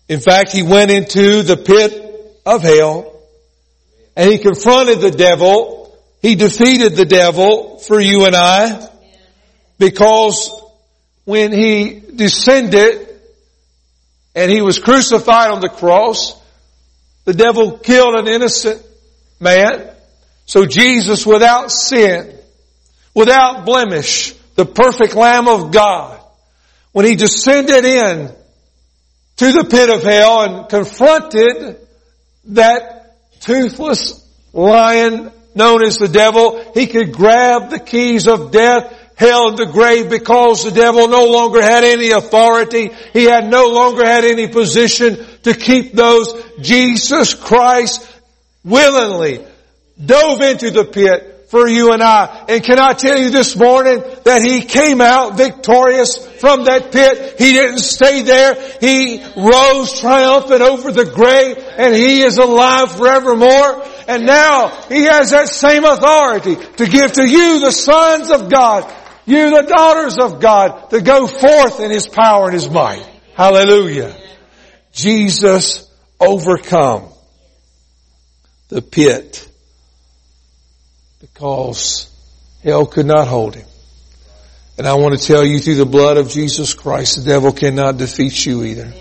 In 0.09 0.21
fact, 0.21 0.53
he 0.53 0.63
went 0.63 0.91
into 0.91 1.43
the 1.43 1.59
pit 1.59 2.41
of 2.47 2.63
hell 2.63 3.13
and 4.17 4.33
he 4.33 4.39
confronted 4.39 5.03
the 5.03 5.11
devil. 5.11 5.95
He 6.23 6.35
defeated 6.35 6.97
the 6.97 7.05
devil 7.05 7.77
for 7.77 8.01
you 8.01 8.25
and 8.25 8.35
I 8.35 8.89
because 9.79 10.51
when 11.27 11.53
he 11.53 12.01
descended 12.17 13.09
and 14.35 14.51
he 14.51 14.63
was 14.63 14.79
crucified 14.79 15.51
on 15.51 15.61
the 15.61 15.69
cross, 15.69 16.41
the 17.25 17.35
devil 17.35 17.79
killed 17.79 18.15
an 18.15 18.29
innocent 18.29 18.85
man. 19.39 19.91
So 20.47 20.67
Jesus 20.67 21.27
without 21.27 21.71
sin, 21.71 22.37
without 23.15 23.65
blemish, 23.65 24.33
the 24.55 24.67
perfect 24.67 25.15
Lamb 25.15 25.49
of 25.49 25.73
God, 25.73 26.21
when 26.93 27.07
He 27.07 27.15
descended 27.15 27.85
in 27.85 28.33
to 29.37 29.53
the 29.53 29.65
pit 29.65 29.91
of 29.91 30.03
hell 30.03 30.43
and 30.43 30.69
confronted 30.69 31.87
that 32.47 33.17
toothless 33.41 34.27
lion 34.53 35.33
known 35.55 35.83
as 35.83 35.97
the 35.97 36.09
devil, 36.09 36.73
He 36.75 36.87
could 36.87 37.13
grab 37.13 37.71
the 37.71 37.79
keys 37.79 38.27
of 38.27 38.51
death 38.51 39.00
hell 39.21 39.49
and 39.49 39.59
the 39.59 39.67
grave 39.67 40.09
because 40.09 40.65
the 40.65 40.71
devil 40.71 41.07
no 41.07 41.27
longer 41.27 41.61
had 41.61 41.85
any 41.85 42.11
authority. 42.11 42.91
He 43.13 43.25
had 43.25 43.51
no 43.51 43.67
longer 43.67 44.03
had 44.03 44.25
any 44.25 44.49
position 44.49 45.19
to 45.43 45.53
keep 45.53 45.93
those. 45.93 46.43
Jesus 46.59 47.35
Christ 47.35 48.01
willingly 48.65 49.45
dove 50.03 50.41
into 50.41 50.71
the 50.71 50.87
pit 50.87 51.49
for 51.51 51.69
you 51.69 51.93
and 51.93 52.03
I. 52.03 52.47
And 52.49 52.65
can 52.65 52.79
I 52.79 52.95
tell 52.95 53.19
you 53.19 53.29
this 53.29 53.57
morning 53.57 54.03
that 54.25 54.41
he 54.41 54.63
came 54.63 55.03
out 55.03 55.37
victorious 55.37 56.17
from 56.17 56.65
that 56.65 56.91
pit. 56.91 57.35
He 57.39 57.53
didn't 57.53 57.81
stay 57.81 58.23
there. 58.23 58.55
He 58.81 59.23
rose 59.37 60.01
triumphant 60.01 60.63
over 60.63 60.93
the 60.93 61.05
grave 61.05 61.59
and 61.77 61.95
he 61.95 62.23
is 62.23 62.39
alive 62.39 62.97
forevermore. 62.97 63.85
And 64.09 64.25
now 64.25 64.69
he 64.89 65.03
has 65.03 65.33
that 65.33 65.49
same 65.49 65.85
authority 65.85 66.57
to 66.77 66.87
give 66.87 67.13
to 67.13 67.29
you, 67.29 67.61
the 67.61 67.73
sons 67.73 68.31
of 68.31 68.49
God, 68.49 68.91
You 69.31 69.51
the 69.51 69.63
daughters 69.63 70.19
of 70.19 70.41
God 70.41 70.91
to 70.91 71.01
go 71.01 71.27
forth 71.29 71.79
in 71.81 71.91
His 71.91 72.09
power 72.09 72.47
and 72.47 72.55
His 72.55 72.69
might. 72.69 73.07
Hallelujah. 73.35 74.17
Jesus 74.93 75.89
overcome 76.19 77.09
the 78.69 78.83
pit 78.83 79.49
because 81.21 82.11
hell 82.65 82.87
could 82.87 83.07
not 83.07 83.29
hold 83.29 83.55
him. 83.55 83.67
And 84.79 84.87
I 84.87 84.95
want 84.95 85.19
to 85.19 85.25
tell 85.25 85.45
you 85.45 85.59
through 85.59 85.77
the 85.77 85.87
blood 85.87 86.17
of 86.17 86.29
Jesus 86.29 86.75
Christ, 86.75 87.17
the 87.17 87.25
devil 87.25 87.53
cannot 87.53 87.99
defeat 87.99 88.47
you 88.47 88.65
either. 88.65 88.93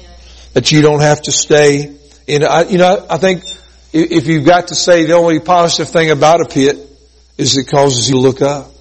That 0.53 0.71
you 0.71 0.82
don't 0.82 1.01
have 1.01 1.21
to 1.23 1.32
stay 1.32 1.95
in, 2.27 2.43
I, 2.43 2.63
you 2.63 2.77
know, 2.77 3.05
I 3.09 3.17
think 3.17 3.43
if 3.93 4.27
you've 4.27 4.45
got 4.45 4.67
to 4.67 4.75
say 4.75 5.05
the 5.05 5.13
only 5.13 5.39
positive 5.39 5.91
thing 5.91 6.11
about 6.11 6.41
a 6.41 6.45
pit 6.45 6.77
is 7.38 7.57
it 7.57 7.67
causes 7.67 8.09
you 8.09 8.15
to 8.15 8.21
look 8.21 8.41
up. 8.41 8.71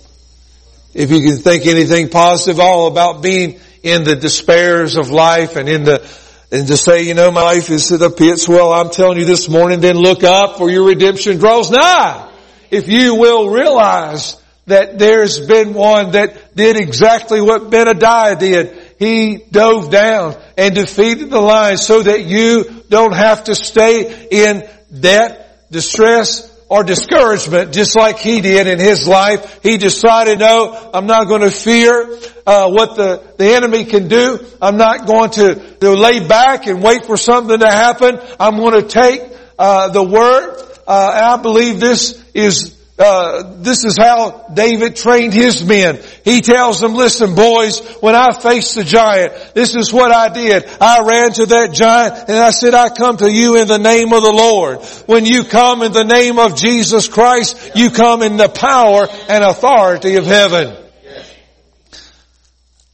If 0.98 1.12
you 1.12 1.20
can 1.20 1.36
think 1.36 1.64
anything 1.66 2.08
positive 2.08 2.58
all 2.58 2.88
about 2.88 3.22
being 3.22 3.60
in 3.84 4.02
the 4.02 4.16
despairs 4.16 4.96
of 4.96 5.10
life 5.10 5.54
and 5.54 5.68
in 5.68 5.84
the, 5.84 6.04
and 6.50 6.66
to 6.66 6.76
say, 6.76 7.04
you 7.04 7.14
know, 7.14 7.30
my 7.30 7.42
life 7.42 7.70
is 7.70 7.86
to 7.88 7.98
the 7.98 8.10
pits, 8.10 8.48
well, 8.48 8.72
I'm 8.72 8.90
telling 8.90 9.16
you 9.16 9.24
this 9.24 9.48
morning, 9.48 9.78
then 9.78 9.94
look 9.94 10.24
up 10.24 10.58
for 10.58 10.68
your 10.68 10.84
redemption 10.84 11.38
draws 11.38 11.70
nigh. 11.70 12.28
If 12.72 12.88
you 12.88 13.14
will 13.14 13.48
realize 13.48 14.42
that 14.66 14.98
there's 14.98 15.38
been 15.38 15.72
one 15.72 16.10
that 16.12 16.56
did 16.56 16.76
exactly 16.76 17.40
what 17.40 17.70
Benadiah 17.70 18.36
did. 18.36 18.96
He 18.98 19.36
dove 19.52 19.92
down 19.92 20.36
and 20.56 20.74
defeated 20.74 21.30
the 21.30 21.40
lion 21.40 21.76
so 21.76 22.02
that 22.02 22.24
you 22.24 22.82
don't 22.88 23.14
have 23.14 23.44
to 23.44 23.54
stay 23.54 24.26
in 24.32 24.68
debt, 25.00 25.70
distress, 25.70 26.52
or 26.68 26.84
discouragement 26.84 27.72
just 27.72 27.96
like 27.96 28.18
he 28.18 28.40
did 28.40 28.66
in 28.66 28.78
his 28.78 29.08
life. 29.08 29.60
He 29.62 29.78
decided, 29.78 30.38
no, 30.38 30.90
I'm 30.92 31.06
not 31.06 31.26
going 31.26 31.40
to 31.42 31.50
fear 31.50 32.18
uh, 32.46 32.70
what 32.70 32.96
the, 32.96 33.22
the 33.38 33.54
enemy 33.54 33.84
can 33.84 34.08
do. 34.08 34.38
I'm 34.60 34.76
not 34.76 35.06
going 35.06 35.30
to, 35.30 35.54
to 35.80 35.92
lay 35.92 36.26
back 36.26 36.66
and 36.66 36.82
wait 36.82 37.06
for 37.06 37.16
something 37.16 37.58
to 37.58 37.70
happen. 37.70 38.20
I'm 38.38 38.56
going 38.56 38.82
to 38.82 38.88
take 38.88 39.22
uh, 39.58 39.88
the 39.88 40.02
word. 40.02 40.64
Uh, 40.86 41.36
I 41.36 41.42
believe 41.42 41.80
this 41.80 42.22
is 42.34 42.77
uh, 42.98 43.54
this 43.58 43.84
is 43.84 43.96
how 43.96 44.48
David 44.52 44.96
trained 44.96 45.32
his 45.32 45.64
men. 45.64 46.00
He 46.24 46.40
tells 46.40 46.80
them, 46.80 46.94
listen 46.94 47.36
boys, 47.36 47.78
when 48.00 48.16
I 48.16 48.32
faced 48.32 48.74
the 48.74 48.82
giant, 48.82 49.54
this 49.54 49.76
is 49.76 49.92
what 49.92 50.10
I 50.10 50.28
did. 50.28 50.66
I 50.80 51.00
ran 51.02 51.32
to 51.34 51.46
that 51.46 51.72
giant 51.72 52.28
and 52.28 52.36
I 52.36 52.50
said, 52.50 52.74
I 52.74 52.88
come 52.88 53.16
to 53.18 53.30
you 53.30 53.56
in 53.56 53.68
the 53.68 53.78
name 53.78 54.12
of 54.12 54.22
the 54.22 54.32
Lord. 54.32 54.82
When 55.06 55.24
you 55.24 55.44
come 55.44 55.82
in 55.82 55.92
the 55.92 56.04
name 56.04 56.40
of 56.40 56.56
Jesus 56.56 57.06
Christ, 57.06 57.72
you 57.76 57.90
come 57.90 58.22
in 58.22 58.36
the 58.36 58.48
power 58.48 59.06
and 59.28 59.44
authority 59.44 60.16
of 60.16 60.26
heaven. 60.26 60.76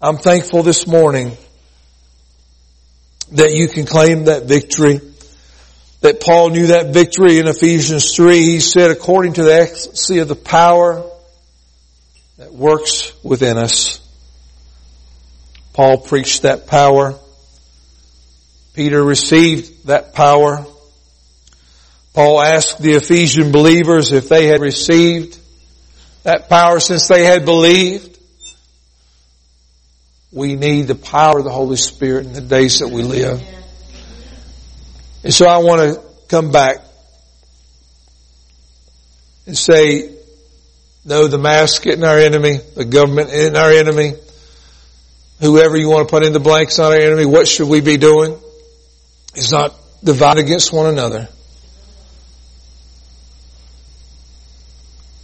I'm 0.02 0.18
thankful 0.18 0.62
this 0.62 0.86
morning 0.86 1.34
that 3.32 3.52
you 3.52 3.68
can 3.68 3.86
claim 3.86 4.24
that 4.24 4.42
victory 4.44 5.00
that 6.05 6.20
Paul 6.20 6.50
knew 6.50 6.66
that 6.66 6.92
victory 6.92 7.38
in 7.38 7.48
Ephesians 7.48 8.14
3. 8.14 8.36
He 8.36 8.61
said, 8.61 8.90
according 8.90 9.32
to 9.34 9.42
the 9.42 9.55
excellency 9.55 10.18
of 10.18 10.28
the 10.28 10.36
power 10.36 11.02
that 12.36 12.52
works 12.52 13.14
within 13.24 13.57
us. 13.57 14.07
Paul 15.72 15.96
preached 15.96 16.42
that 16.42 16.66
power. 16.66 17.14
Peter 18.74 19.02
received 19.02 19.86
that 19.86 20.12
power. 20.12 20.66
Paul 22.12 22.38
asked 22.38 22.82
the 22.82 22.92
Ephesian 22.92 23.50
believers 23.50 24.12
if 24.12 24.28
they 24.28 24.48
had 24.48 24.61
received 24.61 25.38
that 26.22 26.50
power 26.50 26.80
since 26.80 27.09
they 27.09 27.24
had 27.24 27.46
believed. 27.46 28.18
We 30.30 30.55
need 30.55 30.82
the 30.82 30.96
power 30.96 31.38
of 31.38 31.44
the 31.44 31.50
Holy 31.50 31.76
Spirit 31.76 32.26
in 32.26 32.34
the 32.34 32.42
days 32.42 32.80
that 32.80 32.88
we 32.88 33.02
live. 33.02 33.42
And 35.25 35.33
so 35.33 35.47
I 35.47 35.59
want 35.59 35.81
to 35.81 36.03
come 36.29 36.53
back 36.53 36.77
and 39.47 39.57
say, 39.57 40.14
no, 41.05 41.27
the 41.27 41.39
mask 41.39 41.87
isn't 41.87 42.05
our 42.05 42.18
enemy, 42.18 42.59
the 42.77 42.85
government 42.85 43.31
isn't 43.31 43.57
our 43.57 43.70
enemy, 43.70 44.12
whoever 45.41 45.77
you 45.77 45.89
want 45.89 46.07
to 46.07 46.11
put 46.11 46.25
in 46.25 46.35
the 46.35 46.41
blanks 46.41 46.79
not 46.79 46.93
our 46.93 46.99
enemy, 46.99 47.25
what 47.25 47.49
should 47.49 47.68
we 47.68 47.81
be 47.81 47.97
doing? 47.97 48.39
Is 49.35 49.51
not 49.51 49.75
divide 50.03 50.39
against 50.39 50.72
one 50.72 50.87
another. 50.87 51.29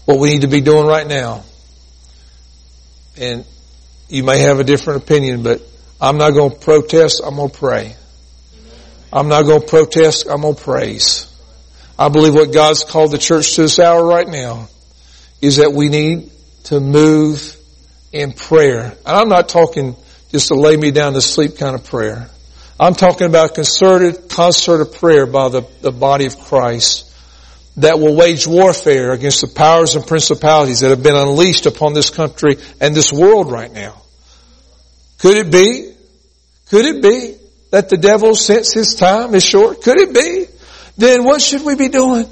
What 0.07 0.19
we 0.19 0.31
need 0.31 0.41
to 0.41 0.49
be 0.49 0.63
doing 0.63 0.87
right 0.87 1.07
now, 1.07 1.45
and 3.19 3.45
you 4.09 4.25
may 4.25 4.41
have 4.41 4.61
a 4.61 4.65
different 4.65 5.03
opinion, 5.03 5.43
but 5.43 5.63
I'm 6.01 6.17
not 6.17 6.31
going 6.31 6.51
to 6.53 6.59
protest, 6.59 7.21
I'm 7.25 7.37
going 7.37 7.51
to 7.51 7.57
pray. 7.57 7.97
I'm 9.13 9.29
not 9.29 9.43
going 9.43 9.61
to 9.61 9.67
protest. 9.67 10.29
I'm 10.29 10.43
going 10.43 10.55
to 10.55 10.63
praise. 10.63 11.27
I 11.99 12.09
believe 12.09 12.35
what 12.35 12.53
God's 12.53 12.85
called 12.85 13.11
the 13.11 13.19
church 13.19 13.55
to 13.57 13.63
this 13.63 13.79
hour 13.79 14.05
right 14.05 14.27
now 14.27 14.69
is 15.41 15.57
that 15.57 15.73
we 15.73 15.89
need 15.89 16.31
to 16.65 16.81
move 16.81 17.57
in 18.13 18.33
prayer. 18.33 18.97
And 19.05 19.17
I'm 19.17 19.29
not 19.29 19.49
talking 19.49 19.97
just 20.31 20.49
to 20.49 20.55
lay 20.55 20.77
me 20.77 20.91
down 20.93 21.15
to 21.15 21.21
sleep 21.21 21.59
kind 21.59 21.75
of 21.75 21.85
prayer. 21.85 22.31
I'm 22.79 22.95
talking 22.95 23.27
about 23.27 23.55
concerted, 23.55 24.31
concert 24.31 24.81
of 24.81 24.95
prayer 24.95 25.27
by 25.27 25.49
the, 25.49 25.69
the 25.83 25.91
body 25.91 26.27
of 26.27 26.39
Christ 26.39 27.07
that 27.77 27.99
will 27.99 28.17
wage 28.17 28.47
warfare 28.47 29.13
against 29.13 29.43
the 29.43 29.49
powers 29.49 29.95
and 29.95 30.07
principalities 30.07 30.81
that 30.81 30.91
have 30.91 31.03
been 31.03 31.17
unleashed 31.17 31.67
upon 31.67 31.95
this 31.95 32.11
country 32.11 32.57
and 32.81 32.95
this 32.95 33.13
world 33.13 33.51
right 33.51 33.73
now. 33.73 34.01
Could 35.19 35.37
it 35.37 35.53
be? 35.53 35.93
Could 36.69 36.85
it 36.87 37.03
be 37.03 37.40
that 37.71 37.89
the 37.89 37.97
devil 37.97 38.35
since 38.35 38.73
his 38.73 38.95
time 38.95 39.35
is 39.35 39.45
short? 39.45 39.83
Could 39.83 39.99
it 39.99 40.15
be? 40.15 40.47
Then 40.97 41.25
what 41.25 41.41
should 41.41 41.63
we 41.63 41.77
be 41.77 41.89
doing? 41.89 42.27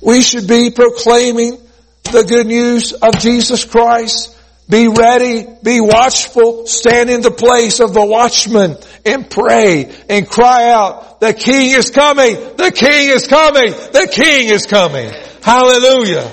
We 0.00 0.22
should 0.22 0.46
be 0.46 0.70
proclaiming 0.70 1.58
the 2.04 2.24
good 2.24 2.46
news 2.46 2.92
of 2.92 3.18
Jesus 3.18 3.64
Christ. 3.64 4.34
Be 4.68 4.88
ready, 4.88 5.46
be 5.62 5.80
watchful, 5.80 6.66
stand 6.66 7.08
in 7.08 7.20
the 7.20 7.30
place 7.30 7.78
of 7.78 7.94
the 7.94 8.04
watchman 8.04 8.76
and 9.04 9.30
pray 9.30 9.94
and 10.08 10.28
cry 10.28 10.70
out, 10.70 11.20
the 11.20 11.32
King 11.32 11.70
is 11.70 11.90
coming, 11.90 12.34
the 12.34 12.72
King 12.74 13.10
is 13.10 13.28
coming, 13.28 13.70
the 13.70 14.08
King 14.12 14.48
is 14.48 14.66
coming. 14.66 15.12
Hallelujah. 15.40 16.28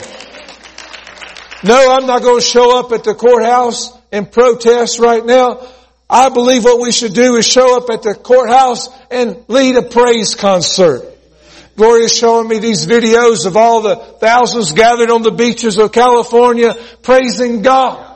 No, 1.63 1.95
I'm 1.95 2.07
not 2.07 2.23
going 2.23 2.39
to 2.39 2.45
show 2.45 2.79
up 2.79 2.91
at 2.91 3.03
the 3.03 3.13
courthouse 3.13 3.95
and 4.11 4.29
protest 4.29 4.97
right 4.97 5.23
now. 5.23 5.67
I 6.09 6.29
believe 6.29 6.63
what 6.63 6.79
we 6.79 6.91
should 6.91 7.13
do 7.13 7.35
is 7.35 7.45
show 7.45 7.77
up 7.77 7.89
at 7.89 8.03
the 8.03 8.13
courthouse 8.13 8.89
and 9.09 9.43
lead 9.47 9.75
a 9.77 9.81
praise 9.81 10.35
concert. 10.35 11.09
Gloria's 11.75 12.15
showing 12.15 12.47
me 12.47 12.59
these 12.59 12.85
videos 12.85 13.47
of 13.47 13.57
all 13.57 13.81
the 13.81 13.95
thousands 13.95 14.73
gathered 14.73 15.09
on 15.09 15.23
the 15.23 15.31
beaches 15.31 15.77
of 15.77 15.91
California 15.91 16.75
praising 17.01 17.63
God. 17.63 18.11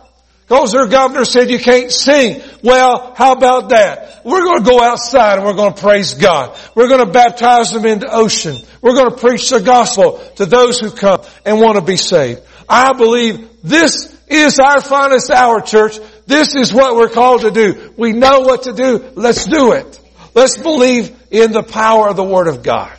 Because 0.48 0.72
their 0.72 0.88
governor 0.88 1.26
said 1.26 1.50
you 1.50 1.60
can't 1.60 1.92
sing. 1.92 2.42
Well, 2.64 3.14
how 3.16 3.34
about 3.34 3.70
that? 3.70 4.22
We're 4.24 4.44
going 4.44 4.64
to 4.64 4.70
go 4.70 4.82
outside 4.82 5.38
and 5.38 5.46
we're 5.46 5.56
going 5.56 5.74
to 5.74 5.82
praise 5.82 6.14
God. 6.14 6.58
We're 6.74 6.88
going 6.88 7.06
to 7.06 7.12
baptize 7.12 7.72
them 7.72 7.86
into 7.86 8.08
ocean. 8.10 8.58
We're 8.82 8.94
going 8.94 9.10
to 9.10 9.18
preach 9.18 9.50
the 9.50 9.60
gospel 9.60 10.20
to 10.38 10.46
those 10.46 10.80
who 10.80 10.92
come 10.92 11.22
and 11.46 11.60
want 11.60 11.76
to 11.76 11.82
be 11.84 11.98
saved. 11.98 12.42
I 12.70 12.94
believe 12.94 13.62
this 13.62 14.16
is 14.28 14.60
our 14.60 14.80
finest 14.80 15.32
hour, 15.32 15.60
church. 15.60 16.00
This 16.28 16.56
is 16.56 16.74
what 16.74 16.96
we're 16.96 17.10
called 17.10 17.42
to 17.42 17.52
do. 17.52 17.94
We 17.98 18.14
know 18.14 18.42
what 18.42 18.64
to 18.64 18.74
do. 18.74 19.12
Let's 19.16 19.46
do 19.46 19.72
it. 19.72 20.00
Let's 20.36 20.58
believe 20.58 21.16
in 21.32 21.52
the 21.52 21.64
power 21.64 22.10
of 22.10 22.16
the 22.16 22.24
Word 22.24 22.48
of 22.48 22.64
God. 22.64 22.92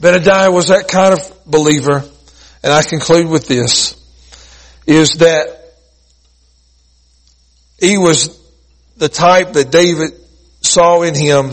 Benadiah 0.00 0.52
was 0.52 0.68
that 0.68 0.88
kind 0.88 1.14
of 1.14 1.44
believer. 1.46 2.04
And 2.62 2.72
I 2.72 2.82
conclude 2.82 3.28
with 3.28 3.46
this, 3.46 3.94
is 4.86 5.14
that 5.14 5.74
he 7.80 7.96
was 7.96 8.36
the 8.96 9.08
type 9.08 9.52
that 9.52 9.70
David 9.70 10.12
saw 10.60 11.02
in 11.02 11.14
him 11.14 11.52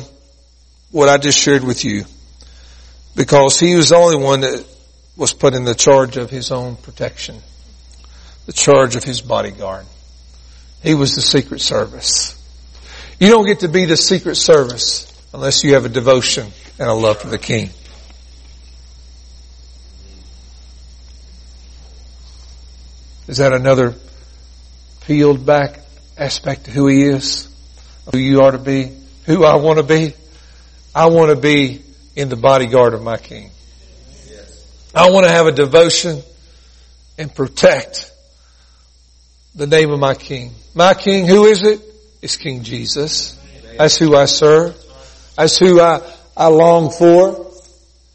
what 0.91 1.07
I 1.07 1.17
just 1.17 1.39
shared 1.39 1.63
with 1.63 1.85
you. 1.85 2.05
Because 3.15 3.59
he 3.59 3.75
was 3.75 3.89
the 3.89 3.95
only 3.95 4.17
one 4.17 4.41
that 4.41 4.65
was 5.15 5.33
put 5.33 5.53
in 5.53 5.63
the 5.63 5.75
charge 5.75 6.17
of 6.17 6.29
his 6.29 6.51
own 6.51 6.75
protection 6.75 7.41
the 8.45 8.53
charge 8.53 8.95
of 8.95 9.03
his 9.03 9.21
bodyguard. 9.21 9.85
He 10.85 10.93
was 10.93 11.15
the 11.15 11.21
secret 11.21 11.61
service. 11.61 12.39
You 13.19 13.29
don't 13.29 13.47
get 13.47 13.61
to 13.61 13.67
be 13.67 13.85
the 13.85 13.97
secret 13.97 14.35
service 14.35 15.11
unless 15.33 15.63
you 15.63 15.73
have 15.73 15.83
a 15.83 15.89
devotion 15.89 16.51
and 16.77 16.87
a 16.87 16.93
love 16.93 17.19
for 17.19 17.27
the 17.27 17.39
king. 17.39 17.71
Is 23.27 23.37
that 23.37 23.51
another 23.51 23.95
peeled 25.01 25.43
back 25.43 25.79
aspect 26.19 26.67
of 26.67 26.75
who 26.75 26.85
he 26.85 27.01
is? 27.01 27.49
Who 28.11 28.19
you 28.19 28.41
are 28.41 28.51
to 28.51 28.59
be? 28.59 28.95
Who 29.25 29.43
I 29.43 29.55
want 29.55 29.79
to 29.79 29.83
be? 29.83 30.13
I 30.93 31.07
want 31.07 31.31
to 31.31 31.35
be 31.35 31.81
in 32.15 32.29
the 32.29 32.35
bodyguard 32.35 32.93
of 32.93 33.01
my 33.01 33.17
king. 33.17 33.49
I 34.93 35.09
want 35.09 35.25
to 35.25 35.31
have 35.31 35.47
a 35.47 35.51
devotion 35.51 36.21
and 37.17 37.33
protect 37.33 38.11
the 39.55 39.67
name 39.67 39.91
of 39.91 39.99
my 39.99 40.13
King. 40.13 40.53
My 40.73 40.93
King, 40.93 41.25
who 41.25 41.45
is 41.45 41.63
it? 41.63 41.81
It's 42.21 42.37
King 42.37 42.63
Jesus. 42.63 43.39
That's 43.77 43.97
who 43.97 44.15
I 44.15 44.25
serve. 44.25 44.75
That's 45.37 45.57
who 45.57 45.81
I, 45.81 46.01
I 46.35 46.47
long 46.47 46.91
for. 46.91 47.51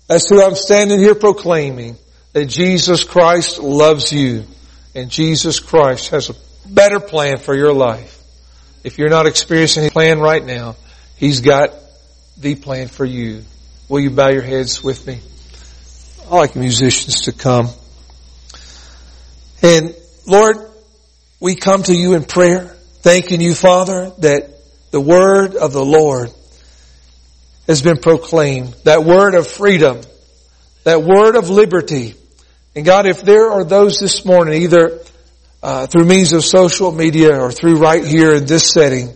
That's 0.07 0.29
who 0.29 0.43
I'm 0.43 0.55
standing 0.55 0.99
here 0.99 1.15
proclaiming 1.15 1.97
that 2.33 2.47
Jesus 2.47 3.05
Christ 3.05 3.59
loves 3.59 4.13
you 4.13 4.45
and 4.95 5.11
Jesus 5.11 5.61
Christ 5.61 6.11
has 6.11 6.31
a 6.31 6.35
better 6.67 7.01
plan 7.01 7.39
for 7.39 7.55
your 7.55 7.73
life. 7.73 8.19
If 8.83 8.99
you're 8.99 9.11
not 9.11 9.27
experiencing 9.27 9.85
his 9.85 9.93
plan 9.93 10.21
right 10.21 10.45
now, 10.45 10.77
he's 11.17 11.41
got 11.41 11.71
the 12.39 12.55
plan 12.55 12.89
for 12.89 13.05
you. 13.05 13.45
Will 13.89 14.01
you 14.01 14.11
bow 14.11 14.29
your 14.31 14.43
heads 14.43 14.83
with 14.83 15.07
me? 15.07 15.21
I 16.31 16.37
like 16.37 16.57
musicians 16.57 17.23
to 17.23 17.33
come. 17.33 17.69
And 19.63 19.95
Lord, 20.27 20.70
we 21.41 21.55
come 21.55 21.83
to 21.85 21.95
you 21.95 22.15
in 22.15 22.25
prayer, 22.25 22.67
thanking 23.01 23.41
you, 23.41 23.55
Father, 23.55 24.13
that 24.19 24.51
the 24.91 25.01
word 25.01 25.57
of 25.57 25.73
the 25.73 25.85
Lord 25.85 26.31
has 27.67 27.81
been 27.81 27.97
proclaimed. 27.97 28.75
That 28.85 29.05
word 29.05 29.35
of 29.35 29.47
freedom. 29.47 30.03
That 30.85 31.03
word 31.03 31.37
of 31.37 31.49
liberty. 31.49 32.15
And 32.77 32.85
God, 32.85 33.07
if 33.07 33.23
there 33.23 33.51
are 33.51 33.65
those 33.65 33.99
this 33.99 34.25
morning, 34.25 34.63
either 34.63 35.01
uh, 35.63 35.87
through 35.87 36.05
means 36.05 36.33
of 36.33 36.45
social 36.45 36.93
media 36.93 37.41
or 37.41 37.51
through 37.51 37.79
right 37.79 38.05
here 38.05 38.35
in 38.35 38.45
this 38.45 38.71
setting, 38.71 39.15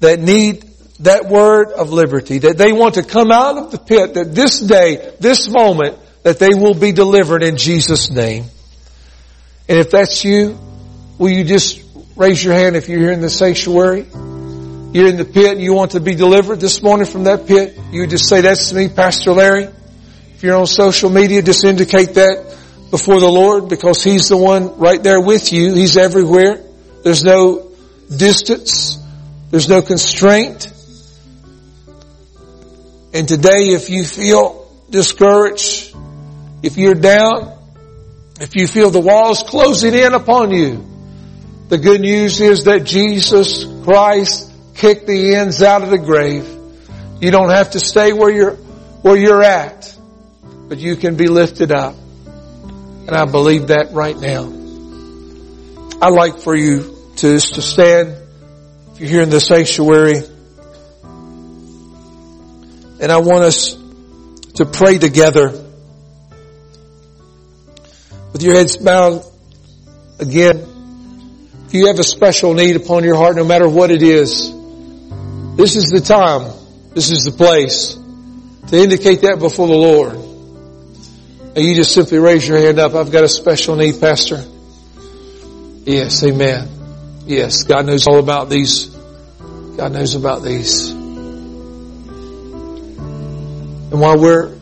that 0.00 0.20
need 0.20 0.62
that 1.00 1.26
word 1.26 1.70
of 1.72 1.92
liberty, 1.92 2.38
that 2.38 2.56
they 2.56 2.72
want 2.72 2.94
to 2.94 3.02
come 3.02 3.30
out 3.32 3.56
of 3.58 3.72
the 3.72 3.78
pit, 3.78 4.14
that 4.14 4.34
this 4.34 4.60
day, 4.60 5.12
this 5.18 5.48
moment, 5.48 5.98
that 6.22 6.38
they 6.38 6.54
will 6.54 6.74
be 6.74 6.92
delivered 6.92 7.42
in 7.42 7.56
Jesus' 7.56 8.10
name. 8.10 8.44
And 9.68 9.78
if 9.78 9.90
that's 9.90 10.24
you, 10.24 10.58
will 11.18 11.30
you 11.30 11.44
just 11.44 11.82
raise 12.16 12.42
your 12.42 12.54
hand 12.54 12.76
if 12.76 12.88
you're 12.88 13.00
here 13.00 13.12
in 13.12 13.20
the 13.20 13.30
sanctuary? 13.30 14.06
You're 14.90 15.08
in 15.08 15.16
the 15.16 15.28
pit 15.30 15.52
and 15.52 15.60
you 15.60 15.74
want 15.74 15.90
to 15.92 16.00
be 16.00 16.14
delivered 16.14 16.60
this 16.60 16.82
morning 16.82 17.06
from 17.06 17.24
that 17.24 17.46
pit. 17.46 17.78
You 17.90 18.06
just 18.06 18.28
say, 18.28 18.40
that's 18.40 18.72
me, 18.72 18.88
Pastor 18.88 19.32
Larry. 19.32 19.68
If 20.34 20.42
you're 20.42 20.56
on 20.56 20.66
social 20.66 21.10
media, 21.10 21.42
just 21.42 21.64
indicate 21.64 22.14
that 22.14 22.56
before 22.90 23.20
the 23.20 23.28
Lord 23.28 23.68
because 23.68 24.02
He's 24.02 24.28
the 24.28 24.36
one 24.36 24.78
right 24.78 25.02
there 25.02 25.20
with 25.20 25.52
you. 25.52 25.74
He's 25.74 25.96
everywhere. 25.96 26.64
There's 27.04 27.22
no 27.22 27.70
distance. 28.08 28.98
There's 29.50 29.68
no 29.68 29.82
constraint. 29.82 30.72
And 33.12 33.26
today, 33.26 33.70
if 33.74 33.90
you 33.90 34.04
feel 34.04 34.70
discouraged, 34.90 35.94
if 36.62 36.76
you're 36.76 36.94
down, 36.94 37.58
if 38.40 38.56
you 38.56 38.66
feel 38.66 38.90
the 38.90 39.00
walls 39.00 39.42
closing 39.42 39.94
in 39.94 40.14
upon 40.14 40.50
you, 40.50 40.87
the 41.68 41.76
good 41.76 42.00
news 42.00 42.40
is 42.40 42.64
that 42.64 42.84
Jesus 42.84 43.64
Christ 43.84 44.50
kicked 44.74 45.06
the 45.06 45.34
ends 45.34 45.62
out 45.62 45.82
of 45.82 45.90
the 45.90 45.98
grave. 45.98 46.48
You 47.20 47.30
don't 47.30 47.50
have 47.50 47.72
to 47.72 47.80
stay 47.80 48.14
where 48.14 48.30
you're, 48.30 48.54
where 49.02 49.16
you're 49.16 49.42
at, 49.42 49.94
but 50.68 50.78
you 50.78 50.96
can 50.96 51.16
be 51.16 51.26
lifted 51.26 51.70
up. 51.70 51.94
And 51.94 53.10
I 53.10 53.26
believe 53.26 53.66
that 53.68 53.92
right 53.92 54.16
now. 54.16 54.44
I'd 56.00 56.14
like 56.14 56.38
for 56.38 56.56
you 56.56 56.96
to, 57.16 57.38
to 57.38 57.62
stand, 57.62 58.16
if 58.92 59.00
you're 59.00 59.08
here 59.10 59.22
in 59.22 59.30
the 59.30 59.40
sanctuary, 59.40 60.22
and 63.00 63.12
I 63.12 63.18
want 63.18 63.44
us 63.44 63.74
to 64.54 64.64
pray 64.64 64.98
together 64.98 65.50
with 68.32 68.42
your 68.42 68.54
heads 68.54 68.76
bowed 68.76 69.22
again. 70.18 70.77
If 71.68 71.74
you 71.74 71.86
have 71.88 71.98
a 71.98 72.02
special 72.02 72.54
need 72.54 72.76
upon 72.76 73.04
your 73.04 73.16
heart, 73.16 73.36
no 73.36 73.44
matter 73.44 73.68
what 73.68 73.90
it 73.90 74.02
is, 74.02 74.50
this 75.54 75.76
is 75.76 75.90
the 75.90 76.00
time, 76.00 76.50
this 76.94 77.10
is 77.10 77.24
the 77.24 77.30
place 77.30 77.92
to 78.68 78.82
indicate 78.82 79.20
that 79.20 79.38
before 79.38 79.66
the 79.66 79.74
Lord. 79.74 80.14
And 80.14 81.58
you 81.58 81.74
just 81.74 81.92
simply 81.92 82.16
raise 82.16 82.48
your 82.48 82.56
hand 82.56 82.78
up. 82.78 82.94
I've 82.94 83.12
got 83.12 83.22
a 83.22 83.28
special 83.28 83.76
need, 83.76 84.00
Pastor. 84.00 84.42
Yes, 85.84 86.24
amen. 86.24 86.70
Yes, 87.26 87.64
God 87.64 87.84
knows 87.84 88.06
all 88.06 88.18
about 88.18 88.48
these. 88.48 88.86
God 88.86 89.92
knows 89.92 90.14
about 90.14 90.42
these. 90.42 90.88
And 93.90 94.00
while 94.00 94.18
we're 94.18 94.56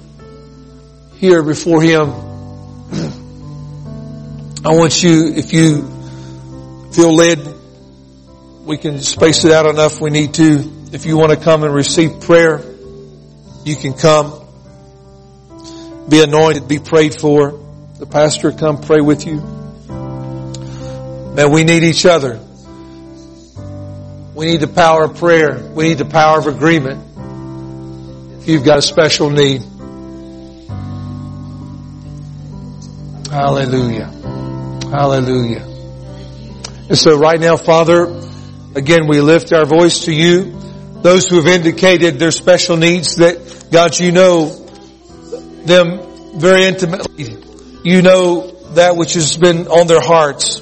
here 1.19 1.45
before 1.45 1.83
Him, 1.83 2.11
I 4.65 4.75
want 4.75 5.05
you, 5.05 5.35
if 5.37 5.53
you 5.53 5.96
feel 6.97 7.15
led, 7.15 7.47
we 8.65 8.79
can 8.79 9.03
space 9.03 9.45
it 9.45 9.53
out 9.53 9.67
enough 9.67 10.01
we 10.01 10.09
need 10.09 10.33
to. 10.33 10.73
If 10.93 11.05
you 11.05 11.19
want 11.19 11.31
to 11.31 11.37
come 11.37 11.63
and 11.63 11.75
receive 11.75 12.23
prayer, 12.23 12.63
you 13.67 13.77
can 13.77 13.93
come. 13.93 14.33
Be 16.09 16.23
anointed, 16.23 16.67
be 16.67 16.79
prayed 16.79 17.15
for. 17.15 17.63
The 17.99 18.07
pastor 18.07 18.51
come 18.51 18.81
pray 18.81 19.03
with 19.03 19.27
you. 19.27 19.43
Man, 21.35 21.53
we 21.53 21.65
need 21.65 21.83
each 21.83 22.07
other. 22.07 22.41
We 24.35 24.47
need 24.47 24.61
the 24.61 24.69
power 24.69 25.05
of 25.05 25.19
prayer. 25.19 25.71
We 25.75 25.89
need 25.89 25.99
the 25.99 26.07
power 26.07 26.39
of 26.39 26.47
agreement 26.47 27.03
If 28.41 28.49
you've 28.49 28.65
got 28.65 28.79
a 28.79 28.83
special 28.83 29.29
need. 29.29 29.63
Hallelujah. 33.31 34.07
Hallelujah. 34.91 35.76
And 36.89 36.97
so 36.97 37.19
right 37.19 37.41
now, 37.41 37.57
Father, 37.57 38.05
again, 38.77 39.09
we 39.09 39.21
lift 39.21 39.53
our 39.53 39.65
voice 39.65 40.05
to 40.05 40.13
you. 40.13 40.57
Those 41.03 41.29
who 41.29 41.37
have 41.37 41.47
indicated 41.49 42.19
their 42.19 42.31
special 42.31 42.77
needs 42.77 43.17
that 43.17 43.69
God, 43.73 43.99
you 43.99 44.13
know 44.13 44.49
them 45.65 46.39
very 46.39 46.65
intimately. 46.65 47.37
You 47.83 48.03
know 48.03 48.53
that 48.75 48.97
which 48.97 49.15
has 49.15 49.37
been 49.37 49.67
on 49.67 49.89
their 49.89 50.01
hearts. 50.01 50.61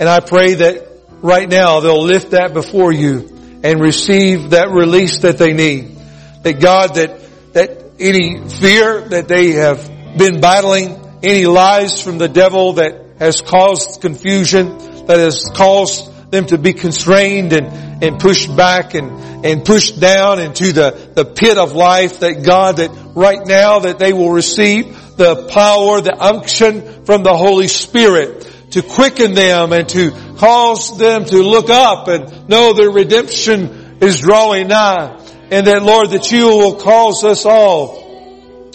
And 0.00 0.08
I 0.08 0.20
pray 0.20 0.54
that 0.54 0.88
right 1.20 1.48
now 1.48 1.80
they'll 1.80 2.02
lift 2.02 2.30
that 2.30 2.54
before 2.54 2.92
you 2.92 3.60
and 3.62 3.80
receive 3.80 4.50
that 4.50 4.70
release 4.70 5.18
that 5.18 5.36
they 5.36 5.52
need. 5.52 5.96
That 6.44 6.60
God, 6.60 6.94
that, 6.94 7.20
that 7.52 7.92
any 7.98 8.48
fear 8.48 9.02
that 9.08 9.28
they 9.28 9.52
have 9.52 9.86
been 10.16 10.40
battling, 10.40 10.98
any 11.22 11.44
lies 11.44 12.00
from 12.00 12.16
the 12.16 12.28
devil 12.28 12.74
that 12.74 13.16
has 13.18 13.40
caused 13.42 14.00
confusion, 14.00 14.78
that 15.08 15.18
has 15.18 15.50
caused 15.54 16.30
them 16.30 16.46
to 16.46 16.58
be 16.58 16.74
constrained 16.74 17.54
and, 17.54 18.04
and 18.04 18.20
pushed 18.20 18.54
back 18.54 18.94
and, 18.94 19.44
and 19.44 19.64
pushed 19.64 19.98
down 19.98 20.38
into 20.38 20.72
the, 20.72 20.90
the 21.14 21.24
pit 21.24 21.56
of 21.56 21.72
life 21.72 22.20
that 22.20 22.44
God, 22.44 22.76
that 22.76 22.90
right 23.16 23.40
now 23.44 23.80
that 23.80 23.98
they 23.98 24.12
will 24.12 24.30
receive 24.30 25.16
the 25.16 25.48
power, 25.48 26.02
the 26.02 26.14
unction 26.14 27.06
from 27.06 27.22
the 27.22 27.34
Holy 27.34 27.68
Spirit 27.68 28.44
to 28.72 28.82
quicken 28.82 29.32
them 29.32 29.72
and 29.72 29.88
to 29.88 30.10
cause 30.36 30.98
them 30.98 31.24
to 31.24 31.42
look 31.42 31.70
up 31.70 32.08
and 32.08 32.48
know 32.48 32.74
their 32.74 32.90
redemption 32.90 33.98
is 34.02 34.20
drawing 34.20 34.68
nigh. 34.68 35.16
And 35.50 35.66
that 35.66 35.82
Lord, 35.82 36.10
that 36.10 36.30
you 36.30 36.48
will 36.48 36.76
cause 36.76 37.24
us 37.24 37.46
all 37.46 38.07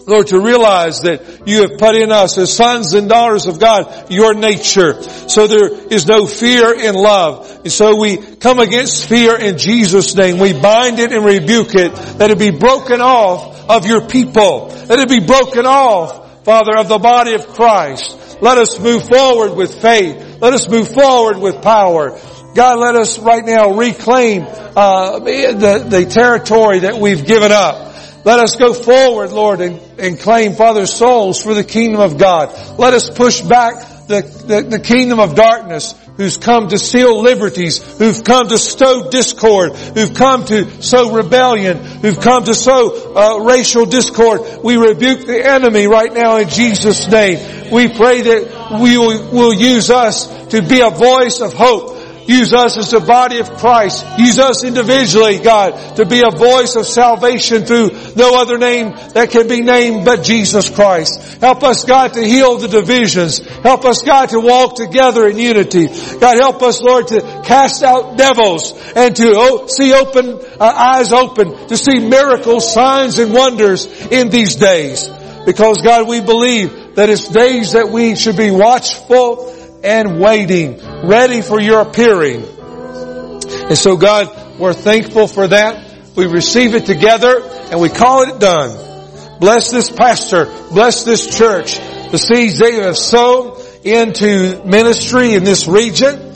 Lord, 0.05 0.27
to 0.27 0.39
realize 0.39 1.01
that 1.01 1.47
you 1.47 1.61
have 1.61 1.77
put 1.77 1.95
in 1.95 2.11
us 2.11 2.37
as 2.37 2.55
sons 2.55 2.93
and 2.93 3.07
daughters 3.07 3.47
of 3.47 3.59
God 3.59 4.11
your 4.11 4.33
nature. 4.33 5.01
So 5.01 5.47
there 5.47 5.71
is 5.87 6.05
no 6.05 6.25
fear 6.25 6.73
in 6.73 6.95
love. 6.95 7.49
And 7.63 7.71
so 7.71 7.95
we 7.95 8.17
come 8.17 8.59
against 8.59 9.07
fear 9.07 9.39
in 9.39 9.57
Jesus' 9.57 10.15
name. 10.15 10.39
We 10.39 10.53
bind 10.53 10.99
it 10.99 11.11
and 11.11 11.23
rebuke 11.23 11.75
it. 11.75 11.95
That 12.17 12.31
it 12.31 12.39
be 12.39 12.51
broken 12.51 13.01
off 13.01 13.69
of 13.69 13.85
your 13.85 14.07
people. 14.07 14.67
That 14.67 14.99
it 14.99 15.09
be 15.09 15.25
broken 15.25 15.65
off, 15.65 16.43
Father, 16.43 16.77
of 16.77 16.89
the 16.89 16.99
body 16.99 17.33
of 17.33 17.47
Christ. 17.47 18.41
Let 18.41 18.57
us 18.57 18.79
move 18.79 19.07
forward 19.07 19.55
with 19.55 19.81
faith. 19.81 20.41
Let 20.41 20.53
us 20.53 20.67
move 20.67 20.89
forward 20.89 21.37
with 21.37 21.61
power. 21.61 22.19
God, 22.55 22.77
let 22.77 22.95
us 22.95 23.17
right 23.17 23.43
now 23.43 23.77
reclaim 23.77 24.43
uh, 24.45 25.19
the, 25.19 25.85
the 25.89 26.05
territory 26.05 26.79
that 26.79 26.97
we've 26.97 27.25
given 27.25 27.51
up. 27.51 27.92
Let 28.25 28.39
us 28.39 28.55
go 28.55 28.73
forward, 28.73 29.31
Lord, 29.31 29.59
and, 29.59 29.81
and 29.99 30.17
claim, 30.17 30.53
Father, 30.53 30.85
souls 30.85 31.43
for 31.43 31.53
the 31.53 31.63
kingdom 31.63 31.99
of 31.99 32.17
God. 32.17 32.79
Let 32.79 32.93
us 32.93 33.09
push 33.09 33.41
back 33.41 34.07
the, 34.07 34.21
the, 34.21 34.61
the, 34.61 34.79
kingdom 34.79 35.19
of 35.19 35.35
darkness 35.35 35.93
who's 36.17 36.37
come 36.37 36.67
to 36.69 36.77
seal 36.77 37.21
liberties, 37.21 37.97
who've 37.97 38.23
come 38.23 38.47
to 38.47 38.57
sow 38.57 39.09
discord, 39.09 39.73
who've 39.73 40.13
come 40.13 40.45
to 40.45 40.81
sow 40.81 41.13
rebellion, 41.13 41.77
who've 41.77 42.19
come 42.19 42.43
to 42.43 42.53
sow 42.53 43.13
uh, 43.15 43.39
racial 43.39 43.85
discord. 43.85 44.41
We 44.63 44.77
rebuke 44.77 45.25
the 45.25 45.45
enemy 45.45 45.87
right 45.87 46.13
now 46.13 46.37
in 46.37 46.49
Jesus' 46.49 47.09
name. 47.09 47.71
We 47.71 47.87
pray 47.87 48.21
that 48.21 48.79
we 48.81 48.97
will, 48.97 49.31
will 49.31 49.53
use 49.53 49.89
us 49.89 50.27
to 50.49 50.61
be 50.61 50.81
a 50.81 50.89
voice 50.89 51.41
of 51.41 51.53
hope 51.53 52.02
Use 52.27 52.53
us 52.53 52.77
as 52.77 52.91
the 52.91 52.99
body 52.99 53.39
of 53.39 53.49
Christ. 53.55 54.05
Use 54.17 54.39
us 54.39 54.63
individually, 54.63 55.39
God, 55.39 55.97
to 55.97 56.05
be 56.05 56.21
a 56.21 56.31
voice 56.31 56.75
of 56.75 56.85
salvation 56.85 57.65
through 57.65 57.91
no 58.15 58.39
other 58.39 58.57
name 58.57 58.93
that 59.13 59.29
can 59.31 59.47
be 59.47 59.61
named 59.61 60.05
but 60.05 60.23
Jesus 60.23 60.69
Christ. 60.69 61.41
Help 61.41 61.63
us, 61.63 61.83
God, 61.83 62.13
to 62.13 62.23
heal 62.23 62.57
the 62.57 62.67
divisions. 62.67 63.39
Help 63.39 63.85
us, 63.85 64.03
God, 64.03 64.29
to 64.29 64.39
walk 64.39 64.75
together 64.75 65.27
in 65.27 65.37
unity. 65.37 65.87
God, 65.87 66.37
help 66.37 66.61
us, 66.61 66.81
Lord, 66.81 67.07
to 67.07 67.21
cast 67.43 67.83
out 67.83 68.17
devils 68.17 68.73
and 68.95 69.15
to 69.15 69.65
see 69.67 69.93
open, 69.93 70.39
uh, 70.59 70.63
eyes 70.63 71.11
open, 71.11 71.67
to 71.67 71.77
see 71.77 71.99
miracles, 71.99 72.73
signs, 72.73 73.19
and 73.19 73.33
wonders 73.33 73.85
in 73.85 74.29
these 74.29 74.55
days. 74.55 75.09
Because 75.45 75.81
God, 75.81 76.07
we 76.07 76.21
believe 76.21 76.95
that 76.95 77.09
it's 77.09 77.27
days 77.27 77.73
that 77.73 77.89
we 77.89 78.15
should 78.15 78.37
be 78.37 78.51
watchful 78.51 79.51
and 79.83 80.19
waiting, 80.19 80.79
ready 81.05 81.41
for 81.41 81.61
your 81.61 81.81
appearing. 81.81 82.43
And 82.43 83.77
so 83.77 83.97
God, 83.97 84.57
we're 84.57 84.73
thankful 84.73 85.27
for 85.27 85.47
that. 85.47 86.15
We 86.15 86.27
receive 86.27 86.75
it 86.75 86.85
together 86.85 87.41
and 87.71 87.79
we 87.81 87.89
call 87.89 88.23
it 88.29 88.39
done. 88.39 89.39
Bless 89.39 89.71
this 89.71 89.89
pastor. 89.89 90.45
Bless 90.71 91.03
this 91.03 91.37
church. 91.37 91.77
The 92.11 92.17
seeds 92.17 92.59
they 92.59 92.75
have 92.75 92.97
sown 92.97 93.59
into 93.83 94.63
ministry 94.65 95.33
in 95.33 95.43
this 95.43 95.67
region. 95.67 96.33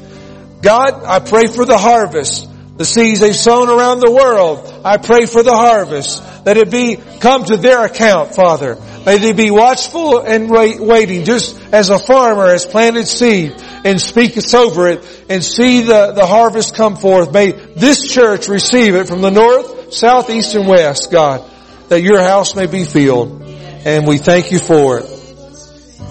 God, 0.61 1.03
I 1.05 1.19
pray 1.19 1.47
for 1.47 1.65
the 1.65 1.77
harvest. 1.77 2.49
The 2.77 2.85
seeds 2.85 3.19
they've 3.19 3.35
sown 3.35 3.69
around 3.69 3.99
the 3.99 4.11
world. 4.11 4.81
I 4.85 4.97
pray 4.97 5.25
for 5.25 5.41
the 5.41 5.53
harvest. 5.53 6.23
That 6.45 6.57
it 6.57 6.71
be 6.71 6.97
come 7.19 7.43
to 7.45 7.57
their 7.57 7.85
account, 7.85 8.35
Father. 8.35 8.77
May 9.05 9.17
they 9.17 9.33
be 9.33 9.51
watchful 9.51 10.19
and 10.19 10.49
waiting, 10.49 11.25
just 11.25 11.59
as 11.73 11.89
a 11.89 11.97
farmer 11.97 12.47
has 12.47 12.65
planted 12.65 13.07
seed 13.07 13.55
and 13.83 13.99
speaks 14.01 14.53
over 14.53 14.87
it 14.89 15.25
and 15.29 15.43
see 15.43 15.81
the, 15.81 16.11
the 16.11 16.25
harvest 16.25 16.75
come 16.75 16.97
forth. 16.97 17.31
May 17.31 17.51
this 17.51 18.13
church 18.13 18.47
receive 18.47 18.95
it 18.95 19.07
from 19.07 19.21
the 19.21 19.31
north, 19.31 19.93
south, 19.93 20.29
east, 20.29 20.55
and 20.55 20.67
west, 20.67 21.09
God, 21.09 21.49
that 21.89 22.01
your 22.01 22.21
house 22.21 22.55
may 22.55 22.67
be 22.67 22.83
filled. 22.83 23.41
And 23.41 24.05
we 24.05 24.17
thank 24.17 24.51
you 24.51 24.59
for 24.59 24.99
it. 24.99 25.05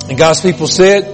And 0.09 0.17
God's 0.17 0.41
people 0.41 0.67
said, 0.67 1.05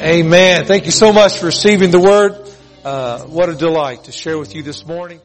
Amen. 0.00 0.64
Thank 0.64 0.86
you 0.86 0.92
so 0.92 1.12
much 1.12 1.38
for 1.38 1.46
receiving 1.46 1.90
the 1.90 2.00
word. 2.00 2.47
Uh, 2.88 3.20
what 3.26 3.50
a 3.50 3.54
delight 3.54 4.04
to 4.04 4.12
share 4.12 4.38
with 4.38 4.54
you 4.54 4.62
this 4.62 4.86
morning. 4.86 5.20